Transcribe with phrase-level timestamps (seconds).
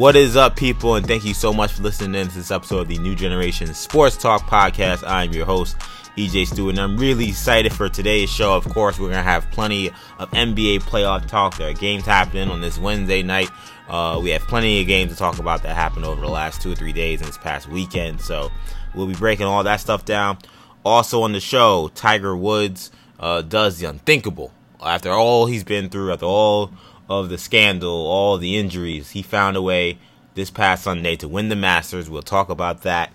[0.00, 0.94] What is up, people?
[0.94, 3.74] And thank you so much for listening in to this episode of the New Generation
[3.74, 5.06] Sports Talk Podcast.
[5.06, 5.76] I'm your host,
[6.16, 8.56] EJ Stewart, and I'm really excited for today's show.
[8.56, 11.58] Of course, we're going to have plenty of NBA playoff talk.
[11.58, 13.50] There are games happening on this Wednesday night.
[13.90, 16.72] Uh, we have plenty of games to talk about that happened over the last two
[16.72, 18.22] or three days and this past weekend.
[18.22, 18.50] So
[18.94, 20.38] we'll be breaking all that stuff down.
[20.82, 24.50] Also on the show, Tiger Woods uh, does the unthinkable.
[24.82, 26.70] After all he's been through, after all
[27.10, 29.98] of the scandal, all the injuries, he found a way
[30.34, 32.08] this past Sunday to win the Masters.
[32.08, 33.12] We'll talk about that.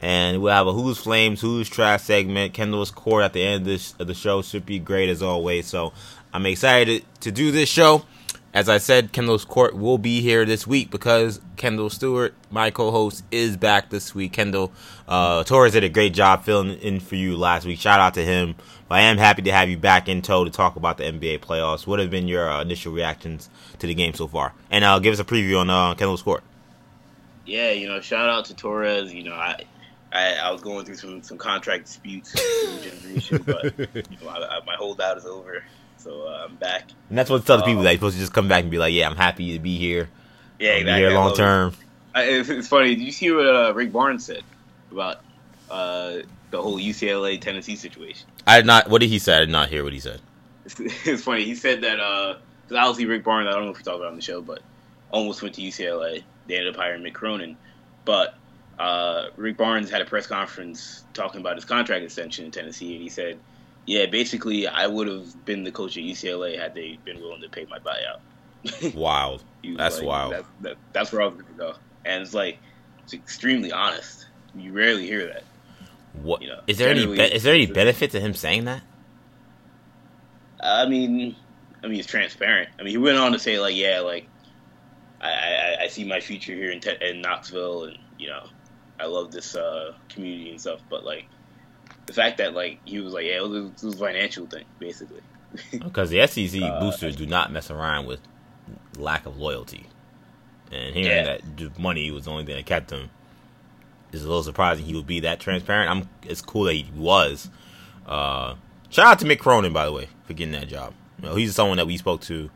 [0.00, 2.52] And we'll have a Who's Flames, Who's Trash segment.
[2.52, 5.66] Kendall's Court at the end of, this, of the show should be great as always.
[5.66, 5.94] So
[6.32, 8.04] I'm excited to do this show.
[8.52, 13.24] As I said, Kendall's Court will be here this week because Kendall Stewart, my co-host,
[13.30, 14.32] is back this week.
[14.34, 14.72] Kendall
[15.06, 17.78] uh, Torres did a great job filling in for you last week.
[17.78, 18.54] Shout out to him.
[18.88, 21.40] But I am happy to have you back in tow to talk about the NBA
[21.40, 21.86] playoffs.
[21.86, 24.54] What have been your uh, initial reactions to the game so far?
[24.70, 26.42] And uh, give us a preview on uh, Kendall's Court.
[27.44, 29.12] Yeah, you know, shout out to Torres.
[29.12, 29.64] You know, I
[30.12, 32.32] I, I was going through some, some contract disputes
[32.82, 35.62] generation, but you know, I, I, my holdout is over.
[35.98, 36.88] So uh, I'm back.
[37.08, 38.78] And that's what tells um, people that you're supposed to just come back and be
[38.78, 40.08] like, "Yeah, I'm happy to be here.
[40.58, 41.02] Yeah, exactly.
[41.02, 41.74] Be here long term."
[42.14, 42.94] It's, it's, funny.
[42.94, 44.42] Did you see what uh, Rick Barnes said
[44.90, 45.20] about
[45.70, 46.18] uh,
[46.50, 48.28] the whole UCLA Tennessee situation?
[48.46, 48.88] I did not.
[48.88, 49.36] What did he say?
[49.36, 50.20] I did not hear what he said.
[50.64, 51.44] It's, it's funny.
[51.44, 53.48] He said that because uh, obviously Rick Barnes.
[53.48, 54.60] I don't know if we talked about on the show, but
[55.10, 56.22] almost went to UCLA.
[56.46, 57.56] They ended up hiring Mick Cronin,
[58.04, 58.34] but
[58.78, 63.02] uh, Rick Barnes had a press conference talking about his contract extension in Tennessee, and
[63.02, 63.38] he said
[63.88, 67.48] yeah, basically, I would have been the coach at UCLA had they been willing to
[67.48, 68.94] pay my buyout.
[68.94, 69.42] wild.
[69.64, 70.32] That's like, wild.
[70.34, 71.74] That, that, that's where I was going to go.
[72.04, 72.58] And it's like,
[73.02, 74.26] it's extremely honest.
[74.54, 75.42] You rarely hear that.
[76.22, 78.82] What you know, is there any be- is there any benefit to him saying that?
[80.60, 81.36] I mean,
[81.82, 82.70] I mean, it's transparent.
[82.78, 84.28] I mean, he went on to say like, yeah, like
[85.20, 88.46] I, I, I see my future here in, te- in Knoxville, and you know,
[88.98, 90.80] I love this uh, community and stuff.
[90.88, 91.26] But like,
[92.06, 94.64] the fact that like he was like, yeah, it was, it was a financial thing
[94.78, 95.20] basically.
[95.70, 98.20] Because the SEC uh, boosters do not mess around with
[98.98, 99.86] lack of loyalty,
[100.70, 101.38] and hearing yeah.
[101.38, 103.08] that money was the only thing that kept him
[104.12, 104.84] is a little surprising.
[104.84, 105.90] He would be that transparent.
[105.90, 106.08] I'm.
[106.28, 107.48] It's cool that he was.
[108.06, 108.54] Uh,
[108.88, 110.94] shout out to Mick Cronin, by the way, for getting that job.
[111.18, 112.50] You know, he's someone that we spoke to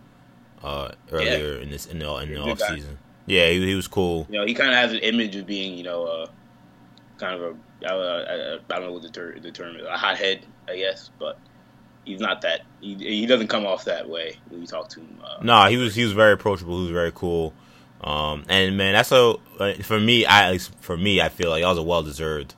[0.63, 1.63] uh, earlier yeah.
[1.63, 2.77] in this in the in the off guy.
[2.77, 2.99] season.
[3.27, 4.27] Yeah, he, he was cool.
[4.31, 6.27] You know, he kind of has an image of being, you know, uh,
[7.19, 9.97] kind of a I, I, I don't know what the, ter- the term is, a
[9.97, 11.39] hothead, I guess, but
[12.05, 12.63] he's not that.
[12.81, 15.21] He, he doesn't come off that way when you talk to him.
[15.23, 16.77] Uh, no, nah, he was he was very approachable.
[16.79, 17.55] He was very cool.
[18.03, 20.27] Um, and man, that's a uh, for me.
[20.27, 22.55] I at least for me, I feel like that was a well deserved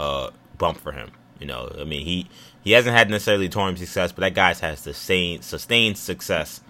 [0.00, 1.10] uh, bump for him.
[1.38, 2.28] You know, I mean he
[2.62, 6.60] he hasn't had necessarily tournament success, but that guy's has sustained sustained success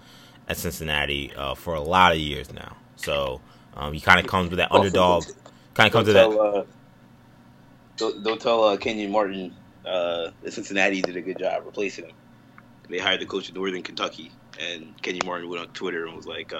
[0.47, 2.75] at Cincinnati uh, for a lot of years now.
[2.97, 3.41] So
[3.75, 5.25] um, he kind of comes with that underdog.
[5.73, 6.29] Kind of comes with that.
[6.29, 6.65] Uh,
[7.97, 12.15] don't, don't tell uh, Kenyon Martin uh, that Cincinnati did a good job replacing him.
[12.89, 16.25] They hired the coach of Northern Kentucky, and Kenyon Martin went on Twitter and was
[16.25, 16.53] like,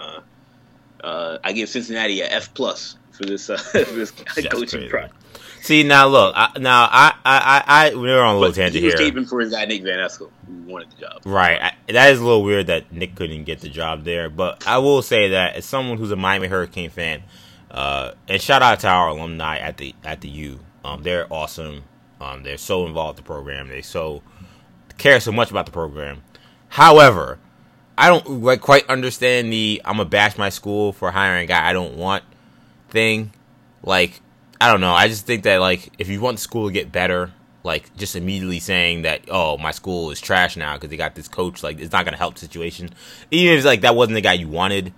[1.03, 5.15] uh, "I give Cincinnati a F plus for this uh, for this coaching project."
[5.61, 6.33] See now, look.
[6.35, 9.09] I, now I, I, I, we're on a little but tangent he was here.
[9.09, 11.21] Taping for his guy Nick Van Exel, who wanted the job.
[11.25, 11.61] Right.
[11.61, 14.29] I, that is a little weird that Nick couldn't get the job there.
[14.29, 17.23] But I will say that as someone who's a Miami Hurricane fan,
[17.71, 20.59] uh, and shout out to our alumni at the at the U.
[20.83, 21.83] Um, they're awesome.
[22.21, 23.67] Um, they're so involved in the program.
[23.67, 24.23] They so
[24.97, 26.23] care so much about the program.
[26.69, 27.39] However,
[27.99, 31.69] I don't like quite understand the I'm gonna bash my school for hiring a guy
[31.69, 32.23] I don't want
[32.87, 33.33] thing.
[33.83, 34.21] Like,
[34.61, 34.93] I don't know.
[34.93, 37.33] I just think that like if you want the school to get better,
[37.65, 41.27] like just immediately saying that oh my school is trash now because they got this
[41.27, 42.89] coach, like it's not gonna help the situation.
[43.31, 44.93] Even if like that wasn't the guy you wanted,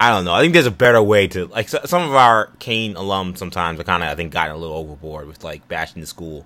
[0.00, 0.34] I don't know.
[0.34, 3.78] I think there's a better way to like so, some of our Cane alums sometimes
[3.78, 6.44] are kind of I think gotten a little overboard with like bashing the school,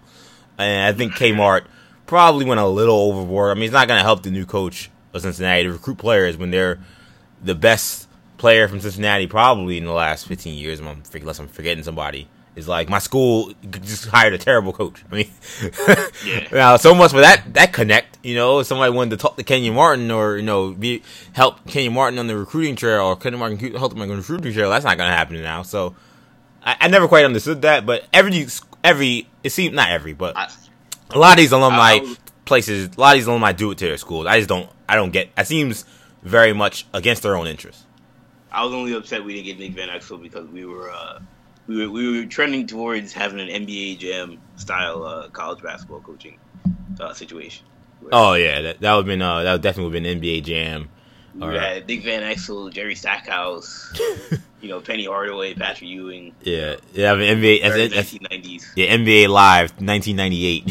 [0.59, 1.65] and I think Kmart
[2.05, 3.51] probably went a little overboard.
[3.51, 6.51] I mean, it's not to help the new coach of Cincinnati to recruit players when
[6.51, 6.79] they're
[7.43, 8.09] the best
[8.39, 10.81] player from Cincinnati probably in the last 15 years.
[10.81, 15.05] Unless I'm forgetting somebody is like my school just hired a terrible coach.
[15.11, 15.31] I mean,
[16.27, 16.49] yeah.
[16.51, 18.19] now so much for that that connect.
[18.25, 21.03] You know, somebody wanted to talk to Kenyon Martin or you know be
[21.33, 24.53] help Kenyon Martin on the recruiting trail or Kenyon Martin help him on the recruiting
[24.53, 24.71] trail.
[24.71, 25.63] That's not going to happen now.
[25.63, 25.95] So
[26.63, 27.87] I, I, never quite understood that.
[27.87, 28.47] But every
[28.83, 30.51] every it seemed not every, but I,
[31.11, 33.87] a lot of these alumni was, places, a lot of these alumni do it to
[33.87, 34.27] their schools.
[34.27, 34.71] I just don't.
[34.89, 35.29] I don't get.
[35.37, 35.85] It seems
[36.23, 37.85] very much against their own interests.
[38.51, 40.91] I was only upset we didn't get Nick Van Exel because we were.
[40.91, 41.21] Uh,
[41.67, 46.39] we were, we were trending towards having an NBA Jam style uh, college basketball coaching
[47.01, 47.67] uh, situation.
[48.13, 50.89] Oh yeah, that that would been uh, that would definitely have been NBA Jam.
[51.39, 53.93] We had Nick Van Exel, Jerry Stackhouse,
[54.61, 56.35] you know, Penny Hardaway, Patrick Ewing.
[56.43, 57.13] Yeah, yeah.
[57.13, 58.65] I mean, NBA, Very that's, 1990s.
[58.75, 60.65] yeah, NBA Live, 1998.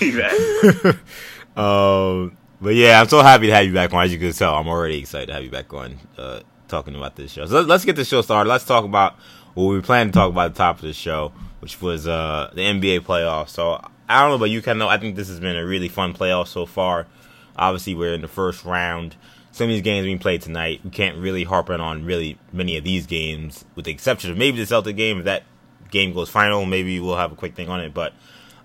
[0.00, 0.90] Exactly.
[1.56, 4.04] um, but yeah, I'm so happy to have you back on.
[4.04, 7.16] As you can tell, I'm already excited to have you back on, uh, talking about
[7.16, 7.44] this show.
[7.46, 8.48] So let's, let's get the show started.
[8.48, 9.16] Let's talk about
[9.54, 12.50] what we plan to talk about at the top of the show, which was uh,
[12.54, 13.50] the NBA playoffs.
[13.50, 14.80] So I don't know about you, Ken.
[14.80, 17.06] I think this has been a really fun playoff so far.
[17.56, 19.16] Obviously, we're in the first round.
[19.58, 22.84] Some of these games being played tonight, we can't really harp on really many of
[22.84, 25.18] these games, with the exception of maybe the Celtic game.
[25.18, 25.42] If that
[25.90, 27.92] game goes final, maybe we'll have a quick thing on it.
[27.92, 28.12] But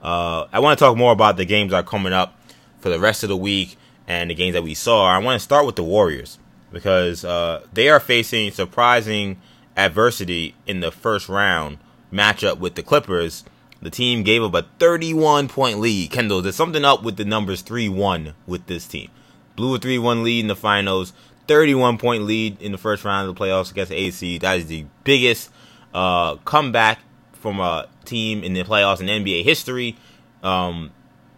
[0.04, 2.40] uh, I want to talk more about the games that are coming up
[2.78, 3.76] for the rest of the week
[4.08, 5.08] and the games that we saw.
[5.08, 6.38] I want to start with the Warriors
[6.72, 9.42] because uh, they are facing surprising
[9.76, 11.80] adversity in the first round
[12.14, 13.44] matchup with the Clippers.
[13.82, 16.12] The team gave up a 31 point lead.
[16.12, 19.10] Kendall, there's something up with the numbers 3 1 with this team.
[19.56, 21.14] Blew a 3 1 lead in the finals,
[21.48, 24.38] 31 point lead in the first round of the playoffs against AC.
[24.40, 25.52] That is the biggest
[25.94, 27.00] uh, comeback
[27.34, 29.98] from a team in the playoffs in NBA history.
[30.42, 30.92] Um,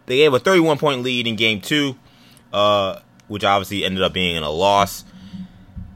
[0.05, 1.95] they gave a 31 point lead in game two,
[2.53, 5.03] uh, which obviously ended up being in a loss.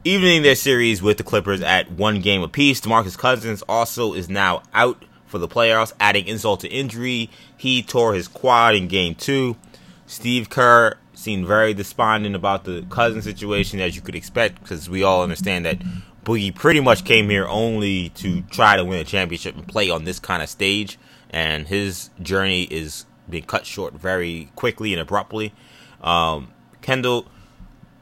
[0.02, 2.80] Evening their series with the Clippers at one game apiece.
[2.80, 7.30] DeMarcus Cousins also is now out for the playoffs, adding insult to injury.
[7.56, 9.56] He tore his quad in game two.
[10.06, 15.02] Steve Kerr seemed very despondent about the cousin situation, as you could expect, because we
[15.02, 15.78] all understand that
[16.24, 20.04] Boogie pretty much came here only to try to win a championship and play on
[20.04, 20.98] this kind of stage,
[21.30, 25.52] and his journey is being cut short very quickly and abruptly.
[26.00, 26.52] Um,
[26.82, 27.26] Kendall,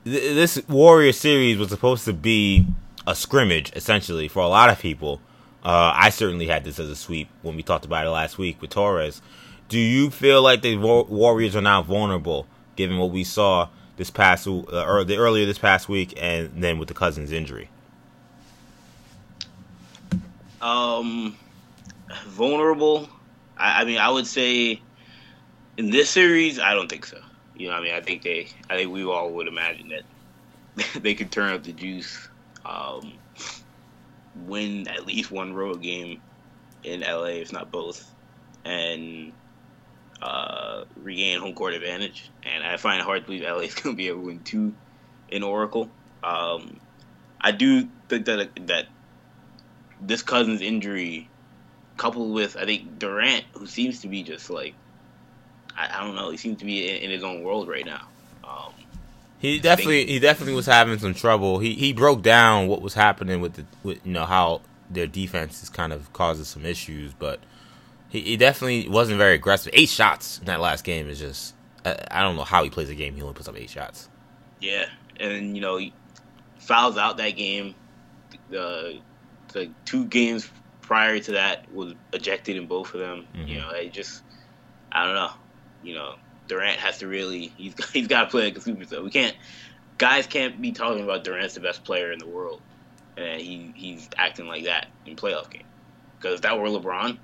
[0.05, 2.67] th- this Warrior series was supposed to be
[3.07, 5.21] a scrimmage, essentially, for a lot of people.
[5.65, 8.61] Uh, I certainly had this as a sweep when we talked about it last week
[8.63, 9.21] with Torres.
[9.69, 12.47] Do you feel like the Warriors are now vulnerable,
[12.79, 16.79] given what we saw this past uh, or the earlier this past week, and then
[16.79, 17.69] with the Cousins injury?
[20.63, 21.37] Um,
[22.29, 23.09] vulnerable.
[23.59, 24.81] I, I mean, I would say
[25.77, 27.19] in this series, I don't think so.
[27.57, 30.05] You know, I mean, I think they, I think we all would imagine that
[31.03, 32.29] they could turn up the juice,
[32.65, 33.13] um,
[34.47, 36.23] win at least one road game
[36.85, 38.09] in LA, if not both,
[38.65, 39.33] and
[40.23, 42.31] uh, regain home court advantage.
[42.43, 44.41] And I find it hard to believe LA is going to be able to win
[44.41, 44.75] two
[45.29, 45.91] in Oracle.
[46.23, 46.81] Um,
[47.41, 48.87] I do think that that
[50.01, 51.29] this Cousins injury,
[51.97, 54.75] coupled with I think Durant, who seems to be just like
[55.77, 58.09] I, I don't know, he seems to be in, in his own world right now.
[58.45, 58.73] Um,
[59.39, 61.61] He definitely he definitely was having some trouble.
[61.61, 65.63] He he broke down what was happening with the with you know how their defense
[65.63, 67.41] is kind of causing some issues, but
[68.09, 69.73] he, he definitely wasn't very aggressive.
[69.75, 72.89] Eight shots in that last game is just I, I don't know how he plays
[72.91, 73.15] a game.
[73.15, 74.09] He only puts up eight shots.
[74.61, 74.87] yeah,
[75.21, 75.93] and you know he
[76.59, 77.75] fouls out that game.
[78.51, 78.99] The
[79.53, 80.49] the two games
[80.81, 83.27] prior to that was ejected in both of them.
[83.37, 83.49] Mhm.
[83.49, 84.23] You know, I just
[84.93, 85.31] I don't know.
[85.83, 86.15] You know,
[86.49, 89.03] Durant has to really he's he's got to play like a superstar.
[89.05, 89.37] We can't
[89.99, 92.61] guys can't be talking about Durant's the best player in the world,
[93.17, 95.65] and he he's acting like that in playoff game.
[96.19, 97.19] Because if that were LeBron,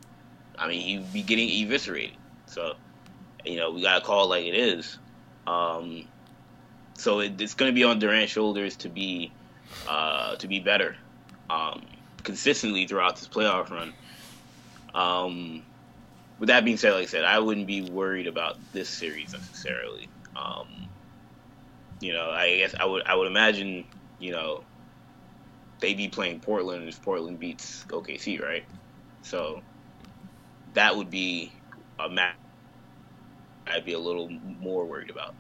[0.59, 2.17] I mean he'd be getting eviscerated.
[2.47, 2.75] So
[3.45, 4.99] you know we gotta call it like it is.
[5.47, 6.07] Um,
[6.95, 9.33] so it, it's going to be on Durant's shoulders to be
[9.89, 10.97] uh, to be better
[11.51, 11.83] um,
[12.23, 13.93] consistently throughout this playoff run.
[14.95, 15.63] Um,
[16.39, 20.09] with that being said, like I said, I wouldn't be worried about this series necessarily.
[20.37, 20.89] Um,
[22.01, 23.85] you know, I guess I would I would imagine
[24.19, 24.65] you know
[25.81, 28.65] they'd be playing Portland if Portland beats OKC, right?
[29.23, 29.63] So
[30.75, 31.53] that would be
[31.99, 32.35] a match
[33.67, 34.29] I'd be a little
[34.61, 35.35] more worried about,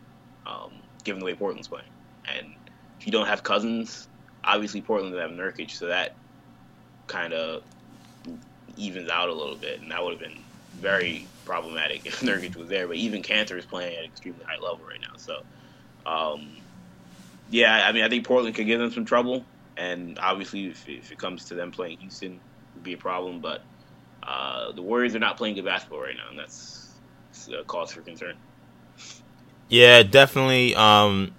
[0.46, 0.72] um,
[1.04, 1.86] given the way Portland's playing.
[2.26, 2.54] And
[2.98, 4.08] if you don't have Cousins,
[4.42, 6.14] obviously Portland doesn't have Nurkic, so that
[7.06, 7.62] kind of
[8.76, 10.38] evens out a little bit, and that would have been
[10.80, 12.88] very problematic if Nurkic was there.
[12.88, 15.42] But Enes Kanter is playing at an extremely high level right now, so
[16.06, 16.48] um,
[17.50, 19.44] yeah, I mean I think Portland could give them some trouble,
[19.76, 22.40] and obviously if, if it comes to them playing Houston, it
[22.74, 23.40] would be a problem.
[23.40, 23.62] But
[24.26, 26.88] uh, the Warriors are not playing good basketball right now, and that's
[27.30, 28.36] it's a cause for concern.
[29.68, 30.74] Yeah, definitely.
[30.74, 31.34] Um,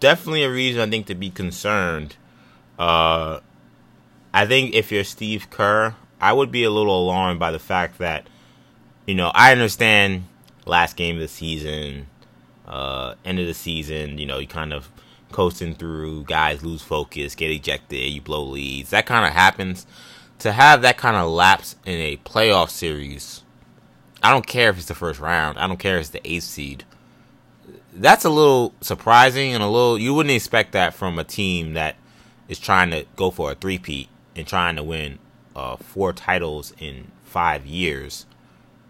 [0.00, 2.16] definitely a reason I think to be concerned.
[2.78, 3.40] Uh,
[4.32, 7.98] I think if you're Steve Kerr, I would be a little alarmed by the fact
[7.98, 8.28] that,
[9.06, 10.24] you know, I understand
[10.66, 12.08] last game of the season,
[12.66, 14.90] uh, end of the season, you know, you kind of
[15.32, 18.90] coasting through, guys lose focus, get ejected, you blow leads.
[18.90, 19.86] That kind of happens.
[20.40, 23.42] To have that kind of lapse in a playoff series,
[24.22, 25.58] I don't care if it's the first round.
[25.58, 26.84] I don't care if it's the eighth seed
[27.98, 31.96] that's a little surprising and a little you wouldn't expect that from a team that
[32.48, 35.18] is trying to go for a three-peat and trying to win
[35.54, 38.26] uh, four titles in five years,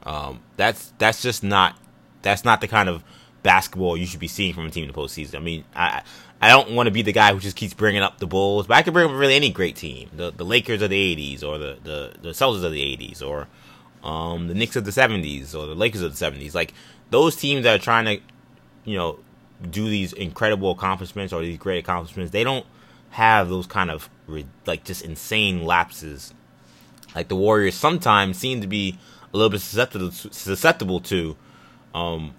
[0.02, 1.78] um, that's that's just not
[2.22, 3.04] that's not the kind of
[3.42, 5.36] basketball you should be seeing from a team in the postseason.
[5.36, 6.02] I mean, I
[6.40, 8.76] I don't want to be the guy who just keeps bringing up the Bulls, but
[8.76, 11.58] I could bring up really any great team, the the Lakers of the '80s, or
[11.58, 13.48] the the the Celtics of the '80s, or
[14.02, 16.54] um, the Knicks of the '70s, or the Lakers of the '70s.
[16.54, 16.74] Like
[17.10, 18.20] those teams that are trying to,
[18.84, 19.18] you know,
[19.70, 22.66] do these incredible accomplishments or these great accomplishments, they don't
[23.10, 24.10] have those kind of
[24.66, 26.34] like just insane lapses
[27.16, 28.98] like the Warriors sometimes seem to be
[29.32, 31.34] a little bit susceptible susceptible to.
[31.94, 32.34] Um,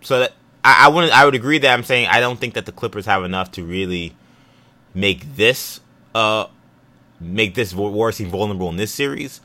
[0.00, 0.32] so that
[0.64, 3.06] I, I wouldn't I would agree that I'm saying I don't think that the Clippers
[3.06, 4.14] have enough to really
[4.94, 5.80] make this
[6.14, 6.46] uh
[7.20, 9.40] make this Warriors team vulnerable in this series.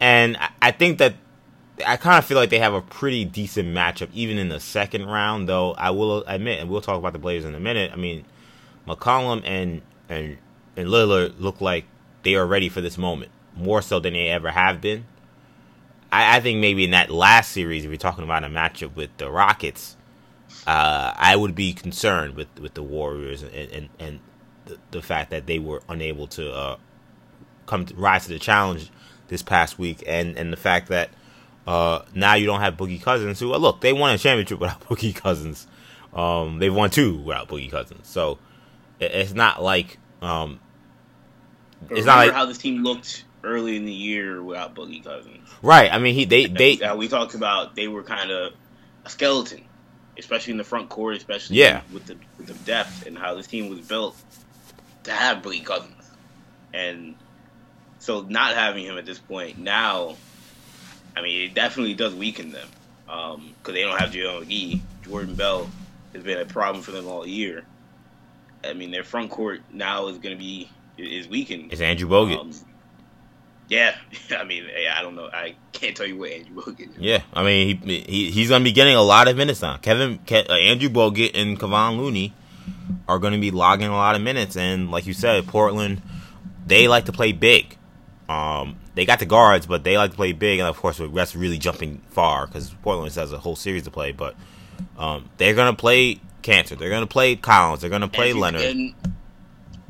[0.00, 1.14] And I, I think that
[1.86, 5.06] I kind of feel like they have a pretty decent matchup even in the second
[5.06, 5.48] round.
[5.48, 7.90] Though I will admit, and we'll talk about the Blazers in a minute.
[7.92, 8.24] I mean,
[8.86, 10.38] McCollum and and
[10.76, 11.84] and Lillard look like
[12.22, 15.04] they are ready for this moment more so than they ever have been.
[16.14, 19.16] I, I think maybe in that last series, if you're talking about a matchup with
[19.16, 19.96] the Rockets,
[20.66, 24.20] uh, I would be concerned with, with the Warriors and and, and
[24.66, 26.76] the, the fact that they were unable to uh,
[27.66, 28.90] come to, rise to the challenge
[29.28, 31.10] this past week, and and the fact that
[31.66, 35.14] uh, now you don't have Boogie Cousins, who look they won a championship without Boogie
[35.14, 35.66] Cousins.
[36.14, 38.38] Um, they've won two without Boogie Cousins, so
[39.00, 40.60] it, it's not like um,
[41.90, 45.48] it's not like how this team looked early in the year without Boogie Cousins.
[45.62, 45.92] Right.
[45.92, 48.52] I mean, he they they uh, we talked about they were kind of
[49.04, 49.64] a skeleton,
[50.18, 51.82] especially in the front court, especially yeah.
[51.92, 54.16] with the with the depth and how this team was built
[55.04, 56.10] to have Boogie Cousins,
[56.72, 57.14] and
[57.98, 60.16] so not having him at this point now,
[61.16, 62.68] I mean, it definitely does weaken them
[63.06, 64.80] because um, they don't have JaVale McGee.
[65.04, 65.70] Jordan Bell
[66.14, 67.64] has been a problem for them all year.
[68.64, 71.72] I mean, their front court now is going to be is weakened.
[71.72, 72.40] It's Andrew Bogut.
[72.40, 72.52] Um,
[73.68, 73.94] yeah,
[74.38, 75.28] I mean, I don't know.
[75.32, 76.90] I can't tell you what Andrew Bogut.
[76.90, 76.98] Is.
[76.98, 79.76] Yeah, I mean, he, he he's going to be getting a lot of minutes now.
[79.78, 82.34] Kevin, Ke, uh, Andrew Bogut, and Kevon Looney
[83.08, 86.02] are going to be logging a lot of minutes, and like you said, Portland,
[86.66, 87.76] they like to play big.
[88.28, 91.36] Um, they got the guards, but they like to play big, and of course, that's
[91.36, 94.12] really jumping far because Portland has a whole series to play.
[94.12, 94.34] But
[94.96, 96.78] um, they're going to play Kanter.
[96.78, 97.80] They're going to play Collins.
[97.80, 98.62] They're going to play Leonard.
[98.62, 98.94] And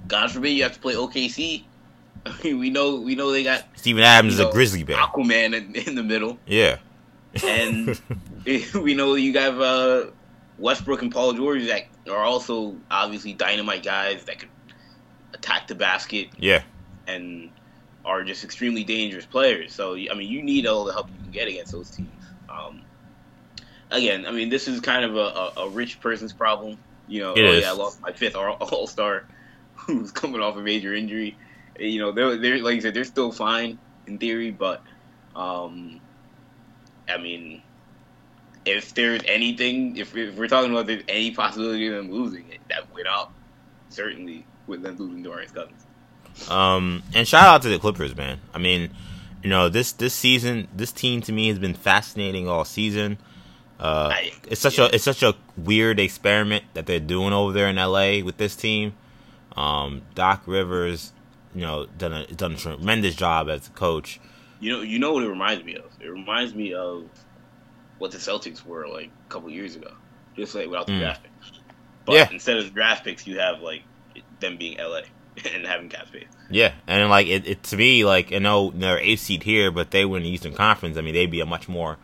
[0.08, 1.64] God forbid you have to play OKC
[2.44, 5.94] we know we know they got Steven Adams is a Grizzly Bear, Aquaman in, in
[5.94, 6.38] the middle.
[6.46, 6.78] Yeah,
[7.44, 8.00] and
[8.46, 10.10] we know you got uh,
[10.58, 14.48] Westbrook and Paul George that are also obviously dynamite guys that could
[15.34, 16.28] attack the basket.
[16.38, 16.62] Yeah,
[17.06, 17.50] and
[18.04, 19.74] are just extremely dangerous players.
[19.74, 22.08] So I mean, you need all the help you can get against those teams.
[22.48, 22.82] Um,
[23.90, 26.78] again, I mean, this is kind of a, a, a rich person's problem.
[27.06, 27.62] You know, it oh is.
[27.62, 29.26] yeah, I lost my fifth All Star,
[29.74, 31.36] who's coming off a major injury
[31.78, 34.82] you know, they're, they're like you said, they're still fine in theory, but
[35.34, 36.00] um,
[37.08, 37.62] I mean,
[38.64, 42.60] if there's anything, if, if we're talking about there's any possibility of them losing it,
[42.68, 43.32] that went up
[43.88, 45.86] certainly with them losing Darius Cousins.
[46.50, 48.40] Um, and shout out to the Clippers, man.
[48.52, 48.90] I mean,
[49.42, 53.18] you know, this this season, this team to me has been fascinating all season.
[53.78, 54.86] Uh, I, it's such yeah.
[54.86, 58.56] a it's such a weird experiment that they're doing over there in LA with this
[58.56, 58.94] team.
[59.56, 61.12] Um, Doc Rivers
[61.54, 64.20] you know, done a done a tremendous job as a coach.
[64.60, 65.90] You know, you know what it reminds me of.
[66.00, 67.08] It reminds me of
[67.98, 69.92] what the Celtics were like a couple years ago,
[70.36, 71.00] just like without the mm.
[71.00, 71.60] draft picks.
[72.04, 72.28] But yeah.
[72.30, 73.82] instead of draft picks, you have like
[74.40, 75.02] them being LA
[75.54, 76.26] and having cap space.
[76.50, 79.90] Yeah, and like it, it to me, like I know they're eighth seed here, but
[79.90, 80.96] they were in the Eastern Conference.
[80.96, 81.98] I mean, they'd be a much more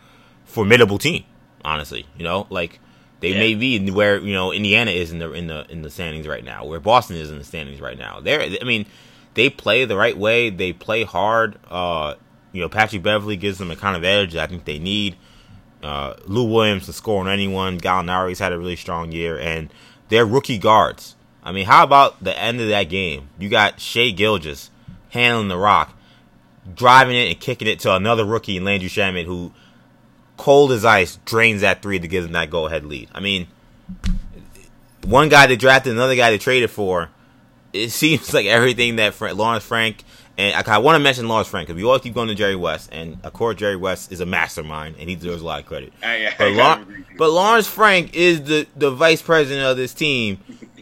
[0.45, 1.25] formidable team,
[1.65, 2.07] honestly.
[2.17, 2.81] You know, like
[3.21, 3.39] they yeah.
[3.39, 6.45] may be where you know Indiana is in the in the in the standings right
[6.45, 8.21] now, where Boston is in the standings right now.
[8.21, 8.87] They're, I mean,
[9.35, 10.51] they play the right way.
[10.51, 11.59] They play hard.
[11.69, 12.15] Uh,
[12.53, 15.17] you know, Patrick Beverley gives them a kind of edge that I think they need.
[15.83, 17.79] Uh, Lou Williams to score on anyone.
[17.79, 19.73] Gallinari's had a really strong year, and
[20.09, 21.17] they're rookie guards.
[21.43, 23.29] I mean, how about the end of that game?
[23.39, 24.71] You got Shai Gilgeous
[25.11, 25.97] handling the rock,
[26.75, 29.53] driving it and kicking it to another rookie, Landry Shamet, who
[30.37, 33.09] cold as ice drains that three to give them that go ahead lead.
[33.13, 33.47] I mean,
[35.05, 37.11] one guy they drafted, another guy they traded for
[37.73, 40.05] it seems like everything that Fra- Lawrence Frank
[40.41, 42.57] and I, I want to mention Lawrence Frank because we always keep going to Jerry
[42.57, 45.67] West, and of course Jerry West is a mastermind and he deserves a lot of
[45.67, 45.93] credit.
[46.03, 46.85] I, but, La-
[47.19, 50.39] but Lawrence Frank is the the vice president of this team,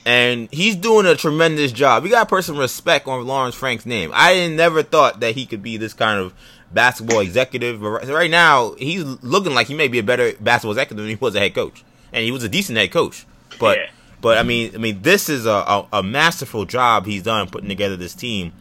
[0.06, 2.04] and he's doing a tremendous job.
[2.04, 4.12] We got to put some respect on Lawrence Frank's name.
[4.14, 6.34] I never thought that he could be this kind of
[6.72, 10.98] basketball executive, but right now he's looking like he may be a better basketball executive
[10.98, 13.26] than he was a head coach, and he was a decent head coach,
[13.58, 13.78] but.
[13.78, 13.90] Yeah
[14.20, 17.68] But I mean, I mean, this is a, a, a masterful job he's done putting
[17.68, 18.52] together this team.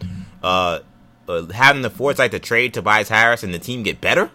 [0.43, 0.79] Uh,
[1.27, 4.31] uh, having the foresight to trade Tobias Harris and the team get better.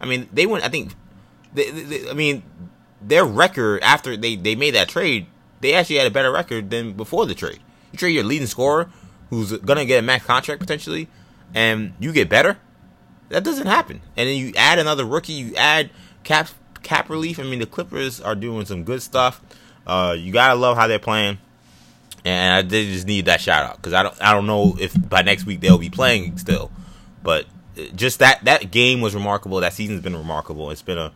[0.00, 0.64] I mean, they went.
[0.64, 0.94] I think.
[1.54, 2.42] They, they, I mean,
[3.00, 5.26] their record after they they made that trade,
[5.60, 7.60] they actually had a better record than before the trade.
[7.92, 8.90] You trade your leading scorer,
[9.30, 11.08] who's gonna get a max contract potentially,
[11.54, 12.58] and you get better.
[13.28, 14.00] That doesn't happen.
[14.16, 15.32] And then you add another rookie.
[15.34, 15.90] You add
[16.24, 16.48] cap
[16.82, 17.38] cap relief.
[17.38, 19.40] I mean, the Clippers are doing some good stuff.
[19.86, 21.38] Uh, you gotta love how they're playing,
[22.24, 24.94] and I did just need that shout out because I don't I don't know if
[25.08, 26.70] by next week they'll be playing still,
[27.22, 27.46] but
[27.94, 29.60] just that that game was remarkable.
[29.60, 30.70] That season's been remarkable.
[30.70, 31.12] It's been a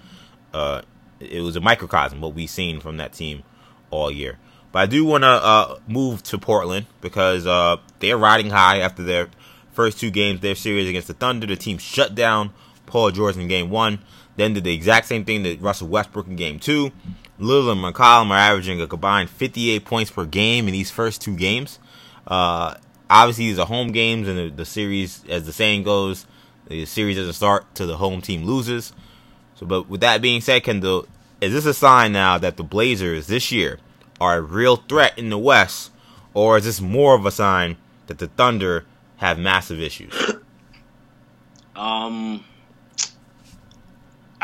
[0.53, 0.83] uh,
[1.21, 3.43] it was a microcosm what we've seen from that team
[3.91, 4.39] all year.
[4.73, 9.03] But I do want to uh, move to Portland because uh, they're riding high after
[9.03, 9.29] their
[9.73, 11.47] first two games, their series against the Thunder.
[11.47, 12.53] The team shut down
[12.87, 14.01] Paul George in game one,
[14.37, 16.93] then did the exact same thing to Russell Westbrook in game two.
[17.39, 21.37] Lillard and McCollum are averaging a combined 58 points per game in these first two
[21.37, 21.79] games.
[22.27, 22.75] Uh,
[23.11, 26.27] obviously, these are home games, and the, the, series, as the saying goes,
[26.69, 28.93] the series doesn't start till the home team loses.
[29.57, 31.05] So, but with that being said, can the
[31.41, 33.79] is this a sign now that the Blazers this year
[34.21, 35.91] are a real threat in the West,
[36.33, 37.77] or is this more of a sign
[38.07, 40.15] that the Thunder have massive issues?
[41.75, 42.43] Um,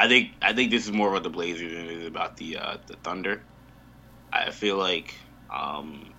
[0.03, 2.57] I think I think this is more about the Blazers than it is about the
[2.57, 3.41] uh, the Thunder.
[4.33, 5.15] I feel like
[5.49, 6.13] um,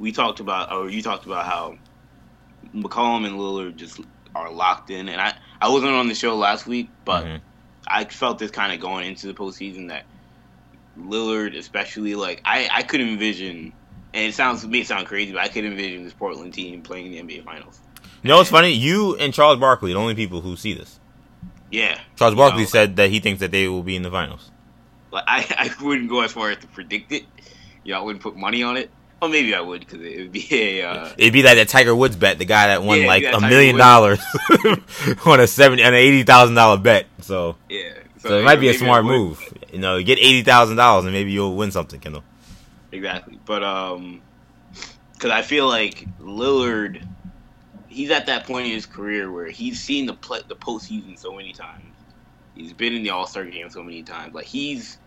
[0.00, 1.78] we talked about, or you talked about how
[2.74, 4.00] McCollum and Lillard just
[4.34, 7.36] are locked in, and I I wasn't on the show last week, but mm-hmm.
[7.86, 10.04] I felt this kind of going into the postseason that
[10.98, 13.74] Lillard, especially like I I could envision,
[14.12, 16.82] and it sounds to me it sounds crazy, but I could envision this Portland team
[16.82, 17.78] playing the NBA Finals.
[18.24, 18.72] You know what's funny?
[18.72, 20.98] You and Charles Barkley, the only people who see this.
[21.70, 21.98] Yeah.
[22.16, 24.50] Charles Barkley know, said that he thinks that they will be in the finals.
[25.10, 25.46] Like I,
[25.80, 27.24] I wouldn't go as far as to predict it.
[27.84, 28.90] You know, I wouldn't put money on it.
[29.22, 30.82] Or maybe I would because it would be a.
[30.82, 33.40] Uh, It'd be like that Tiger Woods bet, the guy that won yeah, like a
[33.40, 34.20] million dollars
[35.26, 37.06] on a seventy and an eighty thousand dollar bet.
[37.20, 39.42] So yeah, so, so it might be a smart move.
[39.72, 42.24] You know, get eighty thousand dollars and maybe you'll win something, Kendall.
[42.92, 44.20] Exactly, but um,
[45.14, 47.02] because I feel like Lillard
[47.96, 51.34] he's at that point in his career where he's seen the play, the postseason so
[51.34, 51.94] many times.
[52.54, 54.34] He's been in the All Star game so many times.
[54.34, 54.98] Like he's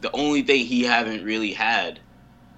[0.00, 1.98] the only thing he haven't really had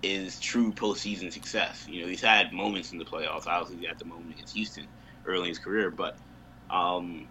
[0.02, 1.86] is true postseason success.
[1.88, 3.46] You know, he's had moments in the playoffs.
[3.46, 4.86] Obviously, at the moment against Houston
[5.24, 6.18] early in his career, but
[6.68, 7.26] um,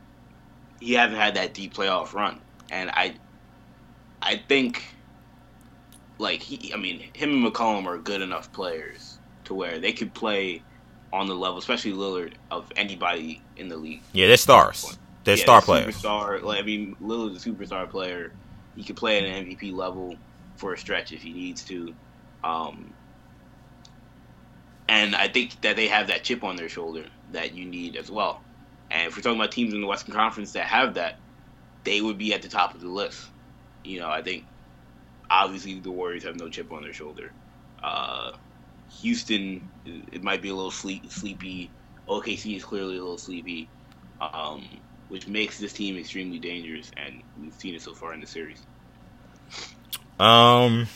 [0.80, 2.40] he hasn't had that deep playoff run.
[2.72, 3.14] And I,
[4.24, 4.84] I think,
[6.18, 10.14] like he, I mean, him and McCollum are good enough players to where they could
[10.14, 10.64] play
[11.14, 14.02] on the level, especially Lillard, of anybody in the league.
[14.14, 14.98] Yeah, they're stars.
[15.24, 16.02] They're yeah, star players.
[16.02, 16.42] Superstar.
[16.42, 18.34] Like, I mean, Lillard's a superstar player.
[18.76, 20.16] He can play at an MVP level
[20.56, 21.94] for a stretch if he needs to.
[22.44, 22.94] Um,
[24.88, 28.10] and I think that they have that chip on their shoulder that you need as
[28.10, 28.42] well.
[28.90, 31.18] And if we're talking about teams in the Western Conference that have that,
[31.84, 33.28] they would be at the top of the list.
[33.84, 34.46] You know, I think
[35.30, 37.32] obviously the Warriors have no chip on their shoulder.
[37.82, 38.34] Uh,
[39.00, 41.70] Houston, it might be a little sleep, sleepy.
[42.08, 43.70] OKC is clearly a little sleepy,
[44.20, 44.68] um,
[45.10, 48.62] which makes this team extremely dangerous, and we've seen it so far in the series.
[50.20, 50.88] Um,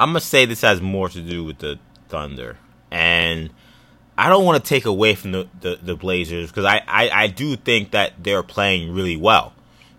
[0.00, 2.56] I'm gonna say this has more to do with the Thunder,
[2.90, 3.50] and
[4.18, 7.26] I don't want to take away from the, the, the Blazers because I, I, I
[7.28, 9.52] do think that they're playing really well,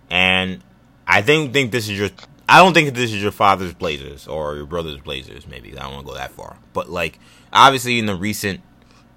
[0.10, 0.62] and
[1.08, 2.10] I think think this is your
[2.52, 5.48] I don't think this is your father's Blazers or your brother's Blazers.
[5.48, 7.18] Maybe I don't want to go that far, but like
[7.54, 8.60] obviously in the recent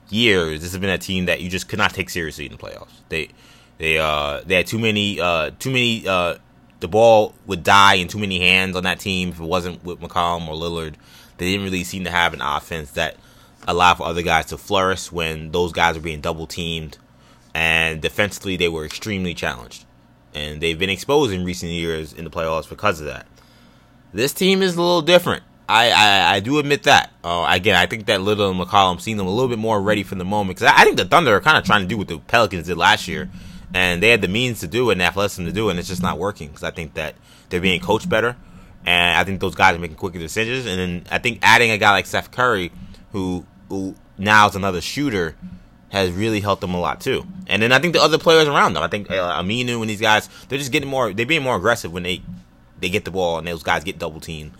[0.08, 2.58] years, this has been a team that you just could not take seriously in the
[2.58, 2.92] playoffs.
[3.08, 3.30] They
[3.78, 6.36] they uh they had too many uh too many uh
[6.78, 9.98] the ball would die in too many hands on that team if it wasn't with
[9.98, 10.94] McCollum or Lillard.
[11.38, 13.16] They didn't really seem to have an offense that
[13.66, 16.98] allowed for other guys to flourish when those guys were being double teamed,
[17.52, 19.86] and defensively they were extremely challenged
[20.34, 23.26] and they've been exposed in recent years in the playoffs because of that.
[24.12, 25.42] This team is a little different.
[25.68, 27.10] I, I, I do admit that.
[27.22, 30.14] Uh, again, I think that Lillard and McCollum them a little bit more ready for
[30.14, 32.08] the moment because I, I, think the Thunder are kind of trying to do what
[32.08, 33.30] the Pelicans did last year,
[33.72, 35.88] and they had the means to do it and athleticism to do it, and it's
[35.88, 37.14] just not working because I think that
[37.48, 38.36] they're being coached better,
[38.84, 41.78] and I think those guys are making quicker decisions, and then I think adding a
[41.78, 42.70] guy like Seth Curry,
[43.12, 45.34] who who now is another shooter
[45.94, 47.24] has really helped them a lot too.
[47.46, 50.00] And then I think the other players around them, I think uh, Aminu and these
[50.00, 52.20] guys, they're just getting more, they're being more aggressive when they
[52.80, 54.50] they get the ball and those guys get double teamed.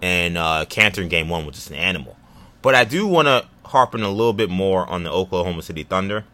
[0.00, 2.16] And uh, Kanter in game one was just an animal.
[2.62, 5.82] But I do want to harp on a little bit more on the Oklahoma City
[5.82, 6.24] Thunder.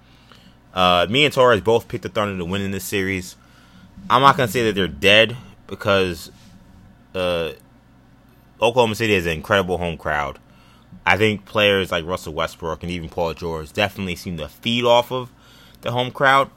[0.75, 3.37] Uh, me and Torres both picked the Thunder to win in this series.
[4.11, 6.31] I'm not gonna say that they're dead because
[7.15, 7.53] uh,
[8.61, 10.39] Oklahoma City has an incredible home crowd.
[11.07, 15.11] I think players like Russell Westbrook and even Paul George definitely seem to feed off
[15.11, 15.31] of
[15.81, 16.51] the home crowd.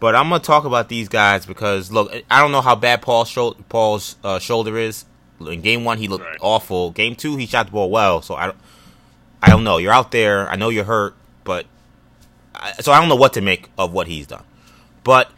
[0.00, 3.28] But I'm gonna talk about these guys because look, I don't know how bad Paul's,
[3.28, 5.04] sho- Paul's uh, shoulder is.
[5.40, 6.38] In game one, he looked right.
[6.40, 6.90] awful.
[6.90, 8.22] Game two, he shot the ball well.
[8.22, 8.52] So I,
[9.42, 9.78] I don't know.
[9.78, 10.48] You're out there.
[10.48, 11.66] I know you're hurt, but
[12.54, 14.44] I, so I don't know what to make of what he's done.
[15.02, 15.30] But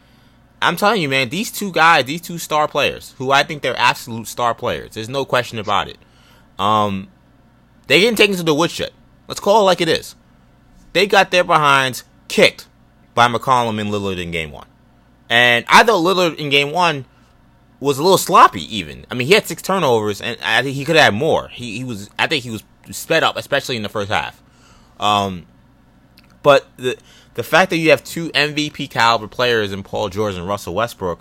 [0.61, 3.77] I'm telling you, man, these two guys, these two star players, who I think they're
[3.77, 4.93] absolute star players.
[4.93, 5.97] There's no question about it.
[6.57, 7.09] Um,
[7.87, 8.91] they didn't take into the woodshed.
[9.27, 10.15] Let's call it like it is.
[10.93, 12.67] They got their behinds kicked
[13.13, 14.67] by McCollum and Lillard in game one.
[15.29, 17.05] And I thought Lillard in game one
[17.79, 19.05] was a little sloppy even.
[19.11, 21.49] I mean, he had six turnovers and I think he could have had more.
[21.49, 24.41] He, he was, I think he was sped up, especially in the first half.
[24.99, 25.45] Um,
[26.41, 26.97] but the,
[27.33, 31.19] the fact that you have two MVP caliber players in Paul George and Russell Westbrook,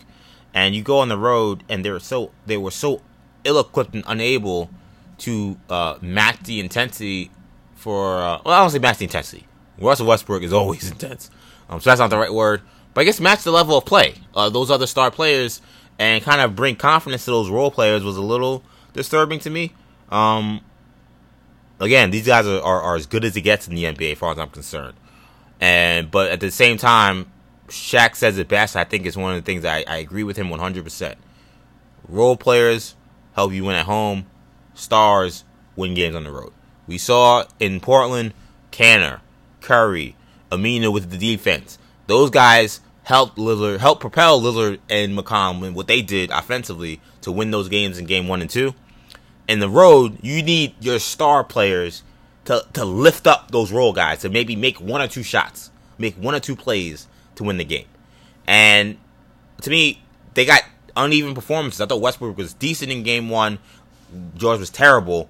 [0.54, 3.02] and you go on the road and they were so they were so
[3.44, 4.70] ill-equipped and unable
[5.18, 7.30] to uh, match the intensity
[7.74, 9.46] for uh, well, I don't say match the intensity.
[9.78, 11.30] Russell Westbrook is always intense,
[11.68, 12.62] um, so that's not the right word.
[12.94, 14.14] But I guess match the level of play.
[14.34, 15.60] Uh, those other star players
[15.98, 19.74] and kind of bring confidence to those role players was a little disturbing to me.
[20.10, 20.62] Um,
[21.80, 24.18] again, these guys are, are, are, as good as it gets in the NBA, as
[24.18, 24.96] far as I'm concerned.
[25.60, 27.30] And but at the same time,
[27.68, 28.76] Shaq says it best.
[28.76, 31.14] I think it's one of the things I, I agree with him 100%.
[32.08, 32.94] Role players
[33.34, 34.26] help you win at home.
[34.76, 36.52] Stars win games on the road.
[36.86, 38.32] We saw in Portland,
[38.70, 39.20] Kanter,
[39.60, 40.14] Curry,
[40.52, 41.78] Aminu with the defense.
[42.06, 47.32] Those guys helped Lillard, helped propel Lillard and McCollum and what they did offensively to
[47.32, 48.74] win those games in game one and two.
[49.48, 52.02] In the road, you need your star players
[52.44, 56.14] to, to lift up those role guys to maybe make one or two shots, make
[56.16, 57.86] one or two plays to win the game.
[58.46, 58.98] And
[59.62, 60.02] to me,
[60.34, 60.62] they got
[60.96, 61.80] uneven performances.
[61.80, 63.58] I thought Westbrook was decent in game one.
[64.36, 65.28] George was terrible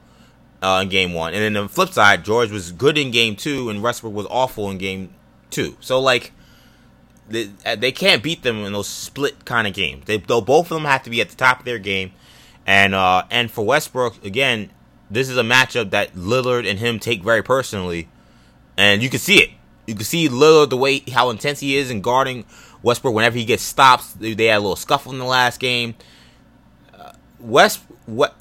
[0.63, 1.35] uh, in game one.
[1.35, 4.71] And then the flip side, George was good in game two, and Westbrook was awful
[4.71, 5.15] in game
[5.51, 5.77] two.
[5.81, 6.33] So, like,
[7.29, 10.05] they, they can't beat them in those split kind of games.
[10.07, 12.13] They, both of them have to be at the top of their game.
[12.69, 14.71] And uh, and for Westbrook, again,
[15.09, 18.09] this is a matchup that Lillard and him take very personally,
[18.77, 19.51] and you can see it.
[19.87, 22.45] You can see Lillard the way how intense he is in guarding
[22.83, 23.15] Westbrook.
[23.15, 25.95] Whenever he gets stops, they, they had a little scuffle in the last game.
[26.93, 28.37] Uh, West, what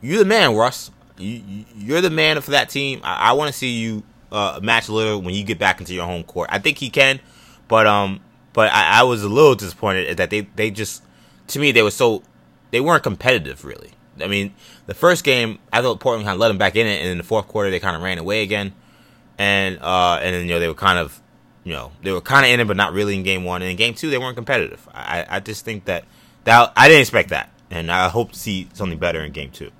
[0.00, 0.90] you're the man, Russ.
[1.18, 3.00] You, you're the man for that team.
[3.04, 4.02] I, I want to see you
[4.32, 6.48] uh, match Lillard when you get back into your home court.
[6.52, 7.20] I think he can,
[7.68, 8.20] but um,
[8.52, 11.02] but I, I was a little disappointed that they they just
[11.48, 12.22] to me they were so
[12.70, 13.92] they weren't competitive really.
[14.22, 14.54] I mean,
[14.86, 17.18] the first game, I thought Portland kind of let them back in it, and in
[17.18, 18.74] the fourth quarter, they kind of ran away again,
[19.38, 21.20] and uh, and then you know they were kind of,
[21.64, 23.62] you know, they were kind of in it, but not really in game one.
[23.62, 24.86] And in game two, they weren't competitive.
[24.92, 26.04] I I just think that
[26.44, 29.70] that I didn't expect that, and I hope to see something better in game two.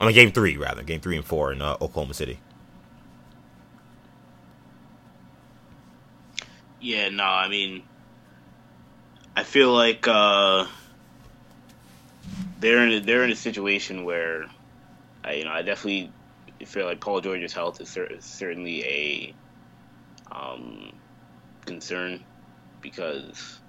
[0.00, 2.40] I mean, game three rather, game three and four in uh, Oklahoma City.
[6.80, 7.82] Yeah, no, I mean,
[9.36, 10.06] I feel like.
[10.08, 10.66] uh
[12.58, 14.46] they're in a, they're in a situation where,
[15.24, 16.12] I, you know, I definitely
[16.66, 19.34] feel like Paul George's health is cer- certainly a
[20.30, 20.92] um,
[21.64, 22.24] concern
[22.80, 23.60] because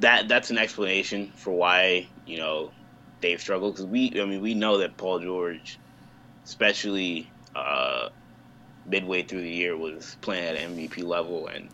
[0.00, 2.70] that that's an explanation for why you know
[3.20, 5.78] they've struggled because we I mean we know that Paul George,
[6.44, 8.10] especially uh,
[8.86, 11.68] midway through the year, was playing at an MVP level and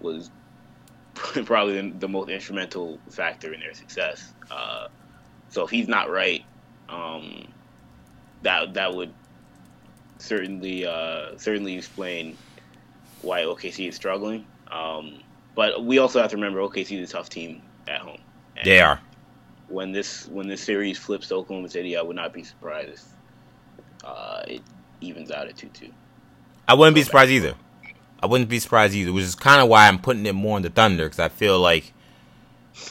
[0.00, 0.30] was
[1.14, 4.32] probably the, most instrumental factor in their success.
[4.50, 4.88] Uh,
[5.48, 6.44] so if he's not right,
[6.88, 7.46] um,
[8.42, 9.12] that that would
[10.18, 12.36] certainly uh, certainly explain
[13.22, 14.46] why OKC is struggling.
[14.70, 15.18] Um,
[15.56, 18.20] but we also have to remember OKC is a tough team at home.
[18.56, 19.00] And they are.
[19.68, 23.04] When this when this series flips to Oklahoma City, I would not be surprised if
[24.04, 24.62] uh, it
[25.00, 25.90] evens out at two two.
[26.68, 27.54] I wouldn't be surprised either.
[28.22, 30.62] I wouldn't be surprised either, which is kind of why I'm putting it more on
[30.62, 31.92] the Thunder because I feel like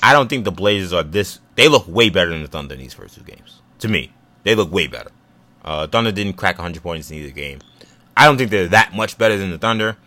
[0.04, 1.40] I don't think the Blazers are this.
[1.56, 3.62] They look way better than the Thunder in these first two games.
[3.80, 4.12] To me,
[4.44, 5.12] they look way better.
[5.64, 7.60] Uh, Thunder didn't crack 100 points in either game.
[8.18, 9.98] I don't think they're that much better than the Thunder.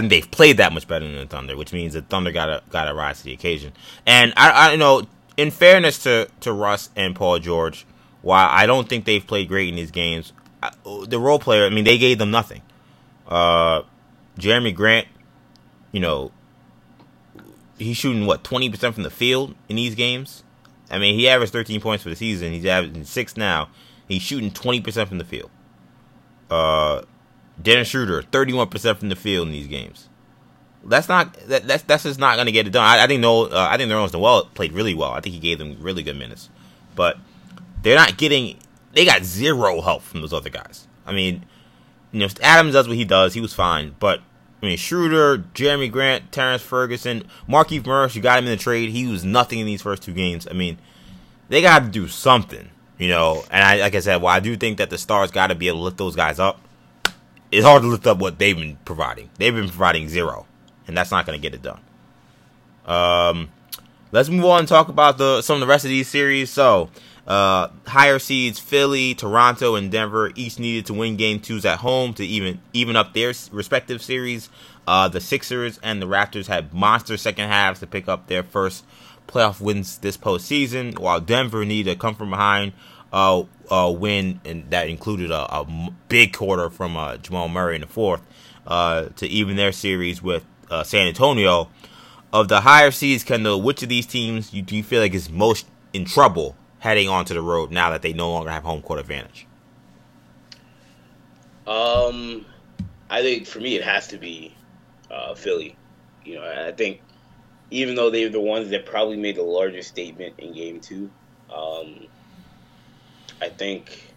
[0.00, 2.94] Think they've played that much better than the Thunder, which means the Thunder gotta gotta
[2.94, 3.72] rise to the occasion.
[4.06, 5.06] And I, I you know,
[5.36, 7.86] in fairness to to Russ and Paul George,
[8.22, 10.32] while I don't think they've played great in these games,
[10.62, 10.72] I,
[11.06, 12.62] the role player, I mean, they gave them nothing.
[13.26, 13.82] Uh,
[14.38, 15.08] Jerami Grant,
[15.92, 16.32] you know,
[17.78, 20.42] he's shooting what twenty percent from the field in these games.
[20.90, 22.52] I mean, he averaged thirteen points for the season.
[22.52, 23.68] He's averaging six now.
[24.08, 25.50] He's shooting twenty percent from the field.
[26.50, 27.02] Uh,
[27.60, 30.08] Dennis Schroeder, thirty-one percent from the field in these games.
[30.84, 32.84] That's not that, that's that's just not going to get it done.
[32.84, 35.10] I, I think no, uh, I think Nerlens Noel played really well.
[35.10, 36.48] I think he gave them really good minutes,
[36.94, 37.18] but
[37.82, 38.58] they're not getting.
[38.92, 40.86] They got zero help from those other guys.
[41.04, 41.44] I mean,
[42.12, 43.34] you know, Adams does what he does.
[43.34, 44.20] He was fine, but
[44.62, 48.90] I mean, Schroeder, Jerami Grant, Terrence Ferguson, Markieff Morris, you got him in the trade.
[48.90, 50.48] He was nothing in these first two games.
[50.50, 50.78] I mean,
[51.48, 53.44] they got to do something, you know.
[53.50, 55.68] And I, like I said, well, I do think that the Stars got to be
[55.68, 56.60] able to lift those guys up,
[57.50, 59.30] it's hard to lift up what they've been providing.
[59.38, 60.46] They've been providing zero,
[60.86, 61.80] and that's not going to get it done.
[62.86, 63.48] Um,
[64.12, 66.50] let's move on and talk about the some of the rest of these series.
[66.50, 66.90] So,
[67.26, 72.14] uh, higher seeds Philly, Toronto, and Denver each needed to win game twos at home
[72.14, 74.48] to even even up their respective series.
[74.86, 78.84] Uh, the Sixers and the Raptors had monster second halves to pick up their first
[79.26, 82.72] playoff wins this postseason, while Denver needed to come from behind
[83.16, 87.80] uh, uh, win, and that included a, a big quarter from uh, Jamal Murray in
[87.80, 88.20] the fourth
[88.66, 91.70] uh, to even their series with uh, San Antonio.
[92.30, 95.30] Of the higher seeds, Kendall, which of these teams you, do you feel like is
[95.30, 99.00] most in trouble heading onto the road now that they no longer have home court
[99.00, 99.46] advantage?
[101.66, 102.44] Um,
[103.08, 104.54] I think for me it has to be
[105.10, 105.74] uh, Philly.
[106.26, 107.00] You know, I think
[107.70, 111.10] even though they're the ones that probably made the largest statement in Game Two,
[111.50, 112.08] um,
[113.40, 114.14] I think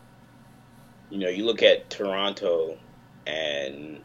[1.10, 2.78] you know you look at Toronto,
[3.28, 4.02] and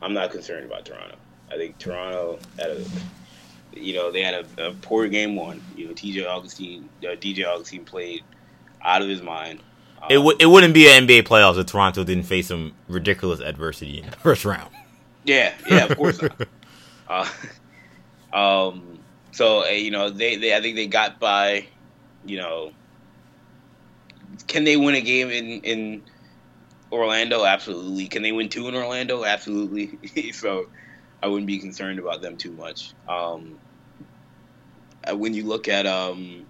[0.00, 1.16] I'm not concerned about Toronto.
[1.50, 2.84] I think Toronto had a
[3.74, 5.62] you know, they had a, a poor game one.
[5.76, 8.22] You know, TJ Augustin, uh, DJ Augustin played
[8.82, 9.60] out of his mind.
[10.02, 13.40] Um, it w- it wouldn't be an NBA playoffs if Toronto didn't face some ridiculous
[13.40, 14.70] adversity in the first round.
[15.24, 16.20] Yeah, yeah, of course.
[17.08, 17.28] uh,
[18.32, 18.98] um,
[19.30, 21.66] so uh, you know, they, they I think they got by.
[22.24, 22.72] You know,
[24.52, 26.02] can they win a game in in
[26.92, 27.44] Orlando?
[27.44, 28.06] Absolutely.
[28.06, 29.24] Can they win two in Orlando?
[29.24, 29.98] Absolutely.
[30.32, 30.66] so
[31.22, 32.92] I wouldn't be concerned about them too much.
[33.08, 33.58] Um,
[35.08, 36.46] uh, when you look at um,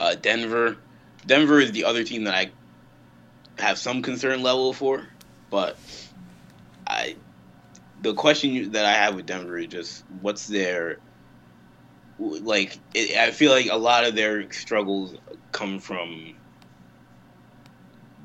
[0.00, 0.76] uh, Denver,
[1.24, 2.50] Denver is the other team that I
[3.62, 5.06] have some concern level for,
[5.50, 5.78] but
[6.88, 7.14] I
[8.02, 10.98] the question that I have with Denver is just what's their
[12.18, 12.76] like.
[12.94, 15.16] It, I feel like a lot of their struggles
[15.52, 16.34] come from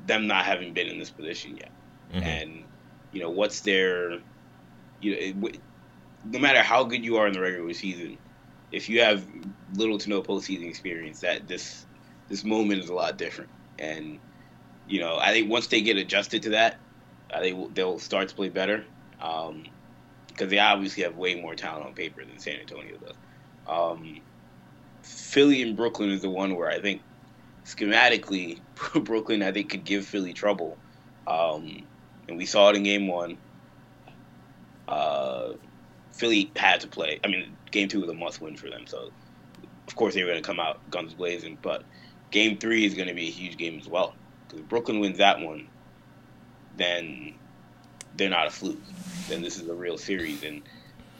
[0.06, 1.70] them not having been in this position yet,
[2.12, 2.22] mm-hmm.
[2.22, 2.64] and
[3.12, 4.18] you know what's their
[5.00, 5.50] you know,
[6.24, 8.18] no matter how good you are in the regular season,
[8.72, 9.24] if you have
[9.74, 11.86] little to no postseason experience, that this
[12.28, 13.50] this moment is a lot different.
[13.78, 14.18] And
[14.88, 16.78] you know, I think once they get adjusted to that,
[17.32, 18.84] I think they'll start to play better.
[19.20, 19.64] Um,
[20.40, 23.14] because they obviously have way more talent on paper than San Antonio does.
[23.66, 24.20] Um,
[25.02, 27.02] Philly and Brooklyn is the one where I think
[27.74, 28.60] schematically
[29.04, 30.76] Brooklyn I think could give Philly trouble.
[31.26, 31.84] Um,
[32.28, 33.38] and we saw it in game one
[34.90, 35.52] uh,
[36.12, 37.20] Philly had to play.
[37.24, 39.10] I mean, game two was a must win for them, so
[39.86, 41.56] of course they were going to come out guns blazing.
[41.62, 41.84] But
[42.30, 44.14] game three is going to be a huge game as well.
[44.46, 45.68] Because if Brooklyn wins that one,
[46.76, 47.34] then
[48.16, 48.82] they're not a fluke.
[49.28, 50.62] Then this is a real series, and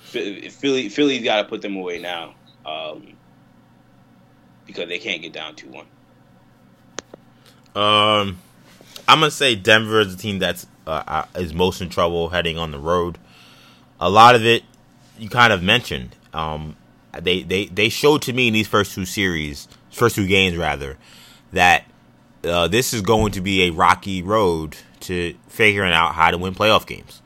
[0.01, 2.35] Philly Philly's got to put them away now
[2.67, 3.15] um,
[4.67, 5.87] because they can't get down two one.
[7.75, 8.39] Um,
[9.09, 12.71] I'm gonna say Denver is the team that's uh, is most in trouble heading on
[12.71, 13.19] the road
[14.01, 14.65] a lot of it
[15.19, 16.17] you kind of mentioned.
[16.33, 16.77] Um,
[17.21, 20.97] they, they, they showed to me in these first two series, first two games rather,
[21.53, 21.85] that
[22.43, 26.55] uh, this is going to be a rocky road to figuring out how to win
[26.55, 27.21] playoff games.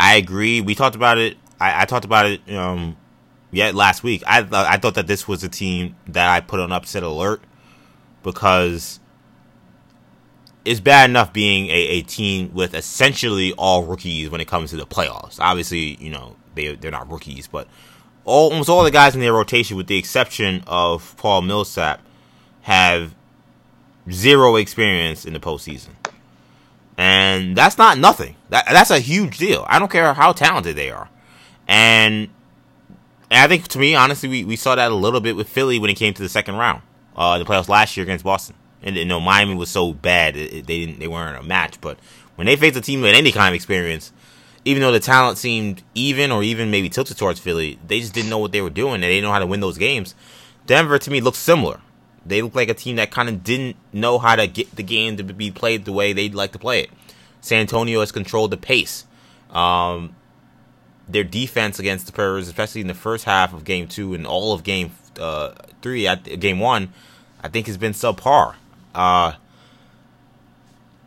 [0.00, 0.60] I agree.
[0.60, 1.36] We talked about it.
[1.60, 2.40] I, I talked about it.
[2.50, 2.96] Um,
[3.50, 4.22] yet last week.
[4.26, 7.42] I I thought that this was a team that I put on upset alert
[8.22, 8.98] because
[10.64, 14.76] it's bad enough being a, a team with essentially all rookies when it comes to
[14.76, 15.38] the playoffs.
[15.40, 17.66] Obviously, you know, they they're not rookies, but
[18.24, 22.00] all, almost all the guys in their rotation, with the exception of Paul Millsap,
[22.62, 23.14] have
[24.10, 25.90] zero experience in the postseason.
[26.96, 28.36] And that's not nothing.
[28.50, 29.64] That, that's a huge deal.
[29.68, 31.08] I don't care how talented they are.
[31.66, 32.28] And,
[33.30, 35.78] and I think, to me, honestly, we, we saw that a little bit with Philly
[35.78, 36.82] when it came to the second round,
[37.16, 40.60] uh, the playoffs last year against Boston and you know Miami was so bad they
[40.62, 41.80] didn't they weren't a match.
[41.80, 41.98] But
[42.36, 44.12] when they faced a team with any kind of experience,
[44.64, 48.30] even though the talent seemed even or even maybe tilted towards Philly, they just didn't
[48.30, 50.14] know what they were doing and they didn't know how to win those games.
[50.66, 51.80] Denver to me looks similar.
[52.24, 55.16] They look like a team that kind of didn't know how to get the game
[55.16, 56.90] to be played the way they'd like to play it.
[57.40, 59.06] San Antonio has controlled the pace.
[59.50, 60.14] Um,
[61.08, 64.52] their defense against the Spurs, especially in the first half of Game Two and all
[64.52, 66.92] of Game uh, Three, at Game One,
[67.42, 68.54] I think has been subpar.
[68.94, 69.32] Uh,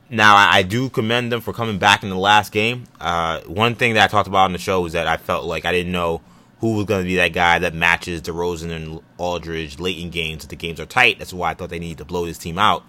[0.10, 2.86] now, I, do commend them for coming back in the last game.
[3.00, 5.66] Uh, one thing that I talked about on the show was that I felt like
[5.66, 6.22] I didn't know
[6.60, 10.44] who was going to be that guy that matches DeRozan and Aldridge late in games
[10.44, 11.20] if the games are tight.
[11.20, 12.84] That's why I thought they needed to blow this team out.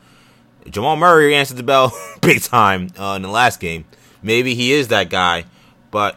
[0.69, 3.85] Jamal Murray answered the bell big time uh, in the last game.
[4.23, 5.45] Maybe he is that guy,
[5.91, 6.17] but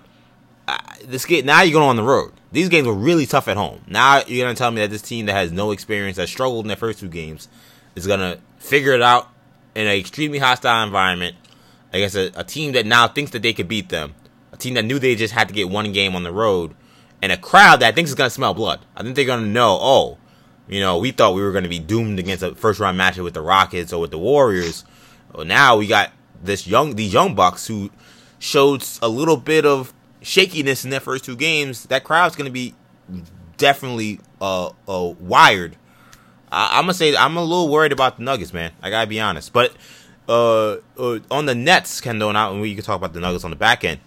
[0.68, 2.34] uh, this game now you're going on the road.
[2.52, 3.82] These games were really tough at home.
[3.88, 6.68] Now you're gonna tell me that this team that has no experience, that struggled in
[6.68, 7.48] their first two games,
[7.96, 9.30] is gonna figure it out
[9.76, 11.36] in an extremely hostile environment
[11.92, 14.14] against a, a team that now thinks that they could beat them,
[14.52, 16.76] a team that knew they just had to get one game on the road,
[17.22, 18.86] and a crowd that thinks is gonna smell blood.
[18.96, 20.18] I think they're gonna know, oh,
[20.68, 23.34] you know, we thought we were gonna be doomed against a first round matchup with
[23.34, 24.86] the Rockets or with the Warriors.
[25.34, 26.12] Well, now we got
[26.44, 27.90] this young these young bucks who
[28.40, 32.52] showed a little bit of shakiness in their first two games, that crowd's going to
[32.52, 32.74] be
[33.58, 35.76] definitely uh, uh wired.
[36.52, 38.72] I, am gonna say I'm a little worried about the Nuggets, man.
[38.82, 39.54] I gotta be honest.
[39.54, 39.74] But
[40.28, 43.52] uh, uh on the Nets, Kendall, and I, we can talk about the Nuggets on
[43.52, 44.00] the back end.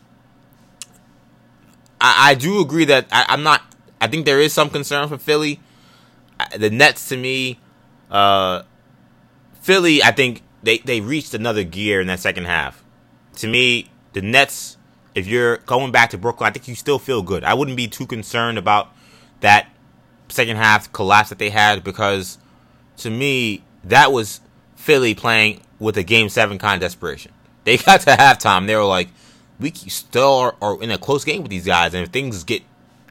[2.00, 3.62] I, I do agree that I, I'm not.
[4.00, 5.60] I think there is some concern for Philly.
[6.56, 7.60] The Nets, to me,
[8.10, 8.62] uh,
[9.60, 12.82] Philly, I think they they reached another gear in that second half.
[13.36, 14.76] To me, the Nets
[15.14, 17.44] if you're going back to Brooklyn, I think you still feel good.
[17.44, 18.88] I wouldn't be too concerned about
[19.40, 19.68] that
[20.32, 22.38] second half collapse that they had because
[22.98, 24.40] to me, that was
[24.76, 27.32] Philly playing with a game seven kind of desperation.
[27.64, 29.06] They got to halftime, they were like,
[29.60, 32.64] we still are, are in a close game with these guys, and if things get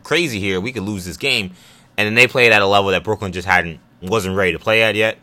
[0.04, 1.52] crazy here, we could lose this game.
[1.98, 4.84] And then they played at a level that Brooklyn just hadn't wasn't ready to play
[4.84, 5.18] at yet.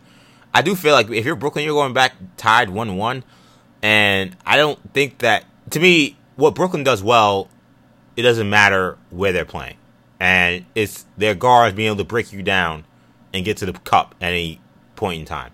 [0.54, 3.24] I do feel like if you're Brooklyn, you're going back tied one one,
[3.82, 7.48] and I don't think that to me what Brooklyn does well,
[8.16, 9.76] it doesn't matter where they're playing.
[10.20, 12.84] And it's their guards being able to break you down
[13.32, 14.60] and get to the cup at any
[14.96, 15.52] point in time.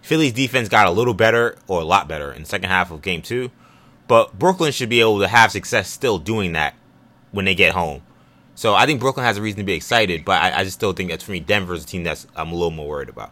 [0.00, 3.02] Philly's defense got a little better, or a lot better, in the second half of
[3.02, 3.50] game two.
[4.08, 6.74] But Brooklyn should be able to have success still doing that
[7.32, 8.02] when they get home.
[8.54, 10.92] So I think Brooklyn has a reason to be excited, but I, I just still
[10.92, 13.30] think that for me, Denver's a team that's I'm a little more worried about.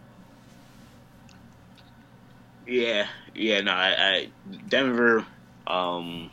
[2.67, 4.29] Yeah, yeah, no, I, I
[4.69, 5.25] Denver.
[5.67, 6.31] Um,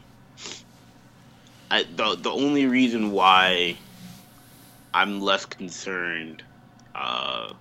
[1.69, 3.77] I, the the only reason why
[4.93, 6.43] I'm less concerned,
[6.95, 7.53] uh,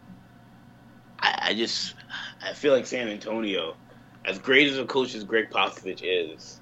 [1.20, 1.94] I, I just
[2.42, 3.76] I feel like San Antonio,
[4.24, 6.60] as great as a coach as Gregg Popovich is,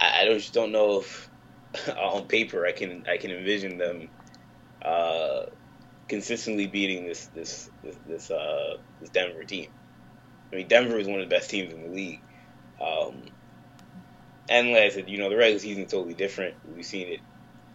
[0.00, 1.30] I, I just don't know if
[1.96, 4.08] on paper I can I can envision them
[4.84, 5.42] uh,
[6.08, 9.68] consistently beating this this this this, uh, this Denver team.
[10.52, 12.22] I mean, Denver is one of the best teams in the league.
[12.80, 13.24] Um,
[14.48, 16.54] and like I said, you know, the regular season is totally different.
[16.64, 17.20] We've seen it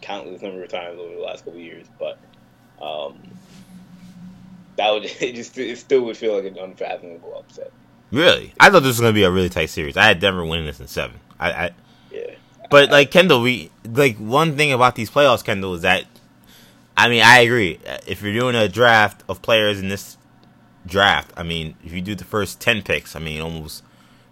[0.04, 2.20] countless number of times over the last couple years, but
[2.82, 3.18] um,
[4.78, 7.72] that would it just it still would feel like an unfathomable upset.
[8.12, 9.98] Really, I thought this was going to be a really tight series.
[9.98, 11.20] I had Denver winning this in seven.
[11.39, 11.72] I, I
[12.12, 12.36] yeah.
[12.70, 16.06] But like Kendall, we like one thing about these playoffs, Kendall, is that
[16.96, 17.80] I mean I agree.
[18.06, 20.18] If you're doing a draft of players in this
[20.86, 23.84] draft, I mean if you do the first ten picks, I mean almost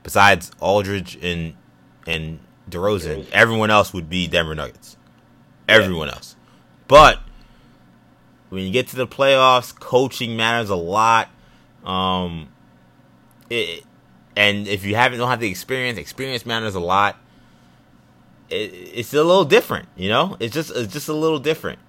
[0.03, 1.55] besides Aldridge and
[2.05, 4.97] and DeRozan, everyone else would be Denver Nuggets.
[5.71, 6.15] Everyone yeah.
[6.15, 6.35] else.
[6.87, 7.19] But
[8.49, 11.29] when you get to the playoffs, coaching matters a lot.
[11.85, 12.49] Um,
[13.49, 13.83] it,
[14.35, 17.17] and if you haven't don't have the experience, experience matters a lot.
[18.49, 20.35] It, it's a little different, you know.
[20.39, 21.79] It's just it's just a little different.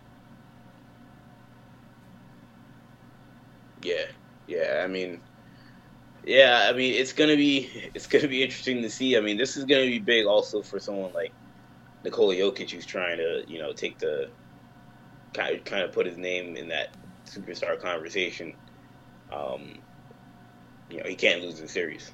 [3.82, 4.06] Yeah,
[4.46, 4.82] yeah.
[4.84, 5.20] I mean,
[6.24, 9.16] yeah, I mean it's gonna be it's gonna be interesting to see.
[9.16, 11.32] I mean, this is gonna be big also for someone like
[12.04, 14.30] Nikola Jokic, who's trying to you know take the
[15.34, 16.90] kind of, kind of put his name in that
[17.26, 18.54] superstar conversation.
[19.32, 19.78] Um,
[20.90, 22.12] you know, he can't lose the series.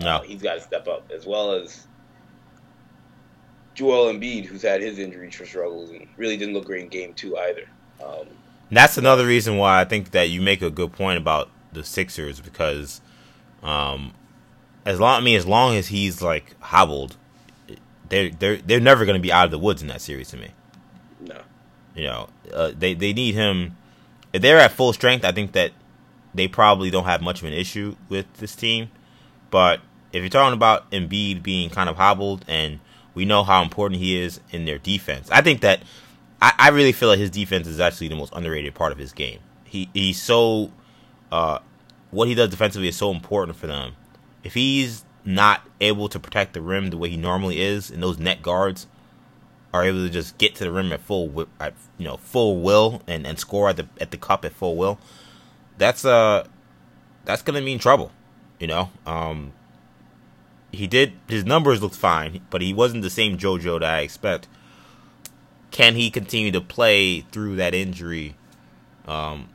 [0.00, 1.86] No, uh, he's got to step up as well as
[3.74, 7.36] Joel Embiid, who's had his injury struggles and really didn't look great in Game Two
[7.36, 7.68] either.
[8.04, 8.26] Um,
[8.70, 12.40] that's another reason why I think that you make a good point about the Sixers
[12.40, 13.00] because
[13.62, 14.14] um,
[14.84, 17.16] as long I mean, as long as he's like hobbled,
[18.08, 20.36] they're they're they're never going to be out of the woods in that series to
[20.36, 20.50] me.
[21.20, 21.40] No,
[21.94, 23.76] you know uh, they they need him.
[24.32, 25.72] If they're at full strength, I think that
[26.34, 28.90] they probably don't have much of an issue with this team.
[29.50, 29.80] But
[30.12, 32.80] if you're talking about Embiid being kind of hobbled, and
[33.14, 35.82] we know how important he is in their defense, I think that
[36.42, 39.12] I, I really feel like his defense is actually the most underrated part of his
[39.12, 39.38] game.
[39.64, 40.72] He he's so
[41.30, 41.60] uh,
[42.10, 43.94] what he does defensively is so important for them.
[44.42, 48.18] If he's not able to protect the rim the way he normally is, and those
[48.18, 48.86] net guards
[49.72, 53.02] are able to just get to the rim at full, at, you know, full will
[53.06, 54.98] and, and score at the at the cup at full will,
[55.78, 56.46] that's uh
[57.24, 58.12] that's gonna mean trouble.
[58.60, 59.52] You know, um,
[60.70, 64.46] he did his numbers looked fine, but he wasn't the same JoJo that I expect.
[65.70, 68.36] can he continue to play through that injury?
[69.08, 69.48] Um,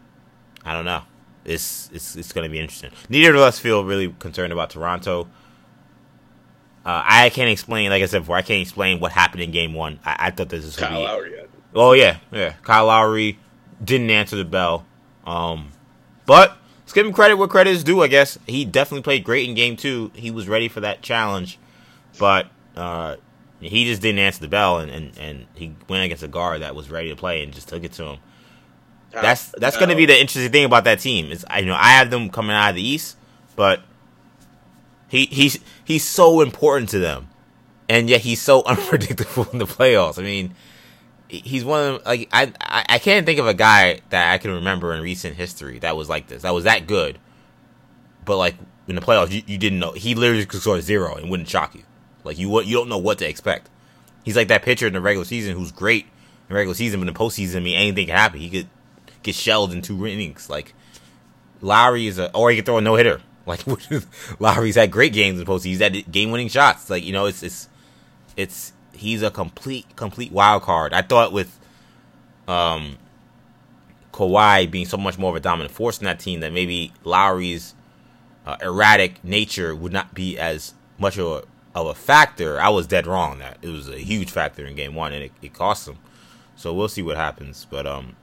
[0.66, 1.04] I don't know.
[1.46, 2.92] It's it's it's to be interesting.
[3.08, 5.30] Neither of us feel really concerned about Toronto.
[6.90, 9.76] Uh, I can't explain, like I said before, I can't explain what happened in Game
[9.76, 10.00] One.
[10.04, 11.36] I, I thought this was Kyle Lowry.
[11.38, 11.44] Yeah.
[11.76, 12.54] Oh yeah, yeah.
[12.64, 13.38] Kyle Lowry
[13.84, 14.88] didn't answer the bell,
[15.24, 15.70] um,
[16.26, 18.02] but let's give him credit where credit is due.
[18.02, 20.10] I guess he definitely played great in Game Two.
[20.16, 21.60] He was ready for that challenge,
[22.18, 23.18] but uh,
[23.60, 26.74] he just didn't answer the bell, and, and, and he went against a guard that
[26.74, 28.18] was ready to play and just took it to him.
[29.12, 31.32] That's that's going to be the interesting thing about that team.
[31.32, 33.16] Is I you know I have them coming out of the East,
[33.56, 33.84] but
[35.10, 37.28] he he's he's so important to them,
[37.90, 40.18] and yet he's so unpredictable in the playoffs.
[40.18, 40.56] I mean,
[41.28, 44.52] he's one of them, like I I can't think of a guy that I can
[44.52, 46.44] remember in recent history that was like this.
[46.44, 47.20] That was that good,
[48.24, 48.56] but like
[48.88, 51.76] in the playoffs, you, you didn't know he literally could score zero and wouldn't shock
[51.76, 51.84] you.
[52.24, 53.70] Like you you don't know what to expect.
[54.24, 56.06] He's like that pitcher in the regular season who's great
[56.50, 58.40] in regular season, but in the postseason, I mean anything can happen.
[58.40, 58.68] He could
[59.24, 60.50] get shelled in two innings.
[60.50, 60.74] Like
[61.62, 63.22] Lowry is a, or he could throw a no hitter.
[63.50, 63.66] Like
[64.40, 65.66] Lowry's had great games in the postseason.
[65.66, 66.90] He's had game winning shots.
[66.90, 67.68] Like you know, it's it's
[68.38, 70.94] it's he's a complete complete wild card.
[70.94, 71.60] I thought with
[72.48, 72.98] um
[74.14, 77.74] Kawhi being so much more of a dominant force in that team that maybe Lowry's
[78.46, 82.60] uh, erratic nature would not be as much of a, of a factor.
[82.60, 83.40] I was dead wrong.
[83.40, 85.98] That it was a huge factor in Game One, and it, it cost them.
[86.56, 87.66] So we'll see what happens.
[87.70, 88.16] But um,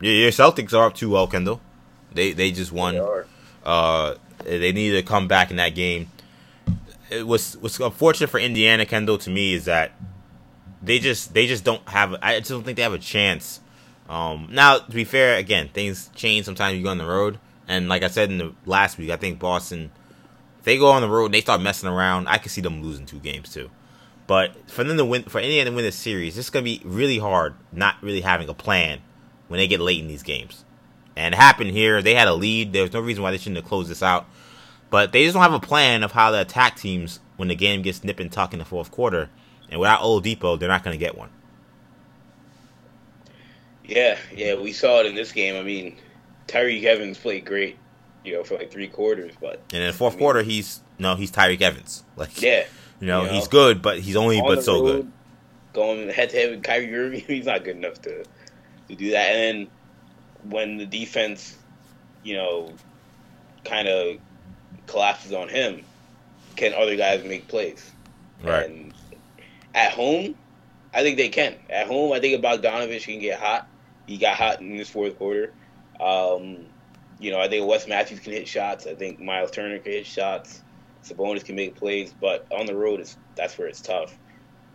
[0.00, 1.60] yeah, your Celtics are up 2-0, Kendall.
[2.12, 2.94] They they just won.
[2.94, 3.00] They
[3.64, 6.10] uh, they needed to come back in that game.
[7.10, 9.92] It was what's unfortunate for Indiana, Kendall, to me is that
[10.82, 12.16] they just they just don't have.
[12.22, 13.60] I just don't think they have a chance.
[14.08, 16.44] Um, now, to be fair, again, things change.
[16.44, 17.38] Sometimes you go on the road,
[17.68, 19.90] and like I said in the last week, I think Boston.
[20.64, 23.04] They go on the road and they start messing around, I can see them losing
[23.04, 23.68] two games too.
[24.28, 27.18] But for them to win, for Indiana to win this series, it's gonna be really
[27.18, 27.54] hard.
[27.72, 29.00] Not really having a plan
[29.48, 30.64] when they get late in these games.
[31.16, 32.00] And it happened here.
[32.02, 32.72] They had a lead.
[32.72, 34.26] There's no reason why they shouldn't have closed this out.
[34.90, 37.82] But they just don't have a plan of how to attack teams when the game
[37.82, 39.30] gets nip and tuck in the fourth quarter.
[39.70, 41.30] And without Oladipo, they're not going to get one.
[43.84, 45.56] Yeah, yeah, we saw it in this game.
[45.56, 45.96] I mean,
[46.46, 47.78] Tyreke Evans played great,
[48.24, 50.80] you know, for like three quarters, but and in the fourth I mean, quarter, he's
[50.98, 52.04] no, he's Tyreke Evans.
[52.16, 52.64] Like, yeah,
[53.00, 55.12] you know, you know, he's good, but he's only but so road, good.
[55.72, 58.24] Going head to head with Kyrie Irving, he's not good enough to
[58.88, 59.34] to do that.
[59.34, 59.70] And then
[60.44, 61.56] when the defense,
[62.22, 62.72] you know,
[63.64, 64.18] kind of
[64.86, 65.84] collapses on him,
[66.56, 67.90] can other guys make plays?
[68.42, 68.68] Right.
[68.68, 68.94] And
[69.74, 70.34] at home,
[70.94, 71.54] I think they can.
[71.70, 73.66] At home, I think about Bogdanovich can get hot.
[74.06, 75.52] He got hot in this fourth quarter.
[76.00, 76.66] Um,
[77.18, 78.86] you know, I think Wes Matthews can hit shots.
[78.86, 80.62] I think Miles Turner can hit shots.
[81.04, 84.16] Sabonis can make plays, but on the road, it's, that's where it's tough.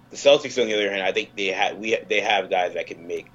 [0.09, 2.87] The Celtics, on the other hand, I think they have we they have guys that
[2.87, 3.27] can make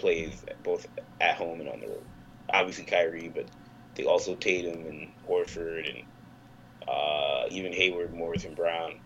[0.00, 0.86] plays both
[1.20, 2.04] at home and on the road.
[2.52, 3.46] Obviously Kyrie, but
[3.94, 6.04] they also Tatum and Horford and
[6.88, 8.98] uh, even Hayward, Morris, and Brown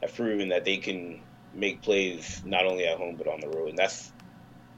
[0.00, 1.20] have proven that they can
[1.52, 4.12] make plays not only at home but on the road, and that's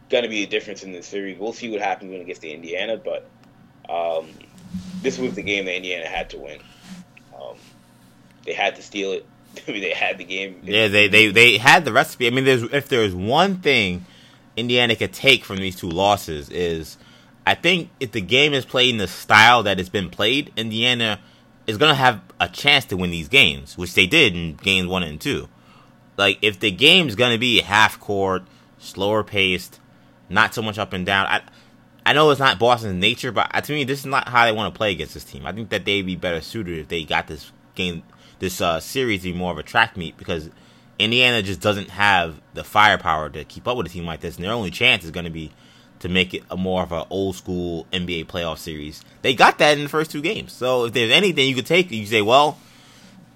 [0.08, 1.38] going to be a difference in this series.
[1.38, 3.28] We'll see what happens when it gets to Indiana, but
[3.88, 4.28] um,
[5.02, 6.60] this was the game that Indiana had to win.
[7.38, 7.56] Um,
[8.44, 9.26] they had to steal it.
[9.68, 10.60] I mean, they had the game.
[10.64, 12.26] Yeah, they, they they had the recipe.
[12.26, 14.06] I mean, there's if there's one thing
[14.58, 16.98] Indiana could take from these two losses is
[17.46, 21.20] I think if the game is played in the style that it's been played, Indiana
[21.66, 24.88] is going to have a chance to win these games, which they did in games
[24.88, 25.48] one and two.
[26.16, 28.42] Like, if the game's going to be half court,
[28.78, 29.78] slower paced,
[30.28, 31.42] not so much up and down, I,
[32.04, 34.74] I know it's not Boston's nature, but to me, this is not how they want
[34.74, 35.46] to play against this team.
[35.46, 38.02] I think that they'd be better suited if they got this game,
[38.40, 40.50] this uh, series, be more of a track meet because
[40.98, 44.44] Indiana just doesn't have the firepower to keep up with a team like this, and
[44.44, 45.52] their only chance is going to be
[46.00, 49.04] to make it a more of an old school NBA playoff series.
[49.22, 50.52] They got that in the first two games.
[50.52, 52.58] So if there's anything you could take, you say, well,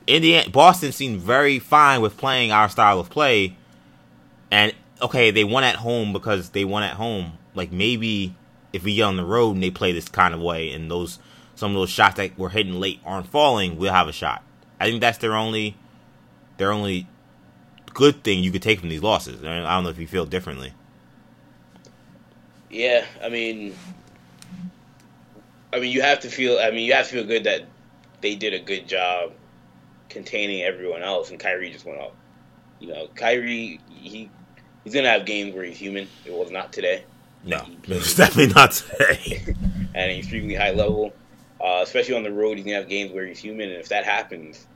[0.06, 3.56] Indiana, Boston seemed very fine with playing our style of play,
[4.50, 7.38] and okay, they won at home because they won at home.
[7.54, 8.34] Like maybe
[8.72, 11.18] if we get on the road and they play this kind of way, and those
[11.54, 14.42] some of those shots that were hitting late aren't falling, we'll have a shot.
[14.80, 15.76] I think that's their only
[16.56, 17.06] their only
[17.94, 19.44] good thing you could take from these losses.
[19.44, 20.72] I don't know if you feel differently.
[22.70, 23.76] Yeah, I mean,
[25.72, 26.58] I mean, you have to feel.
[26.58, 27.62] I mean, you have to feel good that
[28.20, 29.32] they did a good job
[30.08, 32.12] containing everyone else, and Kyrie just went off.
[32.80, 34.30] You know, Kyrie, he
[34.84, 36.08] he's gonna have games where he's human.
[36.24, 37.04] It was not today.
[37.44, 39.42] No, it's definitely not today.
[39.94, 41.12] at an extremely high level,
[41.60, 44.04] uh, especially on the road, he's gonna have games where he's human, and if that
[44.04, 44.66] happens,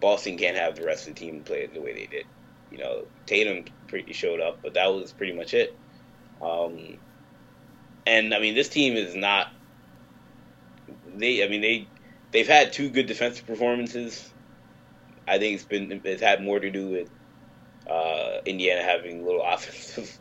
[0.00, 2.26] Boston can't have the rest of the team play it the way they did.
[2.70, 5.76] You know, Tatum pretty showed up, but that was pretty much it.
[6.42, 6.98] Um,
[8.06, 9.48] and I mean, this team is not.
[11.16, 11.88] They, I mean, they
[12.32, 14.30] they've had two good defensive performances.
[15.26, 17.10] I think it's been it's had more to do with
[17.88, 20.18] uh, Indiana having a little offensive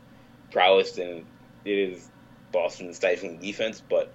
[0.51, 1.25] prowess than
[1.65, 2.09] it is
[2.51, 3.81] Boston stifling defense.
[3.87, 4.13] But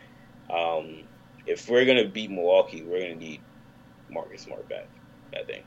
[0.49, 1.03] um,
[1.47, 3.41] if we're gonna beat Milwaukee, we're gonna need
[4.11, 4.87] Marcus Smart back.
[5.35, 5.65] I think,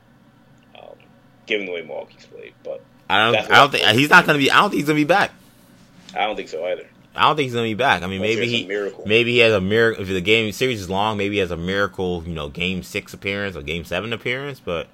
[1.46, 2.54] given the way Milwaukee's played.
[2.64, 3.52] But I don't.
[3.52, 4.52] I don't think he's not gonna be.
[4.52, 5.32] I don't think he's gonna be back.
[6.16, 6.88] I don't think so either.
[7.16, 8.04] I don't think he's gonna be back.
[8.04, 9.04] I mean, maybe he miracle.
[9.06, 10.04] maybe he has a miracle.
[10.04, 12.24] If the game series is long, maybe he has a miracle.
[12.26, 14.60] You know, game six appearance or game seven appearance.
[14.60, 14.88] But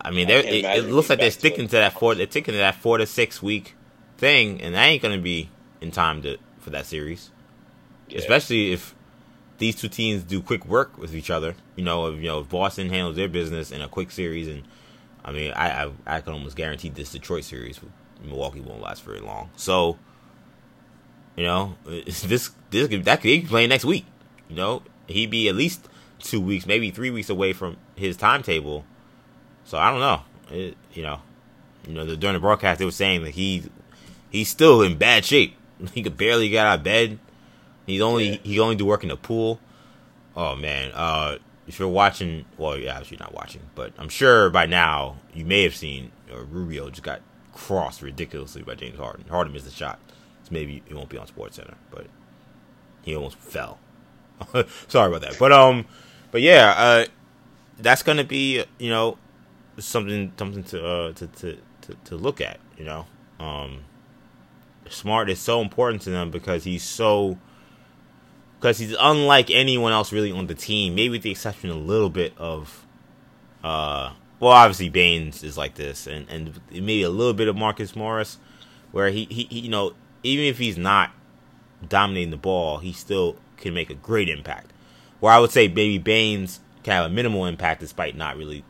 [0.00, 2.14] I mean, I it, it, looks like they're sticking to, to that four.
[2.14, 3.74] They're sticking to that four to six week
[4.18, 5.48] thing, and that ain't gonna be
[5.80, 7.30] in time to for that series.
[8.08, 8.18] Yeah.
[8.18, 8.94] Especially if
[9.58, 11.54] these two teams do quick work with each other.
[11.76, 14.64] You know, if you know if Boston handles their business in a quick series, and
[15.26, 17.80] I mean, I I, I can almost guarantee this Detroit series
[18.24, 19.50] Milwaukee won't last very long.
[19.56, 19.98] So,
[21.36, 24.06] you know, this this that could be playing next week.
[24.48, 28.84] You know, he'd be at least two weeks, maybe three weeks away from his timetable.
[29.64, 30.22] So I don't know.
[30.50, 31.20] It, you know,
[31.86, 33.64] you know, the, during the broadcast they were saying that he
[34.30, 35.56] he's still in bad shape.
[35.92, 37.18] He could barely get out of bed.
[37.86, 38.38] He's only yeah.
[38.42, 39.60] he only do work in the pool.
[40.34, 41.36] Oh man, uh,
[41.66, 45.62] if you're watching, well, yeah, you're not watching, but I'm sure by now you may
[45.64, 47.20] have seen uh, Rubio just got
[47.52, 49.24] crossed ridiculously by James Harden.
[49.28, 49.98] Harden missed a shot,
[50.44, 52.06] so maybe it won't be on Sports Center, but
[53.02, 53.78] he almost fell.
[54.88, 55.86] Sorry about that, but um,
[56.30, 57.06] but yeah, uh,
[57.78, 59.18] that's gonna be you know
[59.78, 63.06] something something to uh to to to, to look at, you know,
[63.40, 63.84] um.
[64.88, 67.38] Smart is so important to them because he's so
[68.66, 70.96] because he's unlike anyone else really on the team.
[70.96, 72.84] Maybe with the exception a little bit of,
[73.62, 74.10] uh,
[74.40, 78.38] well, obviously Baynes is like this, and and maybe a little bit of Marcus Morris,
[78.90, 79.92] where he, he, he you know
[80.24, 81.12] even if he's not
[81.88, 84.72] dominating the ball, he still can make a great impact.
[85.20, 88.64] Where I would say maybe Baynes can have a minimal impact despite not really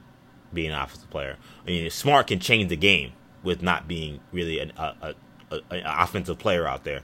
[0.52, 1.38] being an offensive player.
[1.64, 5.14] I mean, Smart can change the game with not being really an, a, a,
[5.52, 7.00] a, an offensive player out there.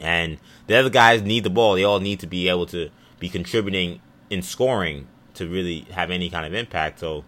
[0.00, 1.74] And the other guys need the ball.
[1.74, 6.28] They all need to be able to be contributing in scoring to really have any
[6.28, 6.98] kind of impact.
[7.00, 7.24] So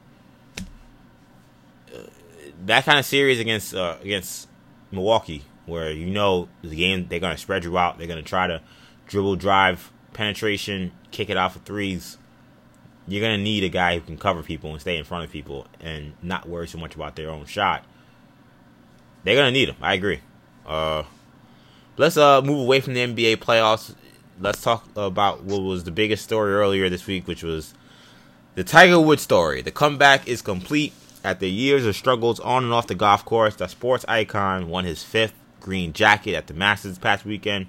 [1.94, 1.98] uh,
[2.66, 4.48] that kind of series against uh, against
[4.90, 8.28] Milwaukee, where you know the game they're going to spread you out, they're going to
[8.28, 8.60] try to
[9.06, 12.18] dribble, drive, penetration, kick it off of threes.
[13.06, 15.30] You're going to need a guy who can cover people and stay in front of
[15.30, 17.84] people and not worry so much about their own shot.
[19.24, 19.76] They're going to need him.
[19.82, 20.20] I agree.
[20.66, 21.02] Uh,
[21.96, 23.94] let's uh move away from the NBA playoffs.
[24.40, 27.74] Let's talk about what was the biggest story earlier this week, which was
[28.54, 29.62] the Tiger Woods story.
[29.62, 30.92] The comeback is complete
[31.22, 33.56] after years of struggles on and off the golf course.
[33.56, 37.66] The sports icon won his fifth green jacket at the Masters past weekend.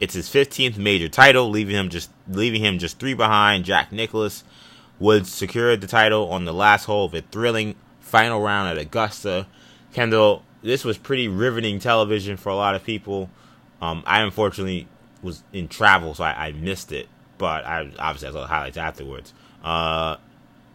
[0.00, 4.44] It's his 15th major title, leaving him just leaving him just three behind Jack Nicklaus.
[4.98, 9.46] Woods secured the title on the last hole of a thrilling final round at Augusta.
[9.92, 13.30] Kendall, this was pretty riveting television for a lot of people.
[13.84, 14.88] Um, I unfortunately
[15.22, 17.08] was in travel, so I, I missed it.
[17.38, 19.34] But I obviously I saw the highlights afterwards.
[19.62, 20.16] Uh,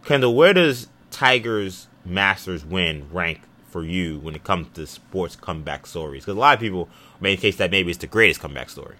[0.04, 5.86] Kendall, where does Tiger's Masters win rank for you when it comes to sports comeback
[5.86, 6.24] stories?
[6.24, 6.88] Because a lot of people
[7.20, 8.96] made the case that maybe it's the greatest comeback story.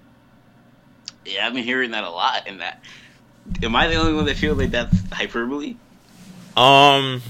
[1.27, 2.45] Yeah, I've been hearing that a lot.
[2.47, 2.83] And that,
[3.63, 5.77] am I the only one that feels like that's hyperbole?
[6.57, 7.23] Um,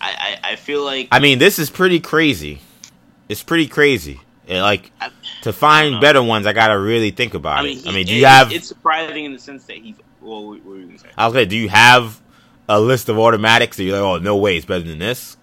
[0.00, 2.60] I, I, I feel like I mean this is pretty crazy.
[3.28, 4.20] It's pretty crazy.
[4.48, 4.90] Like
[5.48, 7.84] to find better ones, I gotta really think about I mean, it.
[7.84, 8.52] He, I mean, do you it, have?
[8.52, 9.96] It's surprising in the sense that he's.
[10.20, 11.08] Well, what were you gonna say?
[11.16, 12.20] I was like, do you have
[12.68, 15.36] a list of automatics that you're like, oh, no way, it's better than this?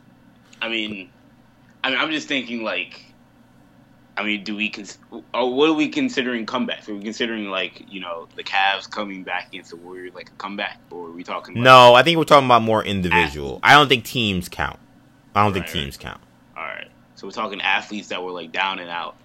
[0.61, 1.09] I mean,
[1.83, 3.05] I mean, I'm just thinking like,
[4.17, 4.97] I mean, do we cons-
[5.33, 6.87] or what are we considering comebacks?
[6.87, 10.33] Are we considering like you know the Cavs coming back against the Warriors like a
[10.33, 11.61] comeback, or are we talking?
[11.61, 13.47] no, I think we're talking about more individual.
[13.47, 13.61] Athletes.
[13.63, 14.79] I don't think teams count.
[15.33, 16.21] I don't right, think teams count.
[16.55, 16.87] All right.
[17.15, 19.15] So we're talking athletes that were like down and out.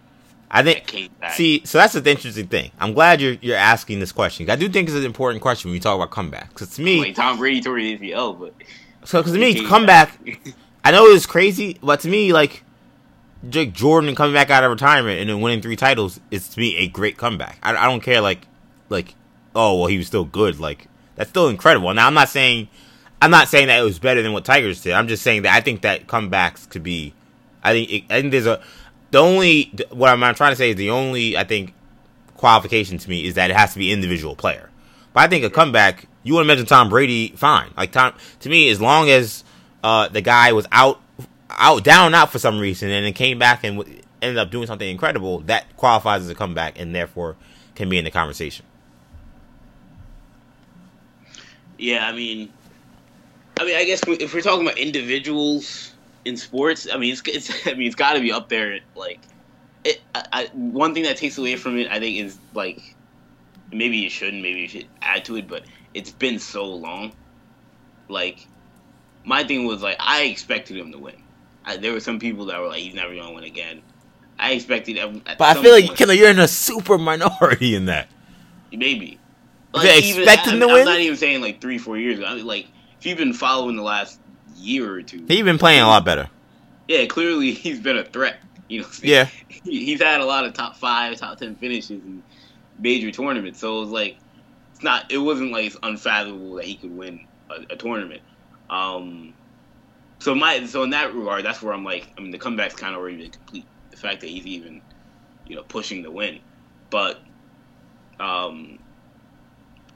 [0.50, 1.10] I think.
[1.32, 2.72] See, so that's the interesting thing.
[2.78, 4.50] I'm glad you're you're asking this question.
[4.50, 6.48] I do think it's an important question when you talk about comebacks.
[6.48, 8.54] Because to me, Wait, Tom Brady tore his ACL, but
[9.04, 10.18] so because to me, comeback.
[10.84, 12.64] I know it's crazy, but to me, like
[13.48, 16.76] Jake Jordan coming back out of retirement and then winning three titles is to me
[16.76, 17.58] a great comeback.
[17.62, 18.46] I, I don't care like
[18.88, 19.14] like
[19.54, 21.92] oh well he was still good like that's still incredible.
[21.94, 22.68] Now I'm not saying
[23.22, 24.92] I'm not saying that it was better than what Tigers did.
[24.94, 27.14] I'm just saying that I think that comebacks could be.
[27.62, 28.60] I think it, I think there's a
[29.10, 31.74] the only what I'm, I'm trying to say is the only I think
[32.36, 34.70] qualification to me is that it has to be individual player.
[35.12, 37.72] But I think a comeback, you want to mention Tom Brady, fine.
[37.76, 39.44] Like Tom, to me, as long as
[39.82, 41.00] uh, the guy was out
[41.50, 44.66] out down out for some reason, and then came back and w- ended up doing
[44.66, 47.36] something incredible, that qualifies as a comeback, and therefore
[47.74, 48.64] can be in the conversation.
[51.78, 52.52] Yeah, I mean,
[53.58, 55.89] I mean, I guess if we're talking about individuals
[56.24, 58.80] in sports, I mean, it's, it's I mean, it's got to be up there.
[58.94, 59.20] Like,
[59.84, 62.96] it, I, I, one thing that takes away from it, I think, is like,
[63.72, 65.62] maybe you shouldn't, maybe you should add to it, but
[65.94, 67.12] it's been so long.
[68.08, 68.46] Like,
[69.24, 71.22] my thing was like, I expected him to win.
[71.64, 73.82] I, there were some people that were like, he's never gonna win again.
[74.38, 74.98] I expected.
[75.24, 78.08] But I feel like Kendall, you're in a super minority in that.
[78.72, 79.18] Maybe.
[79.72, 80.80] Like, they expect him to I'm, win.
[80.80, 82.26] I'm not even saying like three, four years ago.
[82.26, 82.66] I mean, like
[82.98, 84.18] if you've been following the last
[84.56, 86.28] year or two, he's been playing a lot better.
[86.88, 88.38] Yeah, clearly he's been a threat.
[88.68, 88.88] You know.
[89.02, 89.28] Yeah.
[89.48, 92.22] he's had a lot of top five, top ten finishes in
[92.78, 93.60] major tournaments.
[93.60, 94.16] So it was like
[94.72, 95.10] it's not.
[95.10, 98.22] It wasn't like it's unfathomable that he could win a, a tournament.
[98.68, 99.34] Um.
[100.20, 102.94] So my so in that regard, that's where I'm like, I mean, the comeback's kind
[102.94, 103.64] of already been complete.
[103.90, 104.82] The fact that he's even,
[105.46, 106.40] you know, pushing the win,
[106.90, 107.18] but,
[108.18, 108.78] um,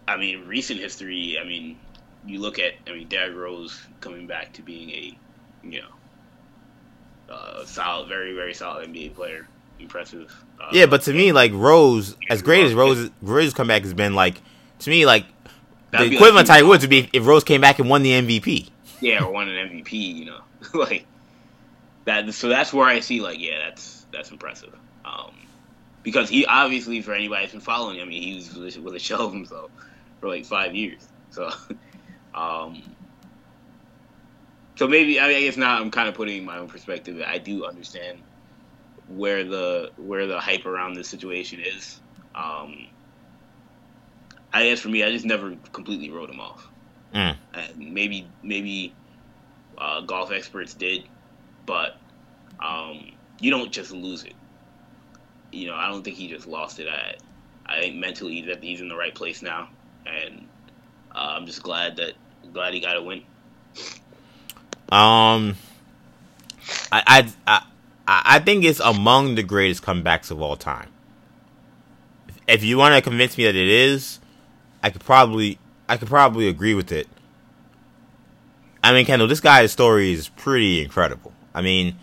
[0.08, 1.38] I mean, recent history.
[1.40, 1.78] I mean,
[2.26, 2.74] you look at.
[2.86, 5.18] I mean, Derrick Rose coming back to being a,
[5.62, 9.48] you know, uh, solid, very very solid NBA player.
[9.80, 10.32] Impressive.
[10.60, 14.14] Uh, yeah, but to me, like Rose, as great as Rose, Rose's comeback has been,
[14.14, 14.40] like
[14.80, 15.26] to me, like
[15.90, 18.10] the equivalent like, of Tiger Woods would be if Rose came back and won the
[18.10, 18.70] MVP.
[19.00, 19.92] Yeah, or won an MVP.
[19.92, 20.40] You know,
[20.74, 21.06] like
[22.04, 22.32] that.
[22.34, 24.74] So that's where I see, like, yeah, that's that's impressive.
[25.04, 25.34] Um,
[26.02, 28.98] because he obviously, for anybody that's been following, him, I mean, he was with a
[28.98, 29.70] shell of himself
[30.20, 31.06] for like five years.
[31.30, 31.50] So,
[32.34, 32.82] um,
[34.76, 37.22] so maybe I, mean, I guess now I'm kind of putting my own perspective.
[37.26, 38.20] I do understand
[39.08, 42.00] where the where the hype around this situation is.
[42.34, 42.88] Um,
[44.52, 46.68] I guess for me, I just never completely wrote him off.
[47.14, 47.36] Mm.
[47.76, 48.92] maybe maybe
[49.78, 51.04] uh, golf experts did,
[51.64, 51.96] but
[52.58, 54.34] um, you don't just lose it.
[55.52, 56.88] You know, I don't think he just lost it.
[56.88, 57.14] I
[57.66, 59.68] I think mentally that he's in the right place now,
[60.06, 60.48] and
[61.14, 62.14] uh, I'm just glad that
[62.54, 63.22] glad he got a win.
[64.90, 65.56] Um,
[66.90, 67.62] I I I
[68.06, 70.88] I think it's among the greatest comebacks of all time.
[72.46, 74.20] If you want to convince me that it is,
[74.82, 77.08] I could probably I could probably agree with it.
[78.82, 81.32] I mean, Kendall, this guy's story is pretty incredible.
[81.54, 81.98] I mean,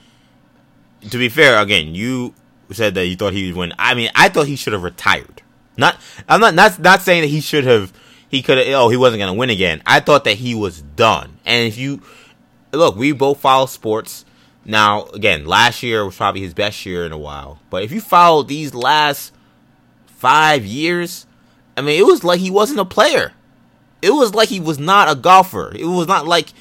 [1.09, 2.33] to be fair, again, you
[2.71, 3.73] said that you thought he would win.
[3.77, 5.41] I mean, I thought he should have retired.
[5.77, 5.97] Not,
[6.27, 7.93] I'm not not not saying that he should have.
[8.31, 8.67] He could have.
[8.69, 9.83] Oh, he wasn't to win again.
[9.85, 11.37] I thought that he was done.
[11.45, 12.01] And if you
[12.71, 14.23] look, we both follow sports.
[14.63, 17.59] Now, again, last year was probably his best year in a while.
[17.69, 19.33] But if you follow these last
[20.05, 21.27] five years,
[21.75, 23.33] I mean, it was like he wasn't a player.
[24.01, 25.73] It was like he was not a golfer.
[25.75, 26.53] It was not like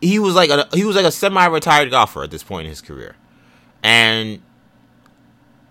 [0.00, 2.80] he was like a he was like a semi-retired golfer at this point in his
[2.80, 3.14] career.
[3.80, 4.42] And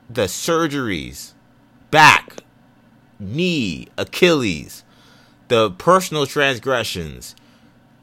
[0.09, 1.33] the surgeries,
[1.91, 2.37] back,
[3.19, 4.84] knee, Achilles,
[5.47, 7.35] the personal transgressions.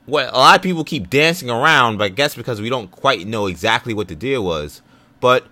[0.06, 3.26] What a lot of people keep dancing around, but I guess because we don't quite
[3.26, 4.82] know exactly what the deal was.
[5.20, 5.46] But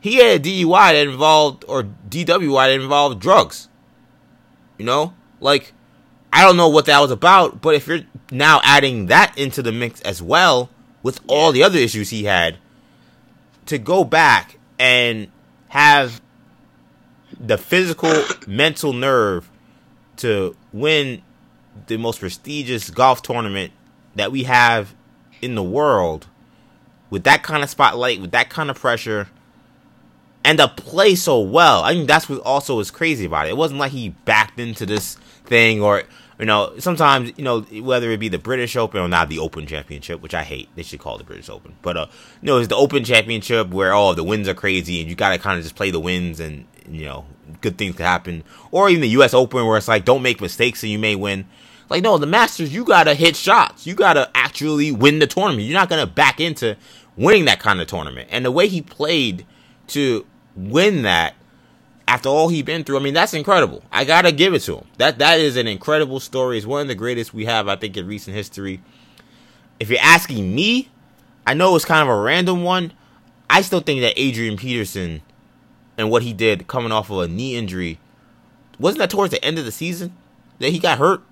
[0.00, 3.68] he had a DUI that involved or DWI that involved drugs.
[4.78, 5.72] You know, like
[6.32, 9.72] I don't know what that was about, but if you're now adding that into the
[9.72, 10.70] mix as well
[11.02, 12.58] with all the other issues he had,
[13.66, 15.28] to go back and
[15.68, 16.20] have
[17.38, 19.50] the physical, mental nerve
[20.20, 21.22] to win
[21.86, 23.72] the most prestigious golf tournament
[24.14, 24.94] that we have
[25.40, 26.26] in the world
[27.08, 29.28] with that kind of spotlight, with that kind of pressure,
[30.44, 31.82] and to play so well.
[31.82, 33.50] I think that's what also is crazy about it.
[33.50, 36.04] It wasn't like he backed into this thing or
[36.40, 39.66] you know, sometimes, you know, whether it be the British Open or not the Open
[39.66, 40.70] Championship, which I hate.
[40.74, 41.76] They should call it the British Open.
[41.82, 42.06] But, uh,
[42.40, 45.38] you know, it's the Open Championship where, oh, the wins are crazy and you gotta
[45.38, 47.26] kind of just play the wins and, you know,
[47.60, 48.44] good things can happen.
[48.70, 49.34] Or even the U.S.
[49.34, 51.46] Open where it's like, don't make mistakes and you may win.
[51.88, 53.86] Like, no, the Masters, you gotta hit shots.
[53.86, 55.66] You gotta actually win the tournament.
[55.66, 56.76] You're not gonna back into
[57.16, 58.28] winning that kind of tournament.
[58.30, 59.44] And the way he played
[59.88, 60.24] to
[60.54, 61.34] win that
[62.06, 63.84] after all he'd been through, I mean, that's incredible.
[63.92, 64.86] I gotta give it to him.
[64.98, 66.58] That that is an incredible story.
[66.58, 68.82] It's one of the greatest we have, I think, in recent history.
[69.78, 70.90] If you're asking me,
[71.46, 72.92] I know it's kind of a random one.
[73.48, 75.22] I still think that Adrian Peterson
[76.00, 77.98] and what he did coming off of a knee injury
[78.78, 80.14] wasn't that towards the end of the season
[80.58, 81.22] that he got hurt.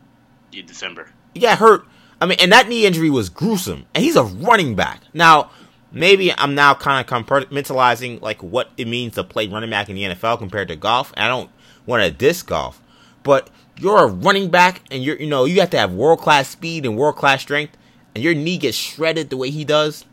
[0.53, 1.11] In December.
[1.35, 1.85] He got hurt.
[2.21, 3.87] I mean, and that knee injury was gruesome.
[3.95, 5.03] And he's a running back.
[5.15, 5.51] Now,
[5.93, 9.97] maybe I'm now kind of compartmentalizing like what it means to play running back in
[9.97, 11.13] the NFL compared to golf.
[11.17, 11.51] I don't
[11.87, 12.83] want to diss golf,
[13.23, 16.49] but you're a running back and you're you know you have to have world class
[16.49, 17.77] speed and world class strength,
[18.15, 20.05] and your knee gets shredded the way he does.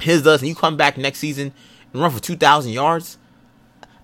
[0.00, 1.52] his does, and you come back next season
[1.92, 3.18] and run for two thousand yards,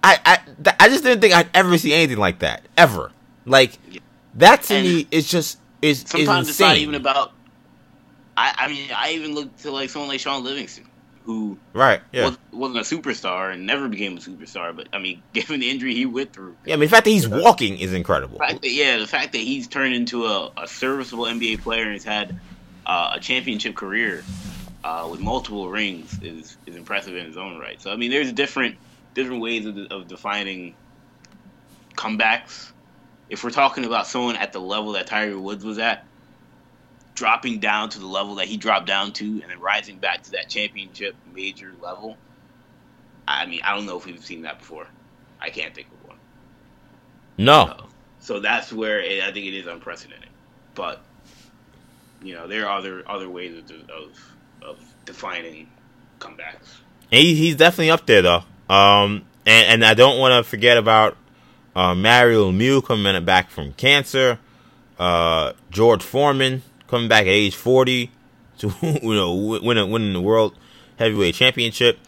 [0.04, 3.10] I I I just didn't think I'd ever see anything like that ever.
[3.46, 3.78] Like
[4.34, 7.32] that to and me is just is sometimes is it's not even about.
[8.36, 10.86] I I mean I even look to like someone like Shaun Livingston
[11.24, 14.76] who right yeah was, wasn't a superstar and never became a superstar.
[14.76, 17.10] But I mean, given the injury he went through, yeah, I mean, the fact that
[17.10, 18.38] he's walking is incredible.
[18.38, 21.92] The that, yeah, the fact that he's turned into a, a serviceable NBA player and
[21.92, 22.38] has had
[22.84, 24.22] uh, a championship career
[24.84, 27.80] uh, with multiple rings is is impressive in his own right.
[27.80, 28.76] So I mean, there's different
[29.14, 30.74] different ways of, of defining
[31.94, 32.72] comebacks.
[33.30, 36.04] If we're talking about someone at the level that Tiger Woods was at,
[37.14, 40.32] dropping down to the level that he dropped down to and then rising back to
[40.32, 42.16] that championship major level.
[43.26, 44.86] I mean, I don't know if we've seen that before.
[45.40, 46.18] I can't think of one.
[47.38, 47.66] No.
[47.66, 47.86] So,
[48.20, 50.28] so that's where it, I think it is unprecedented.
[50.74, 51.02] But
[52.22, 55.68] you know, there are other other ways of of, of defining
[56.18, 56.78] comebacks.
[57.10, 58.44] He, he's definitely up there though.
[58.68, 61.16] Um, and, and I don't want to forget about
[61.74, 64.38] uh, Mario Lemieux coming back from cancer.
[64.98, 68.10] Uh, George Foreman coming back at age 40
[68.58, 70.54] to you know win winning the world
[70.96, 71.98] heavyweight championship,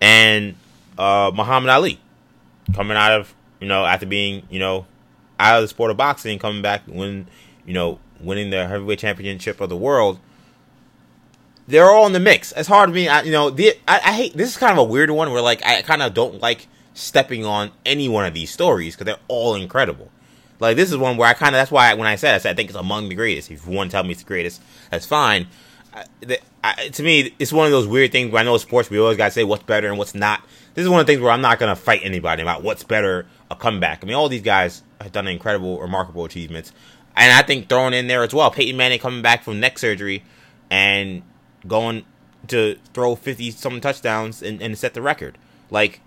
[0.00, 0.54] and
[0.96, 2.00] uh, Muhammad Ali
[2.74, 4.86] coming out of you know after being you know
[5.38, 7.26] out of the sport of boxing, coming back when
[7.66, 10.18] you know winning the heavyweight championship of the world.
[11.70, 12.52] They're all in the mix.
[12.52, 13.50] It's hard to me, I, you know.
[13.50, 16.02] The, I, I hate this is kind of a weird one where like I kind
[16.02, 20.10] of don't like stepping on any one of these stories because they're all incredible.
[20.58, 22.52] Like this is one where I kind of that's why when I said I said
[22.52, 23.50] I think it's among the greatest.
[23.50, 24.60] If you want to tell me it's the greatest,
[24.90, 25.46] that's fine.
[25.94, 28.90] I, the, I, to me, it's one of those weird things where I know sports
[28.90, 30.44] we always gotta say what's better and what's not.
[30.74, 33.26] This is one of the things where I'm not gonna fight anybody about what's better
[33.50, 34.00] a comeback.
[34.02, 36.72] I mean, all these guys have done incredible, remarkable achievements,
[37.16, 40.24] and I think throwing in there as well, Peyton Manning coming back from neck surgery
[40.68, 41.22] and
[41.66, 42.04] going
[42.48, 45.38] to throw 50 some touchdowns and, and set the record.
[45.70, 46.00] Like,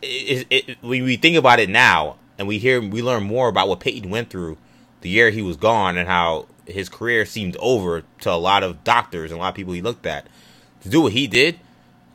[0.00, 3.48] it, it, it, when we think about it now, and we hear we learn more
[3.48, 4.58] about what Peyton went through
[5.02, 8.82] the year he was gone and how his career seemed over to a lot of
[8.84, 10.26] doctors and a lot of people he looked at
[10.80, 11.58] to do what he did.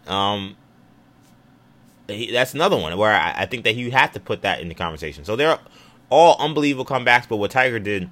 [0.07, 0.55] Um,
[2.07, 4.69] he, that's another one where I, I, think that you have to put that in
[4.69, 5.25] the conversation.
[5.25, 5.59] So they're
[6.09, 8.09] all unbelievable comebacks, but what Tiger did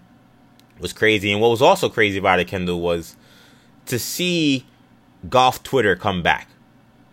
[0.79, 1.31] was crazy.
[1.31, 3.15] And what was also crazy about it, Kendall, was
[3.87, 4.65] to see
[5.29, 6.49] golf Twitter come back.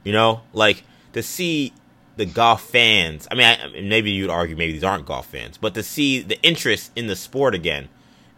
[0.05, 1.73] You know, like to see
[2.17, 3.27] the golf fans.
[3.31, 6.41] I mean, I, maybe you'd argue maybe these aren't golf fans, but to see the
[6.43, 7.89] interest in the sport again.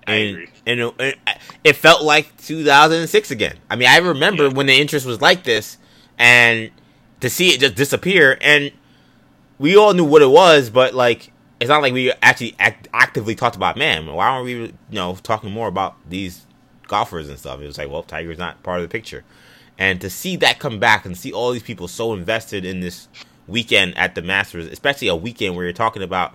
[0.07, 1.19] And, and it,
[1.65, 3.57] it, felt like 2006 again.
[3.71, 4.53] I mean, I remember yeah.
[4.53, 5.79] when the interest was like this,
[6.19, 6.71] and
[7.21, 8.71] to see it just disappear, and
[9.59, 13.35] we all knew what it was, but like, it's not like we actually act, actively
[13.35, 16.45] talked about, man, why aren't we, you know, talking more about these
[16.89, 17.61] golfers and stuff?
[17.61, 19.25] It was like, well, Tiger's not part of the picture.
[19.79, 23.09] And to see that come back and see all these people so invested in this
[23.47, 26.35] weekend at the Masters, especially a weekend where you're talking about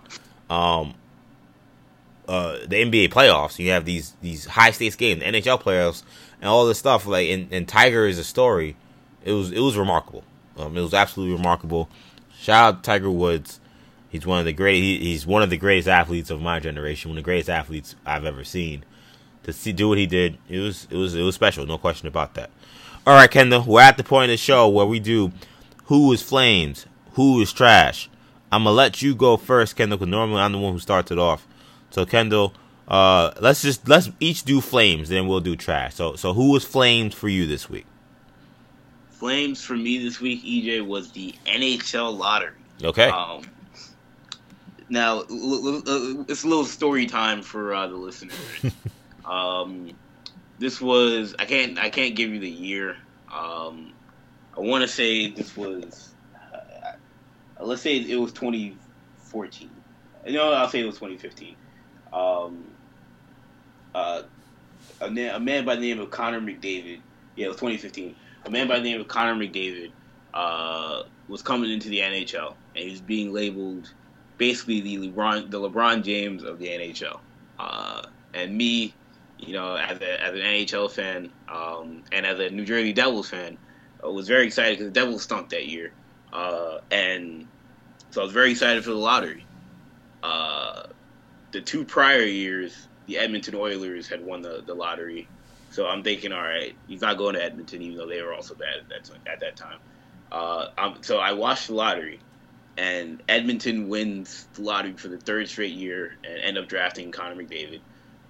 [0.50, 0.94] um,
[2.28, 3.60] uh, the NBA playoffs.
[3.60, 6.04] You have these these high stakes games, the NHL playoffs,
[6.42, 7.06] and all this stuff.
[7.06, 8.76] Like, and, and Tiger is a story.
[9.24, 10.24] It was it was remarkable.
[10.58, 11.90] Um, it was absolutely remarkable.
[12.38, 13.60] Shout out Tiger Woods.
[14.10, 14.82] He's one of the great.
[14.82, 17.10] He, he's one of the greatest athletes of my generation.
[17.10, 18.84] One of the greatest athletes I've ever seen.
[19.50, 21.66] To see do what he did, it was it was it was special.
[21.66, 22.52] No question about that.
[23.08, 25.32] All right, Kendall, we're at the point of the show where we do
[25.86, 28.10] who is flames, who is trash.
[28.52, 31.18] I'm gonna let you go first, Kendall, because normally I'm the one who starts it
[31.18, 31.48] off.
[31.90, 32.54] So Kendall,
[32.88, 35.96] uh, let's just let's each do flames, then we'll do trash.
[35.96, 37.88] So so who was flames for you this week?
[39.10, 42.54] Flames for me this week, EJ, was the NHL lottery.
[42.84, 43.10] Okay.
[43.10, 43.42] Um,
[44.90, 48.38] now it's a little story time for uh, the listeners.
[49.30, 49.92] um,
[50.58, 52.98] this was I can't I can't give you the year.
[53.34, 53.94] Um,
[54.58, 59.70] I want to say this was uh, let's say it was 2014.
[60.26, 61.56] You know, I'll say it was 2015.
[62.12, 62.66] Um,
[63.94, 64.24] uh,
[65.02, 67.00] a, na- a, man by the name of Connor McDavid.
[67.36, 68.16] Yeah, it was 2015.
[68.46, 69.92] A man by the name of Connor McDavid
[70.34, 73.94] uh, was coming into the NHL, and he was being labeled
[74.38, 77.20] basically the LeBron, the LeBron James of the NHL.
[77.60, 78.02] Uh,
[78.34, 78.94] and me,
[79.40, 83.30] you know, as, a, as an NHL fan um, and as a New Jersey Devils
[83.30, 83.58] fan,
[84.04, 85.92] uh, was very excited because the Devils stunk that year.
[86.32, 87.48] Uh, and
[88.12, 89.46] so I was very excited for the lottery.
[90.22, 90.84] Uh,
[91.52, 95.28] the two prior years, the Edmonton Oilers had won the, the lottery.
[95.72, 98.56] So I'm thinking, all right, he's not going to Edmonton, even though they were also
[98.56, 99.80] bad at that, at that time.
[100.32, 100.68] Uh,
[101.02, 102.20] so I watched the lottery,
[102.78, 107.36] and Edmonton wins the lottery for the third straight year and end up drafting Connor
[107.36, 107.82] McDavid,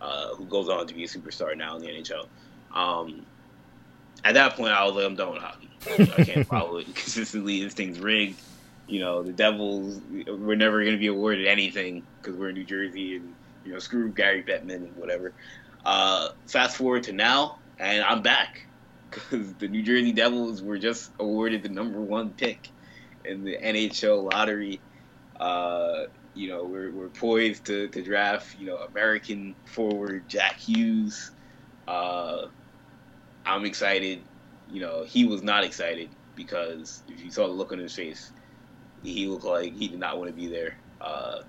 [0.01, 2.27] uh, who goes on to be a superstar now in the NHL.
[2.73, 3.25] Um,
[4.23, 5.69] at that point, I was like, I'm done with hockey.
[6.17, 7.63] I can't follow it consistently.
[7.63, 8.39] This thing's rigged.
[8.87, 12.63] You know, the Devils, we're never going to be awarded anything because we're in New
[12.63, 15.31] Jersey and, you know, screw Gary Bettman and whatever.
[15.85, 18.65] Uh, fast forward to now, and I'm back
[19.11, 22.69] because the New Jersey Devils were just awarded the number one pick
[23.25, 24.79] in the NHL lottery.
[25.39, 26.05] Uh,
[26.39, 31.31] you know, we're, we're poised to, to draft, you know, American forward Jack Hughes.
[31.85, 32.45] Uh,
[33.45, 34.21] I'm excited.
[34.71, 38.31] You know, he was not excited because if you saw the look on his face,
[39.03, 40.77] he looked like he did not want to be there.
[41.01, 41.41] Uh,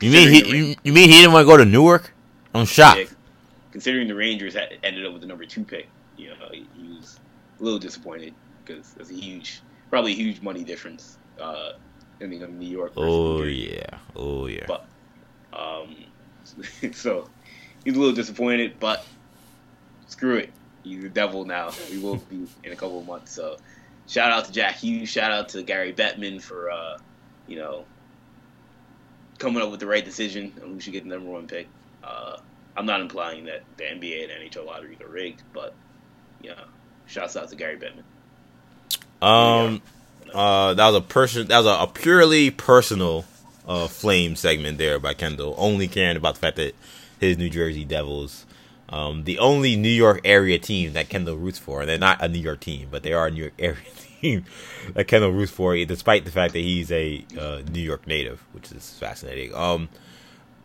[0.00, 0.56] you mean he?
[0.56, 2.10] You, you, mean he didn't want to go to Newark?
[2.54, 2.98] I'm shocked.
[2.98, 3.06] Yeah,
[3.72, 6.96] considering the Rangers had ended up with the number two pick, you know, he, he
[6.96, 7.20] was
[7.60, 8.32] a little disappointed
[8.64, 9.60] because there's a huge,
[9.90, 11.72] probably a huge money difference uh,
[12.32, 12.92] in New York.
[12.96, 14.66] Oh yeah, oh yeah.
[14.66, 14.86] But
[15.52, 15.96] um,
[16.92, 17.28] so
[17.84, 19.04] he's a little disappointed, but
[20.06, 20.50] screw it
[20.84, 21.70] he's the devil now.
[21.90, 23.32] We will be in a couple of months.
[23.32, 23.56] So
[24.06, 25.08] shout out to Jack Hughes.
[25.08, 26.98] Shout out to Gary Bettman for uh,
[27.48, 27.84] you know
[29.38, 31.66] coming up with the right decision on who should get the number one pick.
[32.04, 32.36] Uh,
[32.76, 35.74] I'm not implying that the NBA and NHL lotteries are rigged, but
[36.42, 36.64] you know,
[37.06, 38.04] shouts out to Gary Bettman.
[39.26, 39.78] Um, yeah.
[40.34, 41.46] Uh, that was a person.
[41.48, 43.24] That was a, a purely personal
[43.66, 46.74] uh, flame segment there by Kendall, only caring about the fact that
[47.20, 48.44] his New Jersey Devils
[48.88, 51.80] um, the only New York area team that Kendall roots for.
[51.80, 53.76] And they're not a New York team, but they are a New York area
[54.20, 54.44] team
[54.94, 58.70] that Kendall roots for, despite the fact that he's a uh, New York native, which
[58.72, 59.54] is fascinating.
[59.54, 59.88] Um,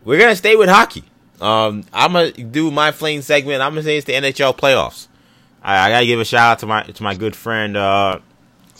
[0.04, 1.04] we're gonna stay with hockey.
[1.40, 3.62] Um, I'm gonna do my flame segment.
[3.62, 5.08] I'm gonna say it's the NHL playoffs.
[5.62, 8.20] I, I, gotta give a shout out to my to my good friend uh,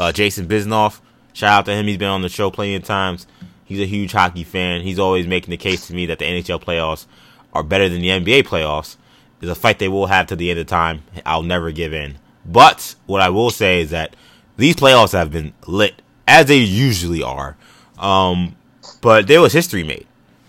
[0.01, 1.01] uh, Jason Bisnoff.
[1.35, 1.87] Shout out to him.
[1.87, 3.27] He's been on the show plenty of times.
[3.65, 4.81] He's a huge hockey fan.
[4.81, 7.07] He's always making the case to me that the NHL playoffs
[7.53, 8.97] are better than the NBA playoffs
[9.41, 11.03] is a fight they will have to the end of time.
[11.25, 12.19] I'll never give in.
[12.45, 14.17] But what I will say is that
[14.57, 17.57] these playoffs have been lit as they usually are.
[17.99, 18.57] Um,
[19.01, 20.07] but there was history made.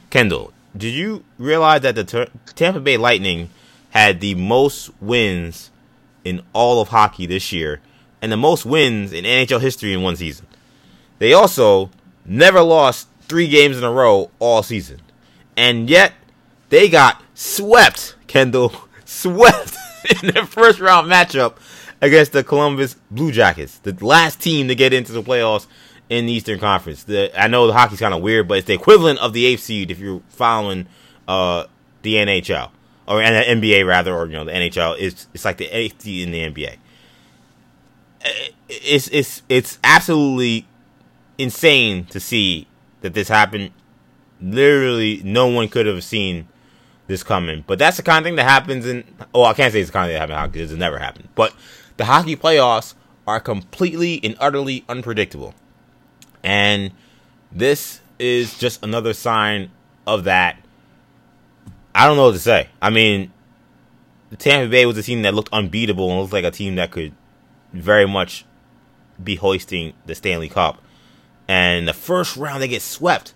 [0.09, 3.49] Kendall, did you realize that the T- Tampa Bay Lightning
[3.91, 5.69] had the most wins
[6.23, 7.81] in all of hockey this year
[8.21, 10.45] and the most wins in NHL history in one season?
[11.19, 11.89] They also
[12.25, 14.99] never lost three games in a row all season.
[15.55, 16.13] And yet
[16.69, 18.73] they got swept Kendall
[19.05, 19.75] swept
[20.23, 21.57] in their first round matchup
[22.01, 25.67] against the Columbus Blue Jackets, the last team to get into the playoffs
[26.09, 27.03] in the Eastern Conference.
[27.03, 29.61] The, I know the hockey's kind of weird, but it's the equivalent of the eighth
[29.61, 30.87] seed if you're following
[31.27, 31.65] uh,
[32.01, 32.71] the NHL
[33.07, 34.95] or the NBA rather, or you know the NHL.
[34.99, 36.77] It's it's like the eighth seed in the NBA.
[38.69, 40.67] It's it's it's absolutely
[41.37, 42.67] insane to see
[43.01, 43.71] that this happened.
[44.41, 46.47] Literally, no one could have seen
[47.07, 47.63] this coming.
[47.67, 49.03] But that's the kind of thing that happens in.
[49.33, 50.97] Oh, I can't say it's the kind of thing that happened in hockey it's never
[50.97, 51.29] happened.
[51.35, 51.53] But
[51.97, 52.95] the hockey playoffs
[53.27, 55.53] are completely and utterly unpredictable.
[56.43, 56.91] And
[57.51, 59.71] this is just another sign
[60.07, 60.57] of that.
[61.93, 62.69] I don't know what to say.
[62.81, 63.31] I mean,
[64.37, 67.13] Tampa Bay was a team that looked unbeatable and looked like a team that could
[67.73, 68.45] very much
[69.21, 70.81] be hoisting the Stanley Cup.
[71.47, 73.33] And the first round, they get swept.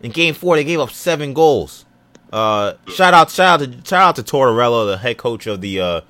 [0.00, 1.84] In game four, they gave up seven goals.
[2.32, 5.80] Uh, shout out, shout out to shout out to Tortorella, the head coach of the
[5.80, 6.00] uh,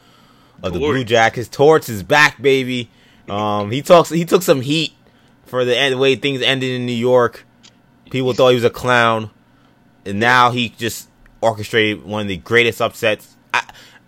[0.63, 1.49] of the Blue Jackets.
[1.49, 2.91] Torts is back, baby.
[3.29, 4.09] Um, he talks.
[4.09, 4.93] He took some heat
[5.45, 7.45] for the, end, the way things ended in New York.
[8.11, 9.31] People thought he was a clown,
[10.07, 11.09] and now he just
[11.41, 13.37] orchestrated one of the greatest upsets.
[13.53, 13.65] I,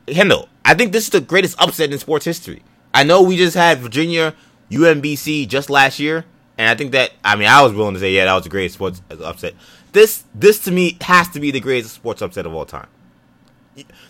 [0.06, 2.62] Kendall, I think this is the greatest upset in sports history.
[2.94, 4.34] I know we just had Virginia
[4.70, 6.24] UMBC just last year,
[6.56, 8.50] and I think that I mean I was willing to say yeah that was the
[8.50, 9.54] greatest sports upset
[9.94, 12.88] this this to me has to be the greatest sports upset of all time.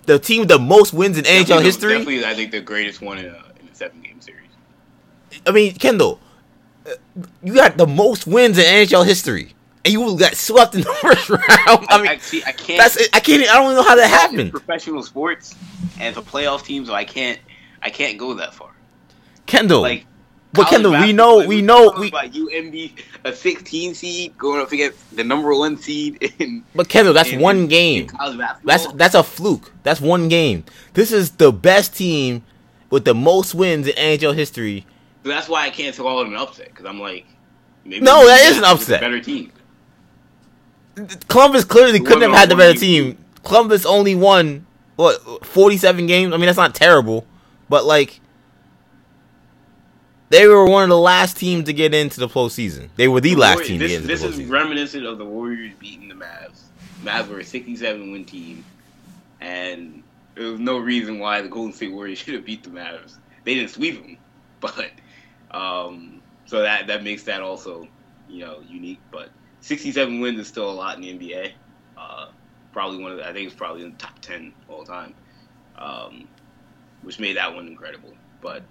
[0.07, 1.93] The team with the most wins in definitely NHL history.
[1.93, 3.29] Definitely, I think the greatest one in a,
[3.61, 4.51] in a seven game series.
[5.47, 6.21] I mean, Kendall,
[6.87, 6.91] uh,
[7.43, 9.55] you got the most wins in NHL history,
[9.85, 11.87] and you got swept in the first round.
[11.89, 12.79] I mean, I, see, I can't.
[12.79, 13.43] That's I can't.
[13.43, 14.51] I don't even know how that happened.
[14.51, 15.55] Professional sports
[16.01, 17.39] and the playoff teams, so I can't.
[17.85, 18.71] I can't go that far.
[19.47, 20.07] Kendall, like
[20.55, 22.93] but Kendall, we know, we know, we about UMB
[23.25, 26.65] a 16 seed going up against the number one seed in.
[26.75, 28.09] But Kendall, that's in, one game.
[28.65, 29.73] That's that's a fluke.
[29.83, 30.65] That's one game.
[30.93, 32.45] This is the best team
[32.91, 34.87] with the most wins in NHL history.
[35.25, 37.27] So that's why I can't call it an upset because I'm like,
[37.85, 39.01] no, that is an upset.
[39.01, 39.51] Better team.
[41.27, 43.19] Columbus clearly couldn't have had the better team.
[43.43, 46.33] Columbus only won what 47 games.
[46.33, 47.27] I mean, that's not terrible,
[47.75, 48.21] but like
[50.29, 52.89] they were one of the last teams to get into the postseason.
[52.95, 54.31] They were the, the last team this, to get into this the postseason.
[54.31, 56.61] This is reminiscent of the Warriors beating the Mavs.
[57.03, 58.65] Mavs were a 67 win team,
[59.41, 60.05] and
[60.37, 63.17] there was no reason why the Golden State Warriors should have beat the Mavs.
[63.43, 64.19] they didn't sweep them,
[64.61, 64.93] but
[65.51, 67.89] um, so that that makes that also
[68.29, 69.01] you know unique.
[69.11, 69.31] But
[69.63, 71.51] 67 wins is still a lot in the NBA.
[71.97, 72.29] Uh,
[72.71, 75.13] probably one of the, I think it's probably in the top 10 all time,
[75.77, 76.29] um,
[77.05, 78.13] which made that one incredible.
[78.41, 78.63] But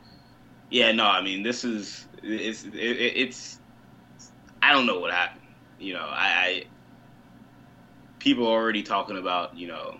[0.69, 3.59] yeah, no, I mean this is it's it, it's
[4.61, 5.41] I don't know what happened.
[5.79, 6.63] You know, I, I
[8.19, 9.97] people are already talking about you know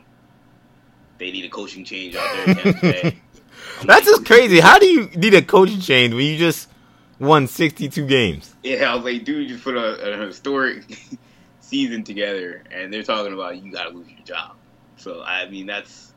[1.18, 3.20] they need a coaching change out there today.
[3.86, 4.60] That's just crazy.
[4.60, 6.70] How do you need a coaching change when you just
[7.20, 8.54] won 62 games?
[8.64, 11.18] Yeah, I was like, dude, you put a, a historic
[11.60, 14.56] season together, and they're talking about you got to lose your job.
[14.98, 16.12] So I mean, that's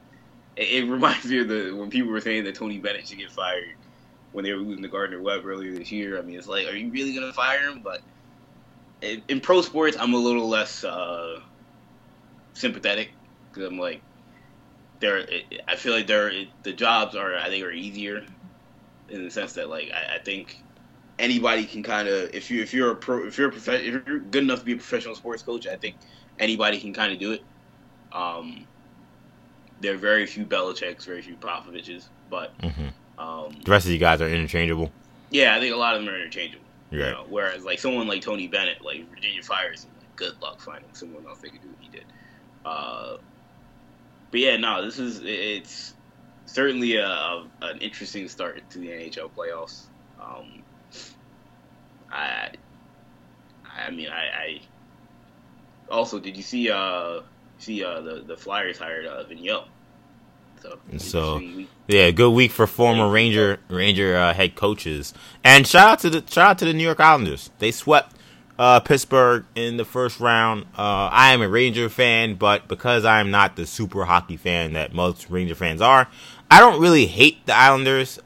[0.57, 3.31] it, it, reminds me of the when people were saying that Tony Bennett should get
[3.31, 3.75] fired
[4.33, 6.19] when they were losing to Gardner Webb earlier this year.
[6.19, 7.81] I mean, it's like, are you really gonna fire him?
[7.83, 8.03] But
[9.03, 11.41] in, in pro sports, I'm a little less uh,
[12.55, 13.11] sympathetic
[13.51, 14.03] because I'm like,
[15.01, 15.27] there.
[15.69, 16.33] I feel like there
[16.63, 18.25] the jobs are I think are easier
[19.09, 20.63] in the sense that like I, I think
[21.19, 24.19] anybody can kind of if you if you're a pro if you're a if you're
[24.19, 25.97] good enough to be a professional sports coach, I think
[26.39, 27.43] anybody can kind of do it.
[28.13, 28.67] Um,
[29.81, 33.21] there are very few Belichick's, very few Popovich's, but mm-hmm.
[33.21, 34.91] um, the rest of you guys are interchangeable.
[35.31, 36.65] Yeah, I think a lot of them are interchangeable.
[36.91, 36.99] Right.
[36.99, 39.91] You know, whereas like someone like Tony Bennett, like Virginia fires him.
[39.99, 42.05] Like, good luck finding someone else that could do what he did.
[42.65, 43.17] Uh,
[44.31, 45.95] but yeah, no, this is it's
[46.47, 49.83] certainly a, a, an interesting start to the NHL playoffs.
[50.21, 50.63] Um,
[52.11, 52.51] I,
[53.65, 54.61] I mean, I, I
[55.91, 57.21] also did you see uh
[57.59, 59.65] see uh the the Flyers hired uh Vigneault.
[60.63, 61.41] So, so
[61.87, 65.15] yeah, good week for former Ranger Ranger uh, head coaches.
[65.45, 67.51] And shout out to the shout out to the New York Islanders.
[67.59, 68.17] They swept
[68.59, 70.63] uh, Pittsburgh in the first round.
[70.77, 74.73] Uh, I am a Ranger fan, but because I am not the super hockey fan
[74.73, 76.09] that most Ranger fans are,
[76.51, 78.19] I don't really hate the Islanders.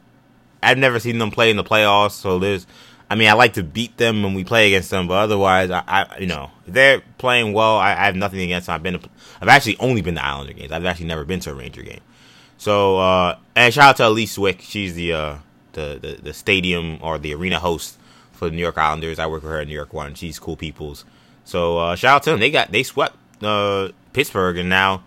[0.62, 2.66] I've never seen them play in the playoffs, so there's.
[3.10, 5.82] I mean, I like to beat them when we play against them, but otherwise, I,
[5.86, 7.76] I you know, they're playing well.
[7.76, 8.76] I, I, have nothing against them.
[8.76, 9.00] I've been,
[9.40, 10.70] I've actually only been to Islander games.
[10.70, 12.00] I've actually never been to a Ranger game.
[12.56, 14.60] So, uh, and shout out to Elise Swick.
[14.60, 15.36] She's the, uh,
[15.72, 17.98] the, the, the stadium or the arena host
[18.32, 19.18] for the New York Islanders.
[19.18, 20.14] I work with her in New York One.
[20.14, 21.04] She's cool people's.
[21.44, 22.40] So uh, shout out to them.
[22.40, 25.02] They got they swept uh, Pittsburgh, and now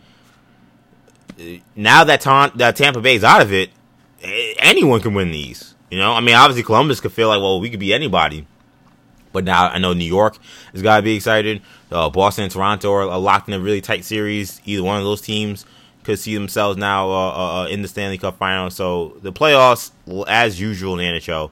[1.76, 3.70] now that, Ta- that Tampa Bay's out of it,
[4.60, 5.73] anyone can win these.
[5.94, 8.48] You know, I mean, obviously Columbus could feel like, well, we could be anybody.
[9.32, 10.40] But now I know New York
[10.72, 11.62] has got to be excited.
[11.92, 14.60] Uh, Boston and Toronto are locked in a really tight series.
[14.66, 15.68] Either one of those teams
[16.04, 18.72] could see themselves now uh, uh, uh in the Stanley Cup final.
[18.72, 19.92] So the playoffs,
[20.28, 21.52] as usual in the NHL,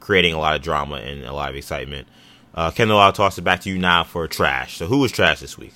[0.00, 2.08] creating a lot of drama and a lot of excitement.
[2.54, 4.78] Uh, Kendall, I'll toss it back to you now for trash.
[4.78, 5.74] So, who was trash this week?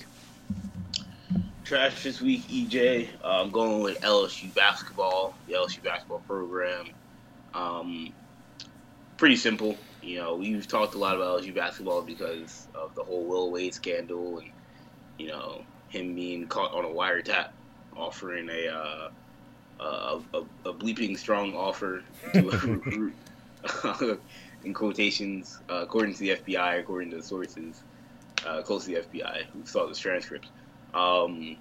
[1.65, 3.09] Trash this week, EJ.
[3.23, 6.87] Uh, I'm going with LSU basketball, the LSU basketball program.
[7.57, 8.13] Um,
[9.17, 9.77] pretty simple.
[10.03, 13.75] You know, we've talked a lot about LSU basketball because of the whole Will Wade
[13.75, 14.51] scandal and,
[15.19, 17.49] you know, him being caught on a wiretap
[17.97, 19.11] offering a, uh,
[19.81, 22.03] a, a, a bleeping strong offer
[22.35, 23.15] to a recruit.
[24.65, 27.83] in quotations, uh, according to the FBI, according to the sources
[28.47, 30.49] uh, close to the FBI who saw the transcripts.
[30.95, 31.57] Um,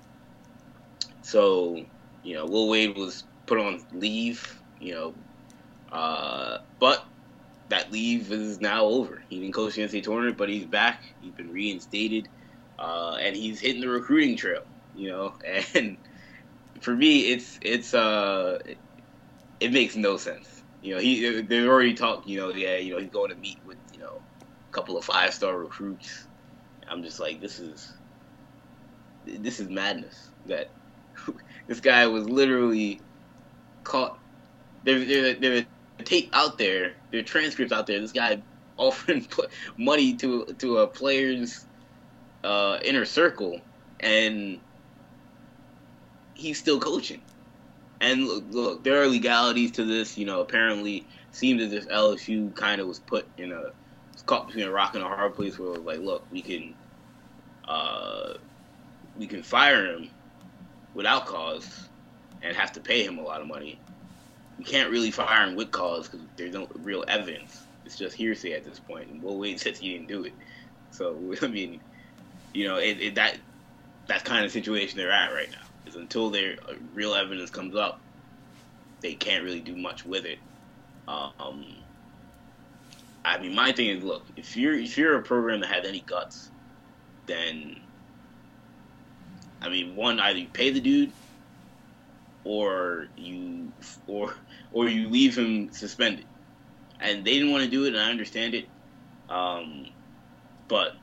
[1.22, 1.84] so,
[2.24, 5.14] you know, Will Wade was put on leave, you know,
[5.92, 7.04] uh, but
[7.70, 9.24] that leave is now over.
[9.30, 11.02] He didn't coach the NCAA tournament, but he's back.
[11.20, 12.30] He's been reinstated,
[12.80, 14.62] uh, and he's hitting the recruiting trail.
[14.94, 15.36] You know,
[15.74, 15.98] and
[16.82, 18.80] for me, it's it's uh, it,
[19.60, 22.28] it makes no sense you know, he they've already talked.
[22.28, 25.04] You know, yeah, you know, he's going to meet with you know a couple of
[25.04, 26.28] five star recruits.
[26.88, 27.92] I'm just like, this is
[29.26, 30.30] this is madness.
[30.46, 30.68] That
[31.68, 33.02] this guy was literally
[33.84, 34.20] caught.
[34.84, 35.66] There, there, there
[36.04, 36.94] tape out there.
[37.14, 38.00] Are transcripts out there.
[38.00, 38.42] This guy
[38.78, 39.28] offering
[39.78, 41.66] money to to a player's
[42.44, 43.62] uh, inner circle,
[44.00, 44.60] and
[46.34, 47.22] he's still coaching.
[48.02, 50.18] And look, look, there are legalities to this.
[50.18, 53.72] You know, apparently, seems as if LSU kind of was put in a
[54.26, 56.74] caught between a rock and a hard place where was like, look, we can,
[57.68, 58.34] uh,
[59.18, 60.10] we can fire him
[60.94, 61.90] without cause
[62.42, 63.80] and have to pay him a lot of money.
[64.58, 67.64] We can't really fire him with cause because there's no real evidence.
[67.86, 69.10] It's just hearsay at this point.
[69.10, 70.34] And Will Wade says he didn't do it.
[70.92, 71.82] So I mean,
[72.54, 76.58] you know, it, it, that kind of situation they're at right now is until their
[76.68, 78.00] uh, real evidence comes up,
[79.02, 80.40] they can't really do much with it.
[81.08, 81.66] Um,
[83.24, 86.02] I mean, my thing is, look, if you're if you're a program that has any
[86.02, 86.50] guts,
[87.26, 87.80] then
[89.62, 91.12] I mean, one either you pay the dude
[92.46, 93.72] or you
[94.08, 94.34] or
[94.72, 96.26] or you leave him suspended.
[97.02, 98.68] And they didn't want to do it, and I understand it.
[99.30, 99.88] Um,
[100.70, 100.94] but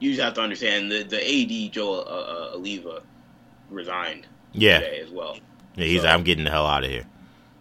[0.00, 1.18] you just have to understand the the
[1.66, 3.02] AD Joe uh, uh, Alleva
[3.70, 5.38] resigned Yeah, today as well.
[5.76, 5.84] yeah.
[5.84, 7.06] He's So- like, I'm getting the hell out of here.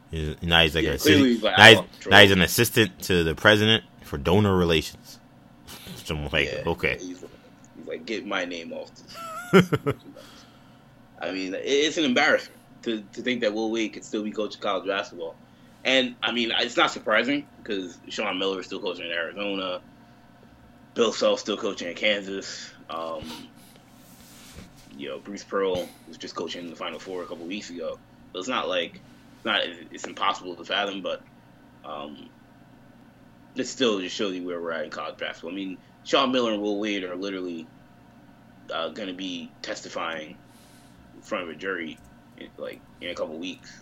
[0.10, 1.26] He's, now he's like Yeah, an assistant.
[1.28, 5.20] he's like, now, he's, now he's an assistant to the president for donor relations.
[6.06, 6.94] So I'm like, Yeah, okay.
[7.00, 7.24] He's, he's
[7.86, 8.90] like, get my name off
[9.52, 9.66] this.
[11.22, 14.62] I mean, it's an embarrassment to, to think that Will Wade could still be coaching
[14.62, 15.36] college basketball.
[15.84, 19.82] And, I mean, it's not surprising because Sean Miller is still coaching in Arizona.
[20.94, 22.72] Bill Self still coaching in Kansas.
[22.90, 23.48] Um,
[24.98, 27.98] you know, Bruce Pearl was just coaching in the Final Four a couple weeks ago.
[28.34, 29.62] So it's not like it's not
[29.92, 31.22] it's impossible to fathom, but
[31.86, 32.30] um,
[33.56, 35.52] it still just shows you where we're at in college basketball.
[35.52, 37.66] I mean, Sean Miller and Will Wade are literally
[38.74, 40.36] uh, going to be testifying in
[41.30, 41.98] front of a jury,
[42.38, 43.82] in, like in a couple weeks,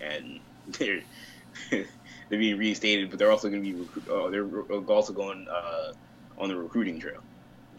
[0.00, 1.00] and they're
[1.70, 1.86] they're
[2.30, 5.92] being reinstated, but they're also going to be recru- uh, they're also going uh,
[6.36, 7.22] on the recruiting trail.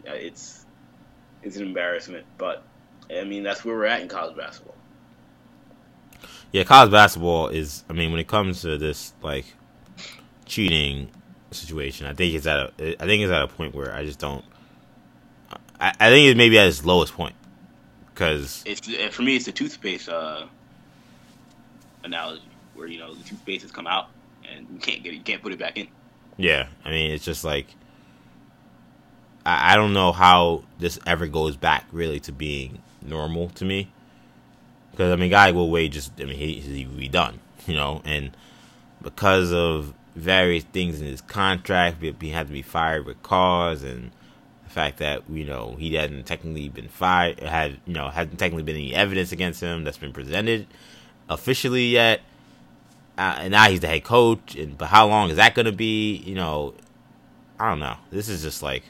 [0.04, 0.64] It's
[1.42, 2.64] it's an embarrassment, but
[3.10, 4.74] I mean that's where we're at in college basketball.
[6.52, 7.84] Yeah, college basketball is.
[7.90, 9.44] I mean, when it comes to this like
[10.46, 11.10] cheating
[11.50, 13.02] situation, I think it's at a.
[13.02, 14.44] I think it's at a point where I just don't.
[15.78, 17.34] I, I think it may be at its lowest point
[18.16, 18.80] because It's
[19.14, 20.46] for me, it's the toothpaste uh,
[22.02, 22.42] analogy,
[22.74, 24.08] where you know the toothpaste has come out
[24.50, 25.86] and you can't get it, you can't put it back in.
[26.38, 27.66] yeah, I mean it's just like
[29.44, 33.92] I, I don't know how this ever goes back really to being normal to me
[34.92, 38.00] because I mean guy Will Wade just I mean he he be done you know
[38.04, 38.34] and
[39.02, 44.10] because of various things in his contract he had to be fired with cause and
[44.76, 48.76] fact that you know he hadn't technically been fired had you know hasn't technically been
[48.76, 50.66] any evidence against him that's been presented
[51.30, 52.20] officially yet.
[53.16, 55.72] Uh, and now he's the head coach and but how long is that going to
[55.72, 56.16] be?
[56.16, 56.74] You know
[57.58, 57.96] i don't know.
[58.10, 58.84] This is just like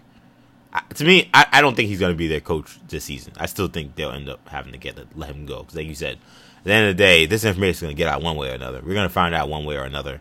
[0.94, 3.32] to me I, I don't think he's going to be their coach this season.
[3.38, 5.60] I still think they'll end up having to get let him go.
[5.60, 6.18] Because like you said
[6.58, 8.50] at the end of the day this information is going to get out one way
[8.50, 8.82] or another.
[8.84, 10.20] We're going to find out one way or another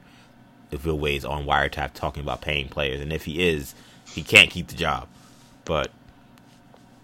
[0.69, 3.01] if Will Wade's on wiretap talking about paying players.
[3.01, 3.73] And if he is
[4.13, 5.07] he can't keep the job
[5.65, 5.91] but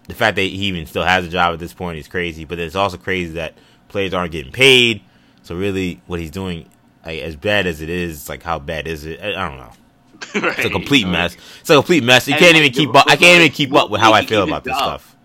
[0.07, 2.45] the fact that he even still has a job at this point is crazy.
[2.45, 3.53] But it's also crazy that
[3.89, 5.01] players aren't getting paid.
[5.43, 6.69] So really, what he's doing,
[7.05, 9.19] like, as bad as it is, like how bad is it?
[9.21, 9.71] I, I don't know.
[10.57, 11.35] It's a complete mess.
[11.61, 12.27] It's a complete mess.
[12.27, 13.05] You And, can't like, even keep up.
[13.09, 15.01] I can't even keep up with how I feel about this job.
[15.01, 15.15] stuff.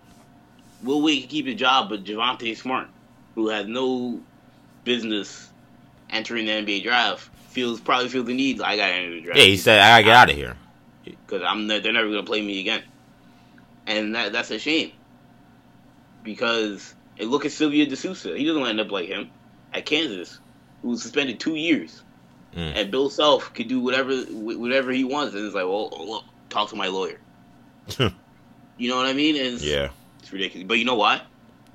[0.82, 2.88] Will we keep his job, but Javonte Smart,
[3.34, 4.20] who has no
[4.84, 5.50] business
[6.10, 8.60] entering the NBA draft, feels probably feels the need.
[8.62, 9.38] I got to enter the draft.
[9.38, 10.56] Yeah, he said I gotta get out of here.
[11.04, 12.82] because I'm they're never gonna play me again,
[13.86, 14.92] and that that's a shame.
[16.24, 18.36] Because and look at Silvio De Sousa.
[18.36, 19.30] He doesn't end up like him
[19.72, 20.38] at Kansas,
[20.82, 22.02] who was suspended two years,
[22.54, 22.72] Mm.
[22.74, 26.70] and Bill Self could do whatever whatever he wants, and it's like, well, look, talk
[26.70, 27.20] to my lawyer.
[27.98, 29.36] you know what I mean?
[29.36, 30.66] And it's, Yeah, it's ridiculous.
[30.66, 31.22] But you know what?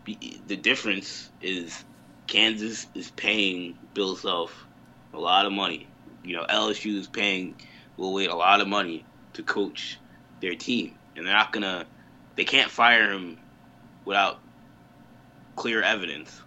[0.06, 1.84] The difference is
[2.28, 4.66] Kansas is paying Bill Self
[5.14, 5.88] a lot of money.
[6.24, 7.56] You know, LSU is paying
[7.98, 10.00] Will Wade a lot of money to coach
[10.42, 11.86] their team, and they're not gonna.
[12.36, 13.38] They can't fire him
[14.06, 14.40] without
[15.56, 16.42] clear evidence,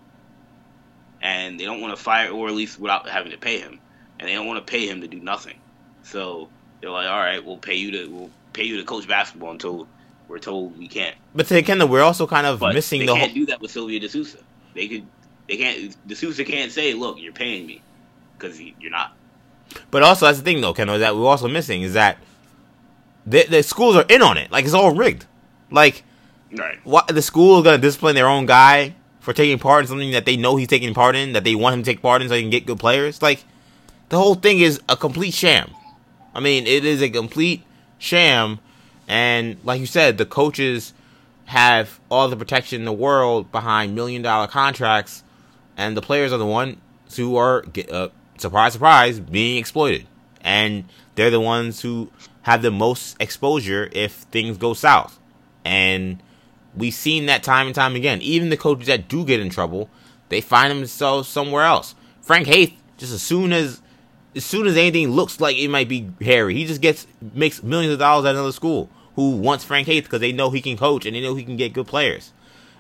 [1.23, 3.79] and they don't want to fire, or at least without having to pay him,
[4.19, 5.57] and they don't want to pay him to do nothing.
[6.03, 6.49] So
[6.81, 9.87] they're like, all right, we'll pay you to we'll pay you to coach basketball until
[10.29, 11.15] we're told we can't.
[11.35, 13.35] but then again, we're also kind of But missing they the can't whole.
[13.35, 14.39] do that with Silvio De Sousa.
[14.75, 15.07] They could,
[15.49, 16.09] they can't.
[16.09, 17.83] De Sousa can't say, "Look, you're paying me,"
[18.37, 19.13] because you're not.
[19.91, 22.19] But also, that's the thing, though, Kendall, that we're also missing is that
[23.27, 24.51] the, the schools are in on it.
[24.51, 25.27] Like it's all rigged.
[25.71, 26.05] Like
[26.53, 26.79] Right.
[26.85, 30.25] what the school is gonna discipline their own guy for taking part in something that
[30.25, 32.35] they know he's taking part in, that they want him to take part in, so
[32.35, 33.23] they can get good players.
[33.23, 33.45] Like
[34.11, 35.71] the whole thing is a complete sham.
[36.35, 37.63] I mean, it is a complete
[37.99, 38.59] sham,
[39.09, 40.93] and like you said, the coaches
[41.47, 45.23] have all the protection in the world behind million dollar contracts,
[45.77, 46.77] and the players are the ones
[47.17, 48.09] who are uh,
[48.39, 50.07] surprise, surprise, being exploited,
[50.41, 50.85] and
[51.15, 52.11] they're the ones who
[52.43, 55.19] have the most exposure if things go south,
[55.65, 56.23] and
[56.77, 58.21] we've seen that time and time again.
[58.23, 59.89] Even the coaches that do get in trouble,
[60.29, 61.95] they find themselves somewhere else.
[62.21, 63.81] Frank Haith, just as soon as
[64.37, 67.93] as soon as anything looks like it might be hairy, he just gets makes millions
[67.93, 71.07] of dollars at another school who wants Frank Haith because they know he can coach
[71.07, 72.33] and they know he can get good players.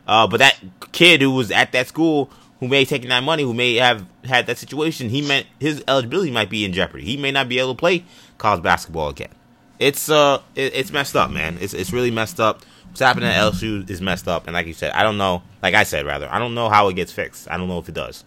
[0.07, 0.59] Uh, but that
[0.93, 2.31] kid who was at that school
[2.61, 5.83] who may have taken that money, who may have had that situation, he meant his
[5.87, 7.05] eligibility might be in jeopardy.
[7.05, 8.05] He may not be able to play
[8.39, 9.31] college basketball again.
[9.79, 11.59] It's uh, it, it's messed up, man.
[11.61, 12.63] It's it's really messed up
[12.95, 15.43] what's happening at LSU is messed up, and like you said, I don't know.
[15.65, 17.51] Like I said, rather, I don't know how it gets fixed.
[17.51, 18.25] I don't know if it does.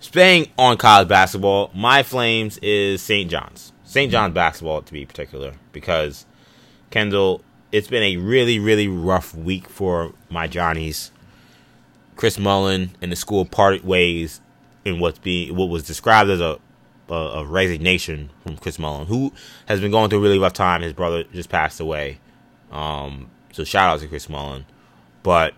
[0.00, 3.30] Staying on college basketball, my Flames is St.
[3.30, 3.72] John's.
[3.84, 4.12] St.
[4.12, 6.26] John's basketball, to be particular, because
[6.90, 7.40] Kendall,
[7.72, 11.10] it's been a really, really rough week for my Johnnies.
[12.16, 14.42] Chris Mullin and the school parted ways
[14.84, 16.58] in what's being what was described as a,
[17.08, 19.32] a, resignation from Chris Mullin, who
[19.68, 20.82] has been going through a really rough time.
[20.82, 22.18] His brother just passed away,
[22.70, 24.66] um, so shout out to Chris Mullin.
[25.22, 25.54] But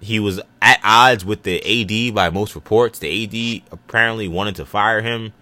[0.00, 2.98] he was at odds with the AD by most reports.
[2.98, 5.32] The AD apparently wanted to fire him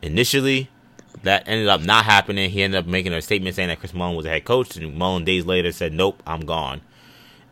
[0.00, 0.68] initially.
[1.22, 2.50] That ended up not happening.
[2.50, 4.94] He ended up making a statement saying that Chris Mullin was a head coach, and
[4.96, 6.80] Mullin days later said, "Nope, I'm gone."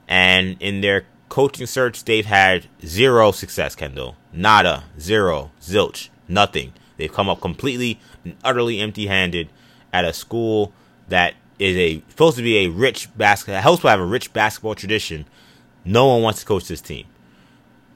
[0.09, 3.77] And in their coaching search, they've had zero success.
[3.77, 6.73] Kendall, nada, zero, zilch, nothing.
[6.97, 9.49] They've come up completely and utterly empty-handed
[9.93, 10.73] at a school
[11.09, 15.27] that is a supposed to be a rich basketball helps have a rich basketball tradition.
[15.85, 17.07] No one wants to coach this team.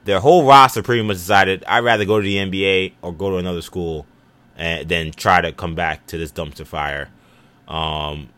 [0.05, 3.37] Their whole roster pretty much decided I'd rather go to the NBA or go to
[3.37, 4.05] another school
[4.55, 7.09] and then try to come back to this dumpster fire.
[7.67, 8.29] Um,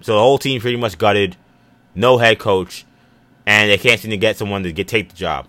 [0.00, 1.36] so the whole team pretty much gutted,
[1.94, 2.84] no head coach,
[3.46, 5.46] and they can't seem to get someone to get take the job.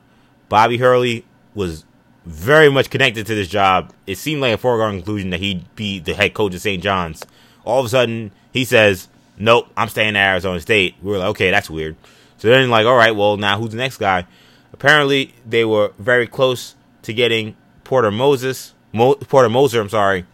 [0.47, 1.85] Bobby Hurley was
[2.23, 3.91] very much connected to this job.
[4.05, 6.83] It seemed like a foregone conclusion that he'd be the head coach of St.
[6.83, 7.25] John's.
[7.65, 9.07] All of a sudden, he says,
[9.37, 11.95] "Nope, I'm staying at Arizona State." We were like, "Okay, that's weird."
[12.37, 14.27] So then, like, all right, well, now who's the next guy?
[14.73, 20.25] Apparently, they were very close to getting Porter Moses, Mo- Porter Moser, I'm sorry,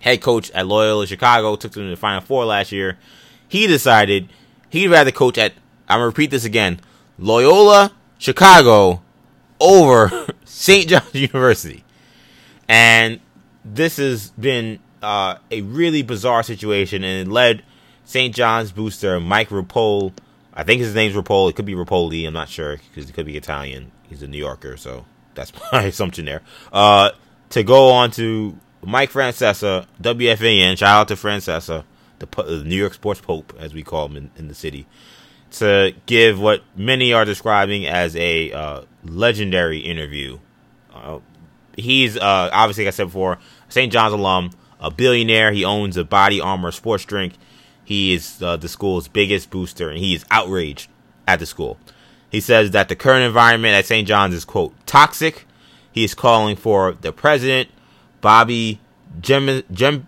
[0.00, 2.98] head coach at Loyola Chicago, took them to the Final Four last year.
[3.48, 4.28] He decided
[4.70, 5.52] he'd rather coach at,
[5.88, 6.80] I'm going to repeat this again,
[7.18, 9.02] Loyola Chicago
[9.60, 10.88] over St.
[10.88, 11.84] John's University.
[12.68, 13.20] And
[13.64, 17.62] this has been uh, a really bizarre situation, and it led
[18.08, 18.34] St.
[18.34, 20.14] John's booster Mike Repole.
[20.54, 21.50] I think his name's Rapole.
[21.50, 22.26] It could be Rapoli.
[22.26, 23.92] I'm not sure because it could be Italian.
[24.08, 25.04] He's a New Yorker, so
[25.34, 26.40] that's my assumption there.
[26.72, 27.10] Uh,
[27.50, 30.78] to go on to Mike Francesa, WFAN.
[30.78, 31.84] Shout out to Francesa,
[32.18, 34.86] the, New York sports pope, as we call him in, in, the city,
[35.50, 40.38] to give what many are describing as a uh, legendary interview.
[40.94, 41.18] Uh,
[41.76, 43.92] he's uh, obviously, like I said before, St.
[43.92, 45.52] John's alum, a billionaire.
[45.52, 47.34] He owns a BodyArmor sports drink.
[47.88, 50.90] He is uh, the school's biggest booster, and he is outraged
[51.26, 51.78] at the school.
[52.30, 54.06] He says that the current environment at St.
[54.06, 55.46] John's is, quote, toxic.
[55.90, 57.70] He is calling for the president,
[58.20, 58.78] Bobby
[59.22, 60.06] Gem-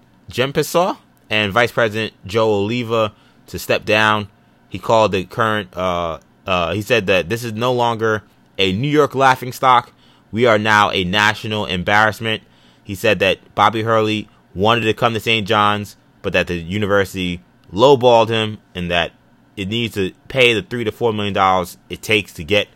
[1.30, 3.14] and Vice President Joe Oliva
[3.46, 4.28] to step down.
[4.68, 8.24] He called the current, uh, uh, he said that this is no longer
[8.58, 9.90] a New York laughing stock.
[10.30, 12.42] We are now a national embarrassment.
[12.84, 15.48] He said that Bobby Hurley wanted to come to St.
[15.48, 17.40] John's, but that the university
[17.72, 19.12] lowballed him and that
[19.56, 22.68] it needs to pay the three to four million dollars it takes to get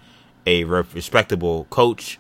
[0.47, 2.19] a respectable coach,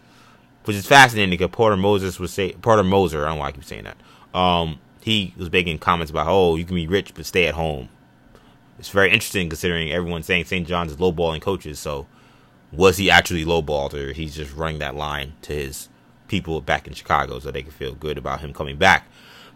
[0.64, 3.24] which is fascinating because Porter Moses was say Porter Moser.
[3.24, 4.38] I don't know why I keep saying that.
[4.38, 7.90] Um, he was making comments about, oh, you can be rich but stay at home.
[8.78, 10.66] It's very interesting considering everyone's saying St.
[10.66, 11.78] John's is lowballing coaches.
[11.78, 12.06] So,
[12.72, 15.88] was he actually lowballed, or he's just running that line to his
[16.26, 19.06] people back in Chicago so they can feel good about him coming back?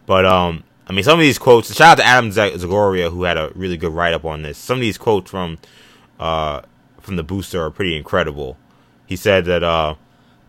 [0.07, 1.75] But um, I mean, some of these quotes.
[1.75, 4.57] Shout out to Adam Zagoria who had a really good write up on this.
[4.57, 5.59] Some of these quotes from
[6.19, 6.63] uh,
[7.01, 8.57] from the booster are pretty incredible.
[9.07, 9.97] He said that uh,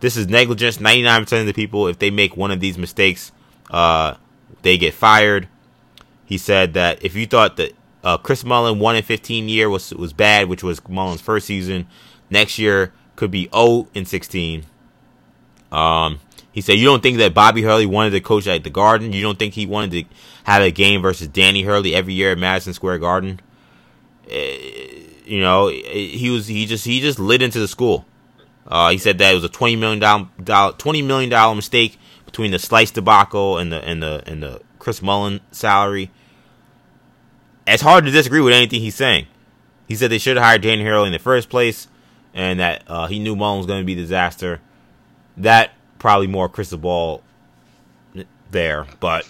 [0.00, 0.80] this is negligence.
[0.80, 3.32] Ninety nine percent of the people, if they make one of these mistakes,
[3.70, 4.14] uh,
[4.62, 5.48] they get fired.
[6.24, 7.72] He said that if you thought that
[8.02, 11.86] uh, Chris Mullin one in fifteen year was was bad, which was Mullin's first season,
[12.30, 14.64] next year could be zero in sixteen.
[15.70, 16.20] Um,
[16.52, 19.12] he said, "You don't think that Bobby Hurley wanted to coach at the Garden?
[19.12, 20.14] You don't think he wanted to
[20.44, 23.40] have a game versus Danny Hurley every year at Madison Square Garden?
[24.30, 24.36] Uh,
[25.24, 28.04] you know, he was he just he just lit into the school.
[28.66, 32.50] Uh, he said that it was a twenty million dollar twenty million dollar mistake between
[32.50, 36.10] the slice debacle and the and the and the Chris Mullin salary.
[37.66, 39.26] It's hard to disagree with anything he's saying.
[39.86, 41.86] He said they should have hired Danny Hurley in the first place,
[42.34, 44.60] and that uh, he knew Mullin was going to be a disaster.
[45.36, 47.22] That probably more crystal ball
[48.50, 49.28] there, but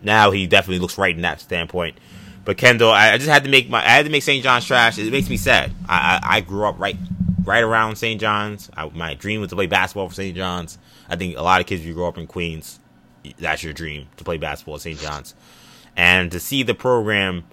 [0.00, 1.98] now he definitely looks right in that standpoint.
[2.44, 4.42] But Kendall, I, just had to make my I had to make St.
[4.42, 4.98] John's trash.
[4.98, 5.72] It makes me sad.
[5.88, 6.96] I I, I grew up right
[7.44, 8.20] right around St.
[8.20, 8.70] John's.
[8.76, 10.36] I, my dream was to play basketball for St.
[10.36, 10.78] John's.
[11.08, 12.78] I think a lot of kids, you grow up in Queens,
[13.38, 14.98] that's your dream to play basketball at St.
[14.98, 15.34] John's.
[15.96, 17.44] And to see the program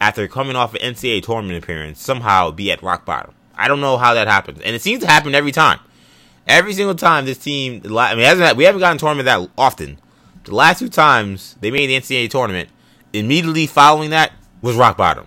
[0.00, 3.34] after coming off an NCAA tournament appearance somehow be at rock bottom.
[3.54, 5.80] I don't know how that happens, and it seems to happen every time.
[6.46, 9.98] Every single time this team, I mean, we haven't gotten tournament that often.
[10.44, 12.68] The last two times they made the NCAA tournament,
[13.12, 14.32] immediately following that
[14.62, 15.26] was rock bottom.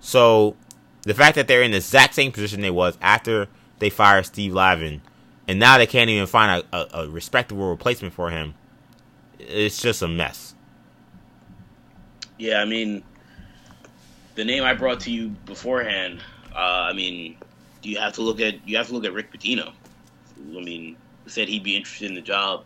[0.00, 0.56] So
[1.02, 3.48] the fact that they're in the exact same position they was after
[3.78, 5.00] they fired Steve Lavin,
[5.48, 8.54] and now they can't even find a, a, a respectable replacement for him,
[9.38, 10.54] it's just a mess.
[12.38, 13.02] Yeah, I mean,
[14.34, 16.20] the name I brought to you beforehand.
[16.54, 17.36] Uh, I mean,
[17.82, 19.72] you have to look at you have to look at Rick Pitino.
[20.38, 20.96] I mean,
[21.26, 22.64] said he'd be interested in the job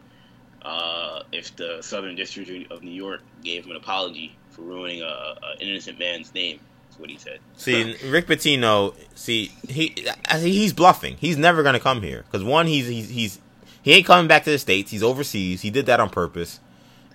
[0.63, 5.37] uh, if the Southern District of New York gave him an apology for ruining an
[5.61, 6.61] innocent man's name.
[6.89, 7.39] That's what he said.
[7.57, 8.95] See, Rick Pitino.
[9.15, 9.95] See, he
[10.37, 11.17] he's bluffing.
[11.19, 13.39] He's never gonna come here because one, he's he's he's
[13.83, 14.91] he ain't coming back to the states.
[14.91, 15.63] He's overseas.
[15.63, 16.61] He did that on purpose.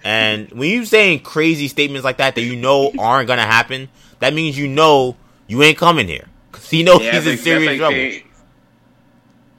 [0.04, 4.34] And when you're saying crazy statements like that that you know aren't gonna happen, that
[4.34, 5.18] means you know
[5.48, 8.25] you ain't coming here because he knows yeah, he's in serious like trouble.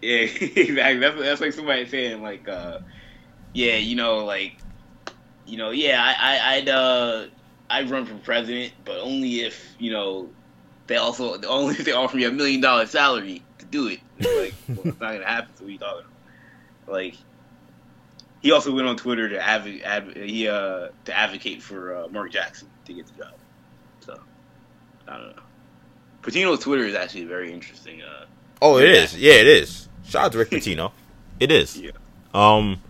[0.07, 0.19] Yeah,
[0.57, 1.01] exactly.
[1.01, 2.79] That's that's like somebody saying like, uh,
[3.53, 4.57] yeah, you know, like,
[5.47, 7.27] you know, yeah, I, I I'd uh
[7.69, 10.29] I'd run for president, but only if you know
[10.87, 14.01] they also only if they offer me a million dollar salary to do it.
[14.19, 15.51] Like, well, it's not gonna happen.
[15.57, 16.93] So what you talking about?
[16.95, 17.17] Like,
[18.43, 22.31] he also went on Twitter to adv- adv- he uh to advocate for uh, Mark
[22.31, 23.35] Jackson to get the job.
[24.01, 24.21] So
[25.09, 25.43] I don't know.
[26.23, 28.03] Pitino's Twitter is actually very interesting.
[28.03, 28.27] Uh,
[28.63, 29.17] oh, it is.
[29.17, 29.86] Yeah, it is.
[30.07, 30.93] Shout out to Rick Pitino.
[31.41, 31.79] it is.
[31.79, 31.91] Yeah.
[32.35, 32.81] Um,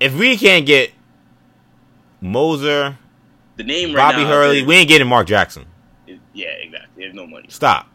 [0.00, 0.90] if we can't get
[2.20, 2.96] Moser,
[3.56, 5.66] the name right Bobby now, Hurley, we ain't getting Mark Jackson.
[6.34, 6.88] yeah, exactly.
[7.02, 7.46] There's no money.
[7.48, 7.88] Stop.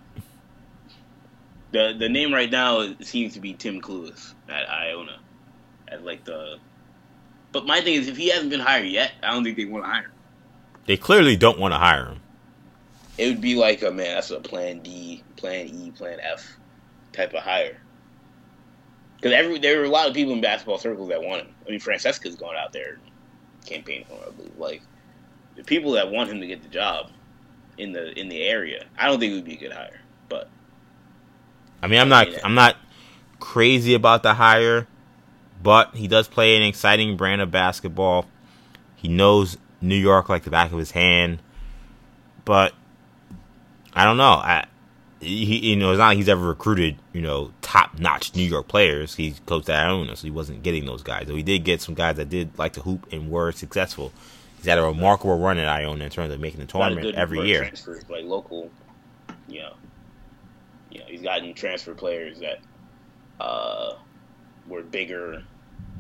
[1.72, 5.20] The the name right now seems to be Tim Cluess at Iona,
[5.88, 6.58] at like the.
[7.52, 9.84] But my thing is, if he hasn't been hired yet, I don't think they want
[9.86, 10.12] to hire him.
[10.86, 12.20] They clearly don't want to hire him.
[13.18, 14.16] It would be like a man.
[14.16, 16.46] That's a Plan D, Plan E, Plan F
[17.14, 17.78] type of hire.
[19.18, 21.56] Because every there were a lot of people in basketball circles that want him.
[21.66, 22.98] I mean, Francesa's going out there
[23.66, 24.24] campaigning for him.
[24.28, 24.58] I believe.
[24.58, 24.82] Like
[25.56, 27.12] the people that want him to get the job
[27.78, 30.02] in the in the area, I don't think it would be a good hire.
[30.28, 30.50] But
[31.82, 32.76] I mean, I'm not I'm not
[33.40, 34.88] crazy about the hire,
[35.62, 38.26] but he does play an exciting brand of basketball.
[38.96, 41.42] He knows New York like the back of his hand,
[42.46, 42.74] but
[43.94, 44.34] I don't know.
[44.34, 44.66] I
[45.24, 48.68] he, you know, it's not like he's ever recruited, you know, top notch New York
[48.68, 49.16] players.
[49.16, 51.28] He coached at Iona, so he wasn't getting those guys.
[51.28, 54.12] So he did get some guys that did like to hoop and were successful.
[54.58, 57.62] He's had a remarkable run at Iona in terms of making the tournament every year.
[57.62, 58.70] Transfers, like local,
[59.48, 59.74] you know,
[60.90, 62.60] you know, he's gotten transfer players that
[63.40, 63.96] uh,
[64.68, 65.44] were bigger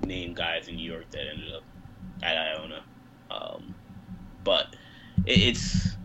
[0.06, 1.64] name guys in New York that ended up
[2.22, 2.84] at Iona.
[3.32, 3.76] Um,
[4.44, 4.76] but
[5.26, 5.98] it, it's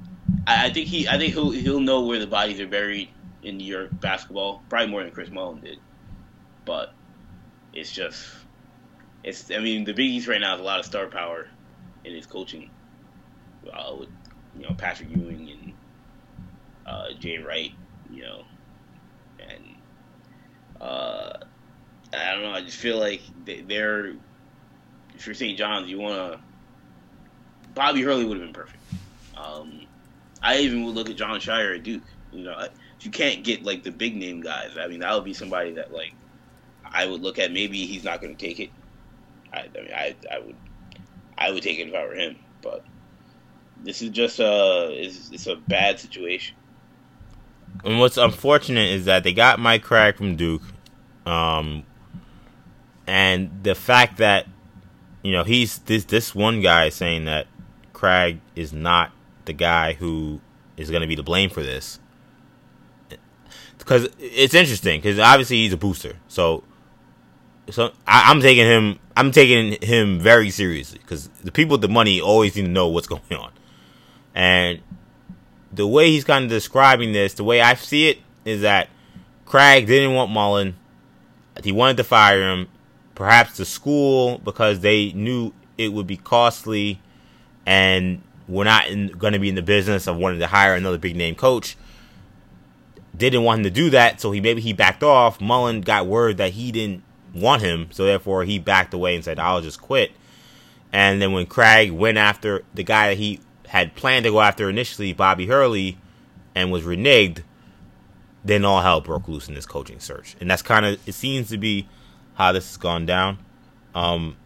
[0.47, 3.09] I, I, think he I think he'll he'll know where the bodies are buried
[3.43, 5.79] in New York basketball, probably more than Chris Mullin did.
[6.65, 6.93] But
[7.73, 8.27] it's just
[9.25, 11.49] it's I mean the Big East right now has a lot of star power
[12.05, 12.71] in his coaching.
[13.73, 14.09] Uh, with
[14.57, 15.73] you know Patrick Ewing and
[16.87, 17.73] uh, Jay Wright,
[18.11, 18.45] you know,
[19.41, 19.63] and
[20.81, 21.33] uh,
[22.13, 22.53] I don't know.
[22.53, 24.15] I just feel like they're
[25.15, 25.59] if you're St.
[25.59, 26.41] John's, you want to.
[27.75, 28.83] Bobby Hurley would have been perfect.
[29.37, 29.88] Um,
[30.43, 32.03] I even would look at Jon Scheyer at Duke.
[32.33, 32.69] You know,
[33.01, 34.77] you can't get like the big name guys.
[34.79, 36.15] I mean, that would be somebody that like
[36.85, 37.53] I would look at.
[37.53, 38.71] Maybe he's not going to take it.
[39.53, 40.57] I, I mean, I, I would,
[41.37, 42.37] I would take it if I were him.
[42.63, 42.85] But
[43.83, 46.57] this is just a, it's, it's a bad situation.
[47.85, 50.63] And what's unfortunate is that they got Mike Cragg from Duke,
[51.27, 51.85] um,
[53.07, 54.47] and the fact that
[55.23, 57.47] you know he's this this one guy saying that
[57.93, 59.13] Craig is not
[59.49, 60.41] the guy who
[60.77, 61.99] is going to be to blame for this.
[63.79, 66.63] Because it's interesting, because obviously he's a booster, so
[67.71, 68.99] so I, am taking him.
[69.17, 72.89] I'm taking him very seriously because the people with the money always need to know
[72.89, 73.51] what's going on,
[74.35, 74.81] and
[75.73, 78.89] the way he's kind of describing this, the way I see it, is that
[79.47, 80.77] Craig didn't want Mullin.
[81.65, 82.69] He wanted to fire him.
[83.15, 87.01] Perhaps the school because they knew it would be costly,
[87.67, 88.87] and we're not
[89.19, 91.77] going to be in the business of wanting to hire another big name coach.
[93.17, 95.41] Didn't want him to do that, so he maybe he backed off.
[95.41, 97.03] Mullin got word that he didn't
[97.35, 100.13] want him, so therefore he backed away and said, "I'll just quit."
[100.93, 104.71] And then when Craig went after the guy that he had planned to go after
[104.71, 105.99] initially, Bobby Hurley,
[106.55, 107.43] and was reneged,
[108.45, 111.49] then all hell broke loose in this coaching search, and that's kind of it seems
[111.51, 111.89] to be
[112.35, 113.39] how this has gone down.
[113.95, 114.37] Um,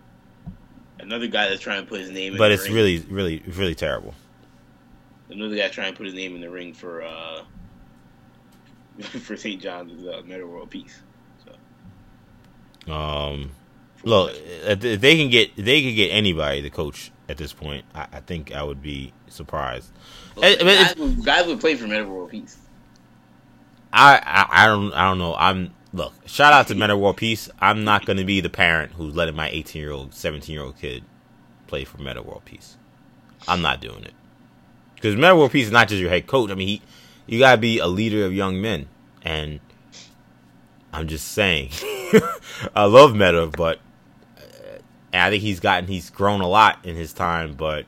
[1.02, 2.32] Another guy that's trying to put his name.
[2.32, 2.74] In but it's ring.
[2.74, 4.14] really, really, really terrible.
[5.28, 7.42] Another guy trying to put his name in the ring for uh,
[9.00, 9.60] for St.
[9.60, 11.02] John's is uh, Metta World Peace.
[12.86, 12.92] So.
[12.92, 13.50] Um,
[14.04, 17.84] look, if they can get they can get anybody to coach at this point.
[17.94, 19.90] I, I think I would be surprised.
[20.36, 22.58] Well, guys, would, guys would play for Metta World Peace.
[23.92, 25.34] I, I I don't I don't know.
[25.34, 26.14] I'm look.
[26.26, 27.48] Shout out to Metta World Peace.
[27.60, 30.64] I'm not going to be the parent who's letting my 18 year old, 17 year
[30.64, 31.04] old kid
[31.66, 32.76] play for Metta World Peace.
[33.48, 34.14] I'm not doing it
[35.02, 36.50] because Metta World Peace is not just your head coach.
[36.50, 36.82] I mean, he
[37.26, 38.88] you gotta be a leader of young men,
[39.22, 39.60] and
[40.92, 41.70] I'm just saying.
[42.76, 43.80] I love Metta, but
[44.38, 44.78] uh,
[45.12, 47.86] I think he's gotten he's grown a lot in his time, but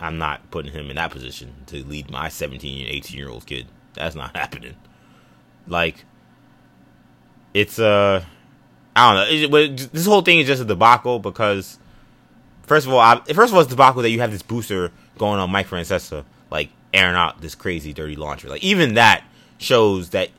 [0.00, 3.46] I'm not putting him in that position to lead my 17 and 18 year old
[3.46, 3.66] kid.
[3.92, 4.76] That's not happening.
[5.66, 6.04] Like,
[7.54, 8.24] it's uh,
[8.96, 9.58] I don't know.
[9.58, 11.78] It, this whole thing is just a debacle because,
[12.62, 14.92] first of all, I, first of all, it's a debacle that you have this booster
[15.16, 18.50] going on Mike Francesa, like airing out this crazy dirty laundry.
[18.50, 19.24] Like, even that
[19.58, 20.30] shows that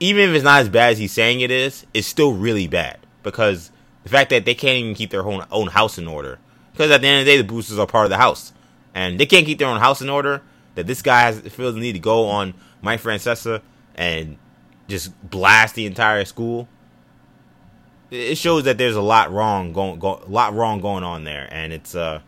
[0.00, 2.98] even if it's not as bad as he's saying it is, it's still really bad
[3.22, 3.70] because
[4.02, 6.38] the fact that they can't even keep their own own house in order.
[6.72, 8.52] Because at the end of the day, the boosters are part of the house,
[8.94, 10.42] and they can't keep their own house in order.
[10.74, 13.62] That this guy has feels the need to go on Mike Francesa
[13.94, 14.38] and
[14.88, 16.68] just blast the entire school.
[18.10, 21.48] It shows that there's a lot wrong going, go, a lot wrong going on there,
[21.50, 22.20] and it's uh,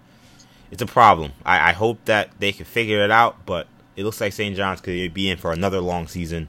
[0.70, 1.32] it's a problem.
[1.44, 4.56] I, I hope that they can figure it out, but it looks like St.
[4.56, 6.48] John's could be in for another long season,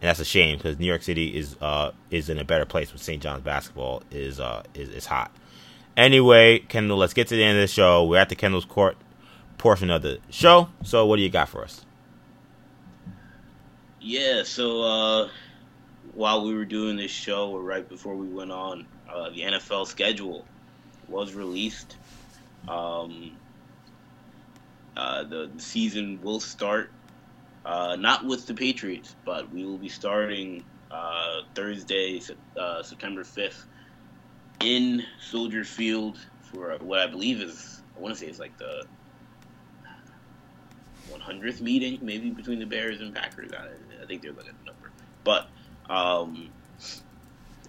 [0.00, 2.92] and that's a shame because New York City is uh is in a better place
[2.92, 3.22] with St.
[3.22, 5.32] John's basketball is uh is, is hot.
[5.96, 8.04] Anyway, Kendall, let's get to the end of the show.
[8.04, 8.96] We're at the Kendall's Court
[9.56, 10.68] portion of the show.
[10.84, 11.84] So, what do you got for us?
[14.08, 15.28] Yeah, so uh,
[16.14, 19.86] while we were doing this show, or right before we went on, uh, the NFL
[19.86, 20.46] schedule
[21.08, 21.94] was released.
[22.66, 23.32] Um,
[24.96, 26.90] uh, the, the, season will start
[27.66, 32.22] uh, not with the Patriots, but we will be starting uh, Thursday,
[32.58, 33.62] uh, September 5th,
[34.60, 36.16] in Soldier Field
[36.50, 38.86] for what I believe is, I want to say it's like the
[41.10, 43.52] 100th meeting, maybe between the Bears and Packers.
[43.52, 43.66] I,
[44.02, 44.90] I think they're looking at the number,
[45.24, 45.48] but
[45.90, 46.50] um,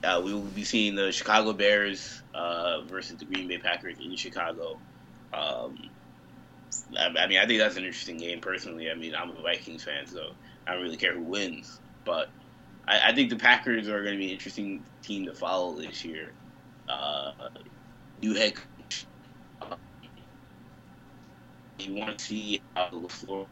[0.03, 4.15] uh, we will be seeing the Chicago Bears uh, versus the Green Bay Packers in
[4.15, 4.79] Chicago.
[5.33, 5.89] Um,
[6.97, 8.39] I, I, mean, I think that's an interesting game.
[8.39, 10.31] Personally, I mean, I'm a Vikings fan, so
[10.67, 11.79] I don't really care who wins.
[12.05, 12.29] But
[12.87, 16.03] I, I think the Packers are going to be an interesting team to follow this
[16.05, 16.31] year.
[16.87, 17.31] Uh,
[18.21, 19.05] new head coach.
[21.79, 23.47] you want to see how the floor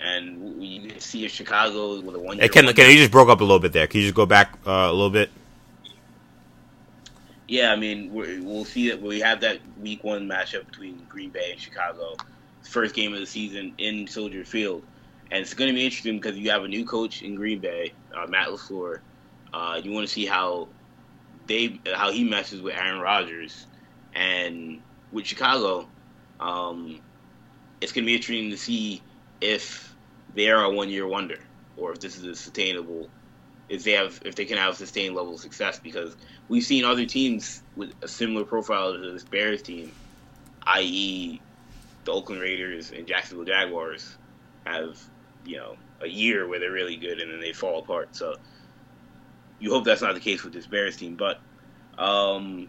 [0.00, 2.38] and you can see if Chicago with a one.
[2.38, 3.86] Hey, can can you just broke up a little bit there?
[3.86, 5.30] Can you just go back uh, a little bit?
[7.48, 11.30] Yeah, I mean we will see that we have that week one matchup between Green
[11.30, 12.16] Bay and Chicago,
[12.62, 14.82] first game of the season in Soldier Field,
[15.30, 17.92] and it's going to be interesting because you have a new coach in Green Bay,
[18.14, 19.00] uh, Matt LaFleur.
[19.52, 20.68] Uh, you want to see how
[21.46, 23.66] they how he messes with Aaron Rodgers,
[24.14, 24.80] and
[25.12, 25.86] with Chicago,
[26.40, 27.00] um,
[27.80, 29.02] it's going to be interesting to see
[29.40, 29.94] if
[30.34, 31.38] they are a one year wonder
[31.76, 33.08] or if this is a sustainable
[33.68, 36.16] if they have if they can have sustained level of success because
[36.48, 39.92] we've seen other teams with a similar profile to this Bears team,
[40.64, 41.40] i.e.
[42.04, 44.16] the Oakland Raiders and Jacksonville Jaguars
[44.64, 45.00] have,
[45.44, 48.14] you know, a year where they're really good and then they fall apart.
[48.14, 48.36] So
[49.58, 51.16] you hope that's not the case with this Bears team.
[51.16, 51.40] But
[51.98, 52.68] um,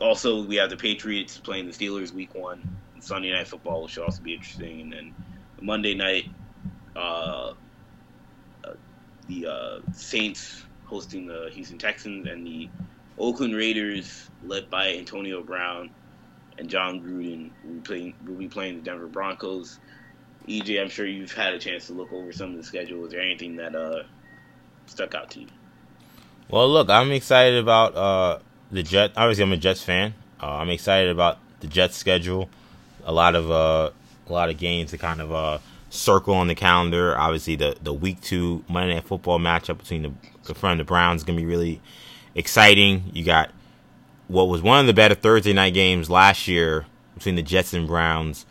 [0.00, 2.76] also we have the Patriots playing the Steelers week one.
[3.00, 5.14] Sunday night football should also be interesting, and then
[5.60, 6.28] Monday night,
[6.96, 7.52] uh,
[8.64, 8.72] uh,
[9.28, 12.68] the uh, Saints hosting the Houston Texans and the
[13.18, 15.90] Oakland Raiders, led by Antonio Brown
[16.58, 19.78] and Jon Gruden, will be playing, will be playing the Denver Broncos.
[20.48, 23.04] EJ, I'm sure you've had a chance to look over some of the schedule.
[23.04, 24.02] Is there anything that uh,
[24.86, 25.46] stuck out to you?
[26.48, 28.38] Well, look, I'm excited about uh,
[28.72, 29.14] the Jets.
[29.16, 30.14] Obviously, I'm a Jets fan.
[30.42, 32.48] Uh, I'm excited about the Jets schedule
[33.04, 33.90] a lot of uh,
[34.28, 35.58] a lot of games to kind of uh,
[35.90, 37.16] circle on the calendar.
[37.16, 40.12] Obviously, the the week two Monday Night Football matchup between the,
[40.44, 41.80] the front of the Browns is gonna be really
[42.34, 43.04] exciting.
[43.12, 43.50] You got
[44.28, 47.86] what was one of the better Thursday night games last year between the Jets and
[47.86, 48.46] Browns,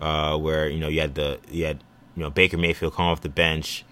[0.00, 1.82] uh, where you know you had the you had
[2.16, 3.84] you know Baker Mayfield come off the bench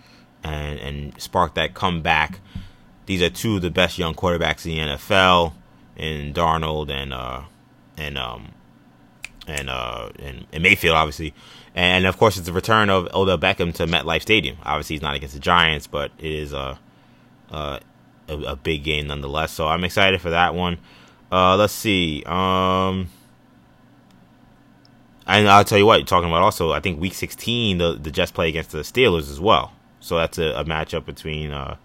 [0.42, 2.40] and and spark that comeback.
[3.06, 5.54] These are two of the best young quarterbacks in the NFL,
[5.96, 7.42] in Darnold and uh,
[7.96, 8.52] and um,
[9.48, 11.34] and uh and, and Mayfield obviously,
[11.74, 14.56] and of course it's the return of Odell Beckham to MetLife Stadium.
[14.64, 16.78] Obviously he's not against the Giants, but it is a
[17.50, 17.80] a,
[18.28, 19.52] a big game nonetheless.
[19.52, 20.78] So I'm excited for that one.
[21.30, 22.22] Uh, let's see.
[22.24, 23.08] Um,
[25.26, 28.10] and I'll tell you what, you're talking about also, I think week 16, the, the
[28.10, 29.72] Jets play against the Steelers as well.
[30.00, 31.76] So that's a, a matchup between uh,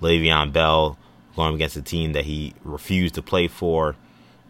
[0.00, 0.98] Le'Veon Bell
[1.36, 3.96] going against a team that he refused to play for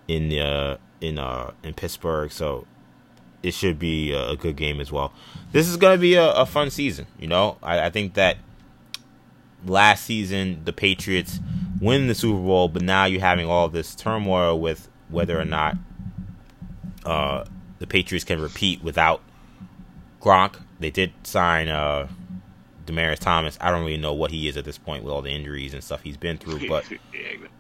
[0.08, 2.66] in uh in uh in Pittsburgh, so
[3.42, 5.12] it should be a, good game as well.
[5.52, 7.06] This is gonna be a, a fun season.
[7.18, 8.36] You know, I, I think that
[9.66, 11.40] last season the Patriots
[11.80, 15.76] win the Super Bowl, but now you're having all this turmoil with whether or not
[17.04, 17.44] uh,
[17.78, 19.22] the Patriots can repeat without
[20.20, 20.60] Gronk.
[20.78, 22.08] They did sign uh,
[22.90, 23.58] Demaryius Thomas.
[23.60, 25.82] I don't really know what he is at this point with all the injuries and
[25.82, 26.84] stuff he's been through, but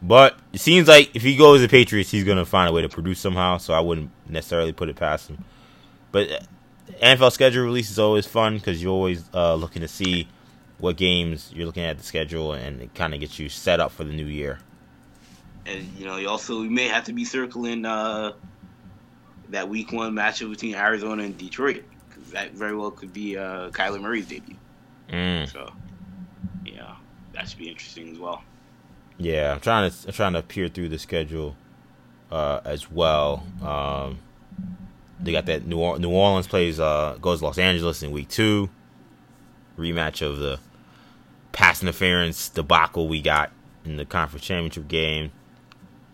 [0.02, 2.82] but it seems like if he goes to the Patriots, he's gonna find a way
[2.82, 3.58] to produce somehow.
[3.58, 5.44] So I wouldn't necessarily put it past him.
[6.12, 6.38] But uh,
[7.02, 10.28] NFL schedule release is always fun because you're always uh, looking to see
[10.78, 13.92] what games you're looking at the schedule, and it kind of gets you set up
[13.92, 14.58] for the new year.
[15.66, 18.32] And you know, you also you may have to be circling uh,
[19.50, 23.70] that Week One matchup between Arizona and Detroit because that very well could be uh,
[23.70, 24.56] Kyler Murray's debut.
[25.10, 25.50] Mm.
[25.50, 25.72] So,
[26.64, 26.96] yeah,
[27.32, 28.42] that should be interesting as well.
[29.18, 31.56] Yeah, I'm trying to I'm trying to peer through the schedule
[32.30, 33.44] uh, as well.
[33.62, 34.18] Um,
[35.20, 38.28] they got that New, or- New Orleans plays uh, goes to Los Angeles in week
[38.28, 38.70] two.
[39.78, 40.58] Rematch of the
[41.52, 43.50] pass interference debacle we got
[43.84, 45.32] in the conference championship game.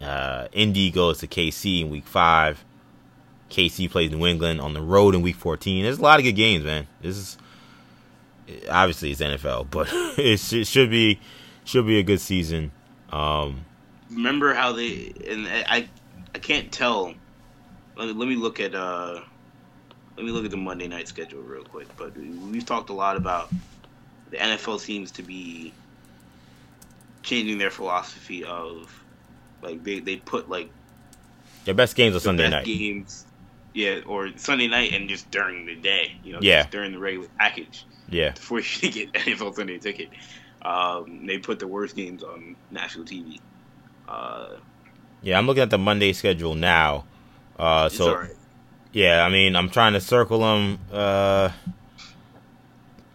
[0.00, 2.64] Uh, Indy goes to KC in week five.
[3.50, 5.84] KC plays New England on the road in week 14.
[5.84, 6.86] There's a lot of good games, man.
[7.00, 7.38] This is
[8.70, 11.20] obviously it's NFL, but it should be
[11.64, 12.72] should be a good season.
[13.10, 13.64] Um,
[14.10, 15.88] Remember how they and I
[16.34, 17.14] I can't tell
[17.96, 19.20] let, let me look at uh,
[20.16, 21.88] let me look at the Monday night schedule real quick.
[21.96, 23.50] But we've talked a lot about
[24.30, 25.72] the NFL seems to be
[27.22, 29.02] changing their philosophy of
[29.62, 30.70] like they, they put like
[31.64, 33.24] their best games are Sunday night games,
[33.74, 37.28] yeah, or Sunday night and just during the day, you know, yeah, during the regular
[37.38, 40.08] package, yeah, before you get NFL Sunday ticket.
[40.62, 43.40] Um, they put the worst games on national TV.
[44.08, 44.56] Uh,
[45.22, 47.04] yeah, I'm looking at the Monday schedule now.
[47.58, 48.30] Uh, so right.
[48.92, 50.78] yeah, I mean, I'm trying to circle them.
[50.92, 51.50] Uh,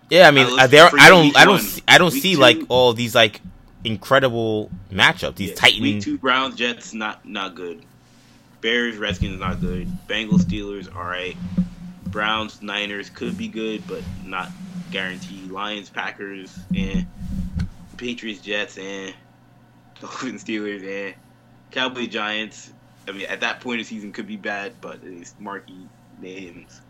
[0.10, 0.90] yeah, I mean, uh, there.
[1.00, 3.42] I don't, I don't, see, I don't see two, like all these like
[3.84, 5.36] incredible matchups.
[5.36, 7.84] These yeah, Titan week two Browns Jets not not good.
[8.62, 9.88] Bears Redskins not good.
[10.08, 11.36] Bengals Steelers all right.
[12.12, 14.50] Browns Niners could be good, but not
[14.92, 15.50] guaranteed.
[15.50, 17.08] Lions Packers and
[17.98, 19.14] Patriots Jets and
[20.02, 21.16] Dolphins Steelers and
[21.72, 22.72] Cowboys Giants
[23.08, 25.88] I mean, at that point of the season could be bad, but it's marquee
[26.20, 26.82] names.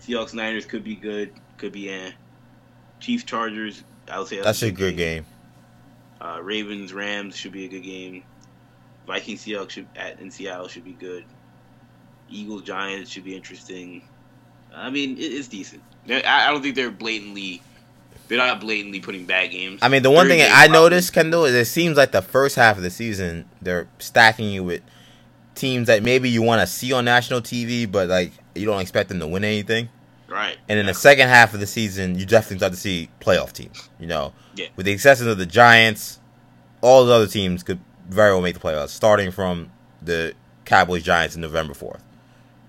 [0.00, 2.12] Seahawks Niners could be good, could be eh.
[3.00, 5.24] Chiefs Chargers, I would say that's, that's a good game.
[5.24, 5.26] game.
[6.20, 8.22] Uh, Ravens Rams should be a good game.
[9.06, 11.24] Vikings Seahawks should at in Seattle should be good.
[12.30, 14.02] Eagles Giants should be interesting.
[14.74, 15.82] I mean, it's decent.
[16.08, 17.62] I, I don't think they're blatantly
[18.28, 19.80] they're not blatantly putting bad games.
[19.82, 22.78] I mean, the one thing I noticed, Kendall, is it seems like the first half
[22.78, 24.82] of the season they're stacking you with
[25.54, 29.10] teams that maybe you want to see on national TV, but like you don't expect
[29.10, 29.90] them to win anything.
[30.28, 30.56] Right.
[30.66, 33.90] And in the second half of the season, you definitely start to see playoff teams.
[34.00, 34.68] You know, yeah.
[34.76, 36.18] with the exception of the Giants,
[36.80, 39.70] all the other teams could very well make the playoffs, starting from
[40.00, 40.32] the
[40.64, 42.02] Cowboys Giants in November fourth.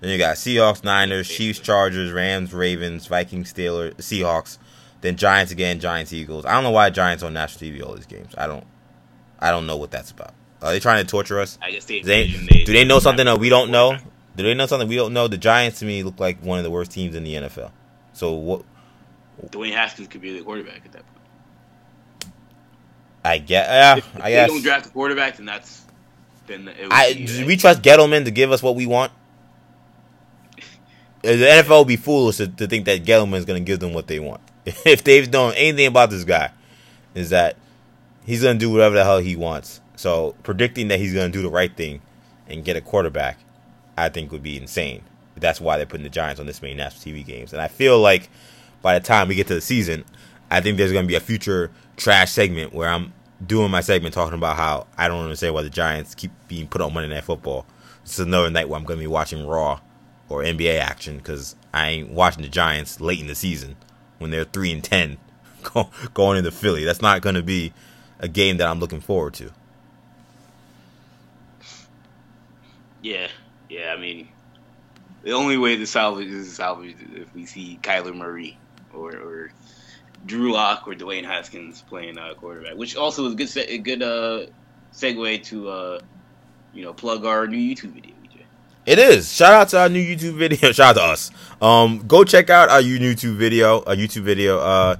[0.04, 4.58] Then you got Seahawks, Niners, Chiefs, Chargers, Rams, Ravens, Vikings, Steelers, Seahawks.
[5.00, 6.44] Then Giants again, Giants, Eagles.
[6.44, 8.36] I don't know why Giants on national TV all these games.
[8.38, 8.66] I don't,
[9.40, 10.34] I don't know what that's about.
[10.62, 11.58] Are they trying to torture us?
[11.62, 13.96] I guess they, they, they do they know something that we don't know?
[14.36, 15.30] Do they know something we don't know?
[15.30, 17.72] The Giants to me look like one of the worst teams in the NFL.
[18.12, 18.64] So what?
[19.52, 22.34] Dwayne Haskins could be the quarterback at that point.
[23.24, 23.70] I get.
[23.70, 24.50] Yeah, if, if I guess.
[24.50, 25.86] They don't draft a quarterback, then that's.
[26.46, 29.14] Then I be, do we trust Gettleman to give us what we want?
[31.24, 33.94] The NFL would be foolish to, to think that Gettleman is going to give them
[33.94, 34.41] what they want.
[34.66, 36.52] if they've known anything about this guy,
[37.16, 37.56] is that
[38.26, 39.82] he's going to do whatever the hell he wants.
[39.95, 42.02] So predicting that he's going to do the right thing
[42.48, 43.40] and get a quarterback,
[43.98, 45.04] I think would be insane.
[45.36, 47.54] That's why they're putting the Giants on this many national TV games.
[47.54, 48.30] And I feel like
[48.82, 50.04] by the time we get to the season,
[50.52, 53.14] I think there's going to be a future trash segment where I'm
[53.45, 56.82] doing my segment talking about how I don't understand why the Giants keep being put
[56.82, 57.66] on Monday Night Football.
[58.04, 59.80] It's another night where I'm going to be watching Raw
[60.34, 63.76] or NBA action because I ain't watching the Giants late in the season
[64.18, 65.18] when they're three and ten
[66.14, 66.84] going into Philly.
[66.84, 67.72] That's not going to be
[68.19, 69.51] a game that I'm looking forward to.
[73.01, 73.27] Yeah,
[73.69, 73.93] yeah.
[73.95, 74.30] I mean,
[75.23, 78.57] the only way to salvage is salvage if we see Kyler Murray
[78.93, 79.51] or, or
[80.26, 83.77] Drew Lock or Dwayne Haskins playing uh, quarterback, which also is a good se- a
[83.77, 84.45] good uh,
[84.93, 85.99] segue to uh,
[86.73, 88.15] you know plug our new YouTube video.
[88.85, 89.31] It is.
[89.31, 90.72] Shout out to our new YouTube video.
[90.73, 91.31] Shout out to us.
[91.61, 93.80] Um, go check out our YouTube video.
[93.80, 94.60] A YouTube video.
[94.60, 94.97] Uh,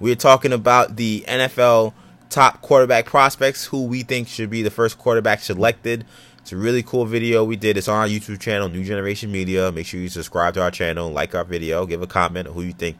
[0.00, 1.92] we're talking about the NFL
[2.30, 6.04] top quarterback prospects who we think should be the first quarterback selected
[6.38, 7.76] It's a really cool video we did.
[7.76, 9.70] It's on our YouTube channel, New Generation Media.
[9.70, 12.72] Make sure you subscribe to our channel, like our video, give a comment who you
[12.72, 12.96] think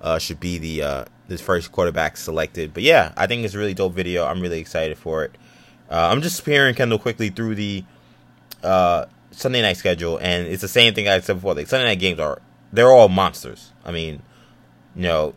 [0.00, 2.74] uh, should be the uh, this first quarterback selected.
[2.74, 4.26] But yeah, I think it's a really dope video.
[4.26, 5.36] I'm really excited for it.
[5.88, 7.84] Uh, I'm just peering Kendall quickly through the
[8.64, 9.06] uh,
[9.36, 11.54] Sunday night schedule, and it's the same thing I said before.
[11.54, 12.40] Like Sunday night games are
[12.72, 13.72] they're all monsters.
[13.84, 14.22] I mean,
[14.94, 15.34] you know,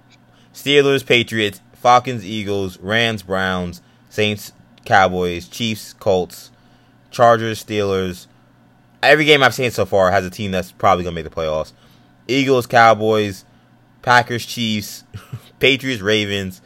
[0.53, 4.53] Steelers, Patriots, Falcons, Eagles, Rams, Browns, Saints,
[4.85, 6.49] Cowboys, Chiefs, Colts,
[7.11, 8.27] Chargers, Steelers.
[9.03, 11.73] Every game I've seen so far has a team that's probably gonna make the playoffs.
[12.25, 13.43] Eagles, Cowboys,
[14.01, 15.03] Packers, Chiefs,
[15.59, 16.61] Patriots, Ravens,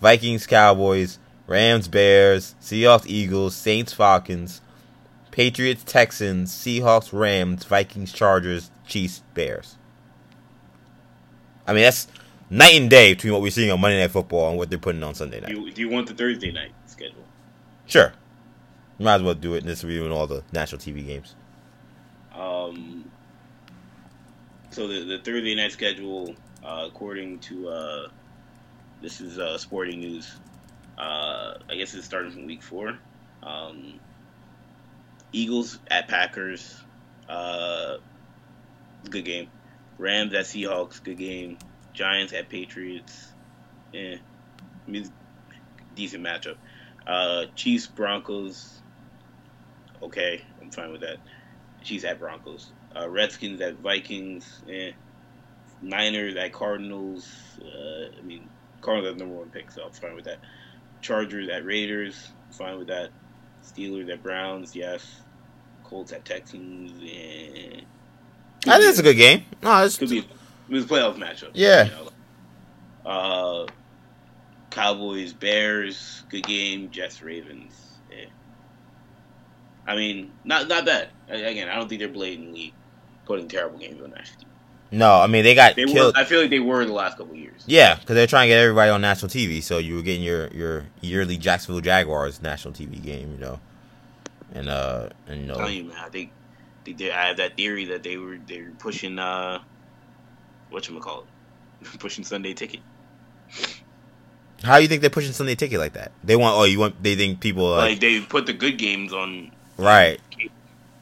[0.00, 4.62] Vikings, Cowboys, Rams, Bears, Seahawks, Eagles, Saints, Falcons,
[5.38, 9.76] Patriots, Texans, Seahawks, Rams, Vikings, Chargers, Chiefs, Bears.
[11.64, 12.08] I mean, that's
[12.50, 15.00] night and day between what we're seeing on Monday Night Football and what they're putting
[15.04, 15.50] on Sunday night.
[15.50, 17.22] Do you, do you want the Thursday night schedule?
[17.86, 18.12] Sure.
[18.98, 21.36] Might as well do it, this will be in all the national TV games.
[22.34, 23.08] Um,
[24.70, 26.34] so the, the Thursday night schedule,
[26.64, 28.08] uh, according to uh,
[29.00, 30.34] this is uh, Sporting News.
[30.98, 32.98] Uh, I guess it's starting from week four.
[33.44, 34.00] Um,
[35.32, 36.80] Eagles at Packers,
[37.28, 37.96] uh,
[39.10, 39.48] good game.
[39.98, 41.58] Rams at Seahawks, good game.
[41.92, 43.32] Giants at Patriots,
[43.92, 44.16] eh,
[45.94, 46.56] decent matchup.
[47.06, 48.80] Uh, Chiefs Broncos,
[50.02, 51.18] okay, I'm fine with that.
[51.82, 52.70] Chiefs at Broncos.
[52.94, 54.92] Uh, Redskins at Vikings, eh.
[55.80, 57.28] Niners at Cardinals.
[57.60, 58.48] Uh, I mean,
[58.80, 60.38] Cardinals have number one pick, so I'm fine with that.
[61.00, 63.10] Chargers at Raiders, fine with that.
[63.72, 65.22] Steelers at Browns, yes.
[65.84, 67.82] Colts at Texans, and
[68.66, 69.44] I think it's a good game.
[69.62, 70.26] No, it's could be it
[70.68, 71.50] was a playoff matchup.
[71.54, 71.84] Yeah.
[71.84, 73.10] You know?
[73.10, 73.66] Uh,
[74.70, 76.90] Cowboys, Bears, good game.
[76.90, 77.72] Jets, Ravens.
[78.10, 78.26] Yeah.
[79.86, 81.08] I mean, not not bad.
[81.28, 82.74] Again, I don't think they're blatantly
[83.24, 84.46] putting terrible games on national TV.
[84.90, 85.20] No.
[85.20, 86.14] I mean, they got They killed.
[86.14, 86.20] were.
[86.20, 87.62] I feel like they were in the last couple of years.
[87.66, 89.62] Yeah, because they're trying to get everybody on national TV.
[89.62, 93.60] So you were getting your your yearly Jacksonville Jaguars national TV game, you know,
[94.52, 95.96] and uh, and you know, you, man.
[95.98, 99.18] I think, I think they, I have that theory that they were they were pushing
[99.18, 99.60] uh,
[100.70, 101.26] what you call
[101.82, 102.80] it, pushing Sunday ticket.
[104.62, 106.12] how do you think they're pushing Sunday ticket like that?
[106.24, 107.02] They want, oh, you want?
[107.02, 110.20] They think people like, like they put the good games on right?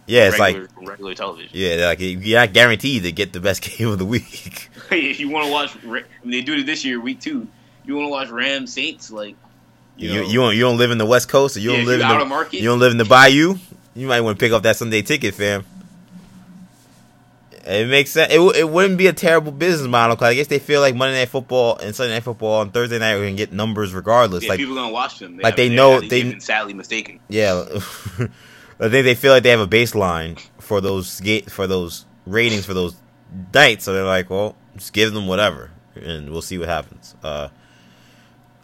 [0.07, 1.51] Yeah, it's regular, like regular television.
[1.53, 4.71] yeah, like you're not guaranteed to get the best game of the week.
[4.91, 7.49] if you want to watch, I mean, they do it this year, week two.
[7.85, 9.37] You want to watch Rams Saints, like
[9.97, 11.87] you, You you don't you don't live in the West Coast, or you yeah, don't
[11.87, 12.61] live in out the market.
[12.61, 13.57] you don't live in the Bayou.
[13.95, 15.65] You might want to pick up that Sunday ticket, fam.
[17.65, 18.33] It makes sense.
[18.33, 21.19] It, it wouldn't be a terrible business model because I guess they feel like Monday
[21.19, 24.45] Night Football and Sunday Night Football on Thursday night are gonna get numbers regardless.
[24.45, 25.39] yeah, like, people gonna watch them.
[25.39, 27.19] like they know- they've been sadly mistaken.
[27.29, 27.65] yeah,
[28.79, 32.75] I think they feel like they have a baseline for those for those ratings for
[32.75, 32.97] those
[33.55, 33.85] nights.
[33.85, 37.15] So they're like, well, just give them whatever, and we'll see what happens.
[37.23, 37.49] Uh,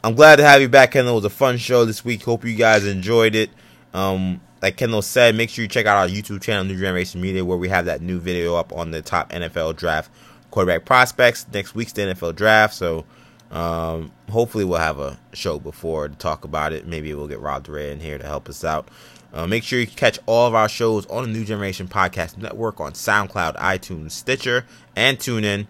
[0.04, 1.14] I'm glad to have you back, Kendall.
[1.14, 2.24] It was a fun show this week.
[2.24, 3.50] Hope you guys enjoyed it.
[3.94, 7.44] Um, like Kendall said, make sure you check out our YouTube channel, New Generation Media,
[7.44, 10.10] where we have that new video up on the top NFL draft
[10.50, 11.46] quarterback prospects.
[11.52, 13.04] Next week's the NFL draft, so
[13.50, 16.86] um, hopefully we'll have a show before to talk about it.
[16.86, 18.88] Maybe we'll get Rob DeRay in here to help us out.
[19.32, 22.80] Uh, make sure you catch all of our shows on the New Generation Podcast Network
[22.80, 25.66] on SoundCloud, iTunes, Stitcher, and TuneIn.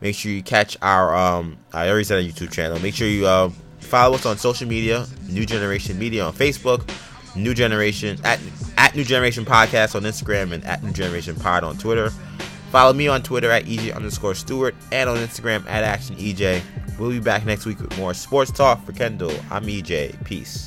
[0.00, 2.78] Make sure you catch our um I already said our YouTube channel.
[2.80, 6.90] Make sure you uh, follow us on social media, New Generation Media on Facebook,
[7.36, 8.40] New Generation at
[8.78, 12.10] at New Generation Podcast on Instagram and at New Generation Pod on Twitter.
[12.70, 16.62] Follow me on Twitter at EJ underscore Stewart and on Instagram at Action EJ.
[16.98, 19.34] We'll be back next week with more sports talk for Kendall.
[19.50, 20.24] I'm EJ.
[20.24, 20.66] Peace.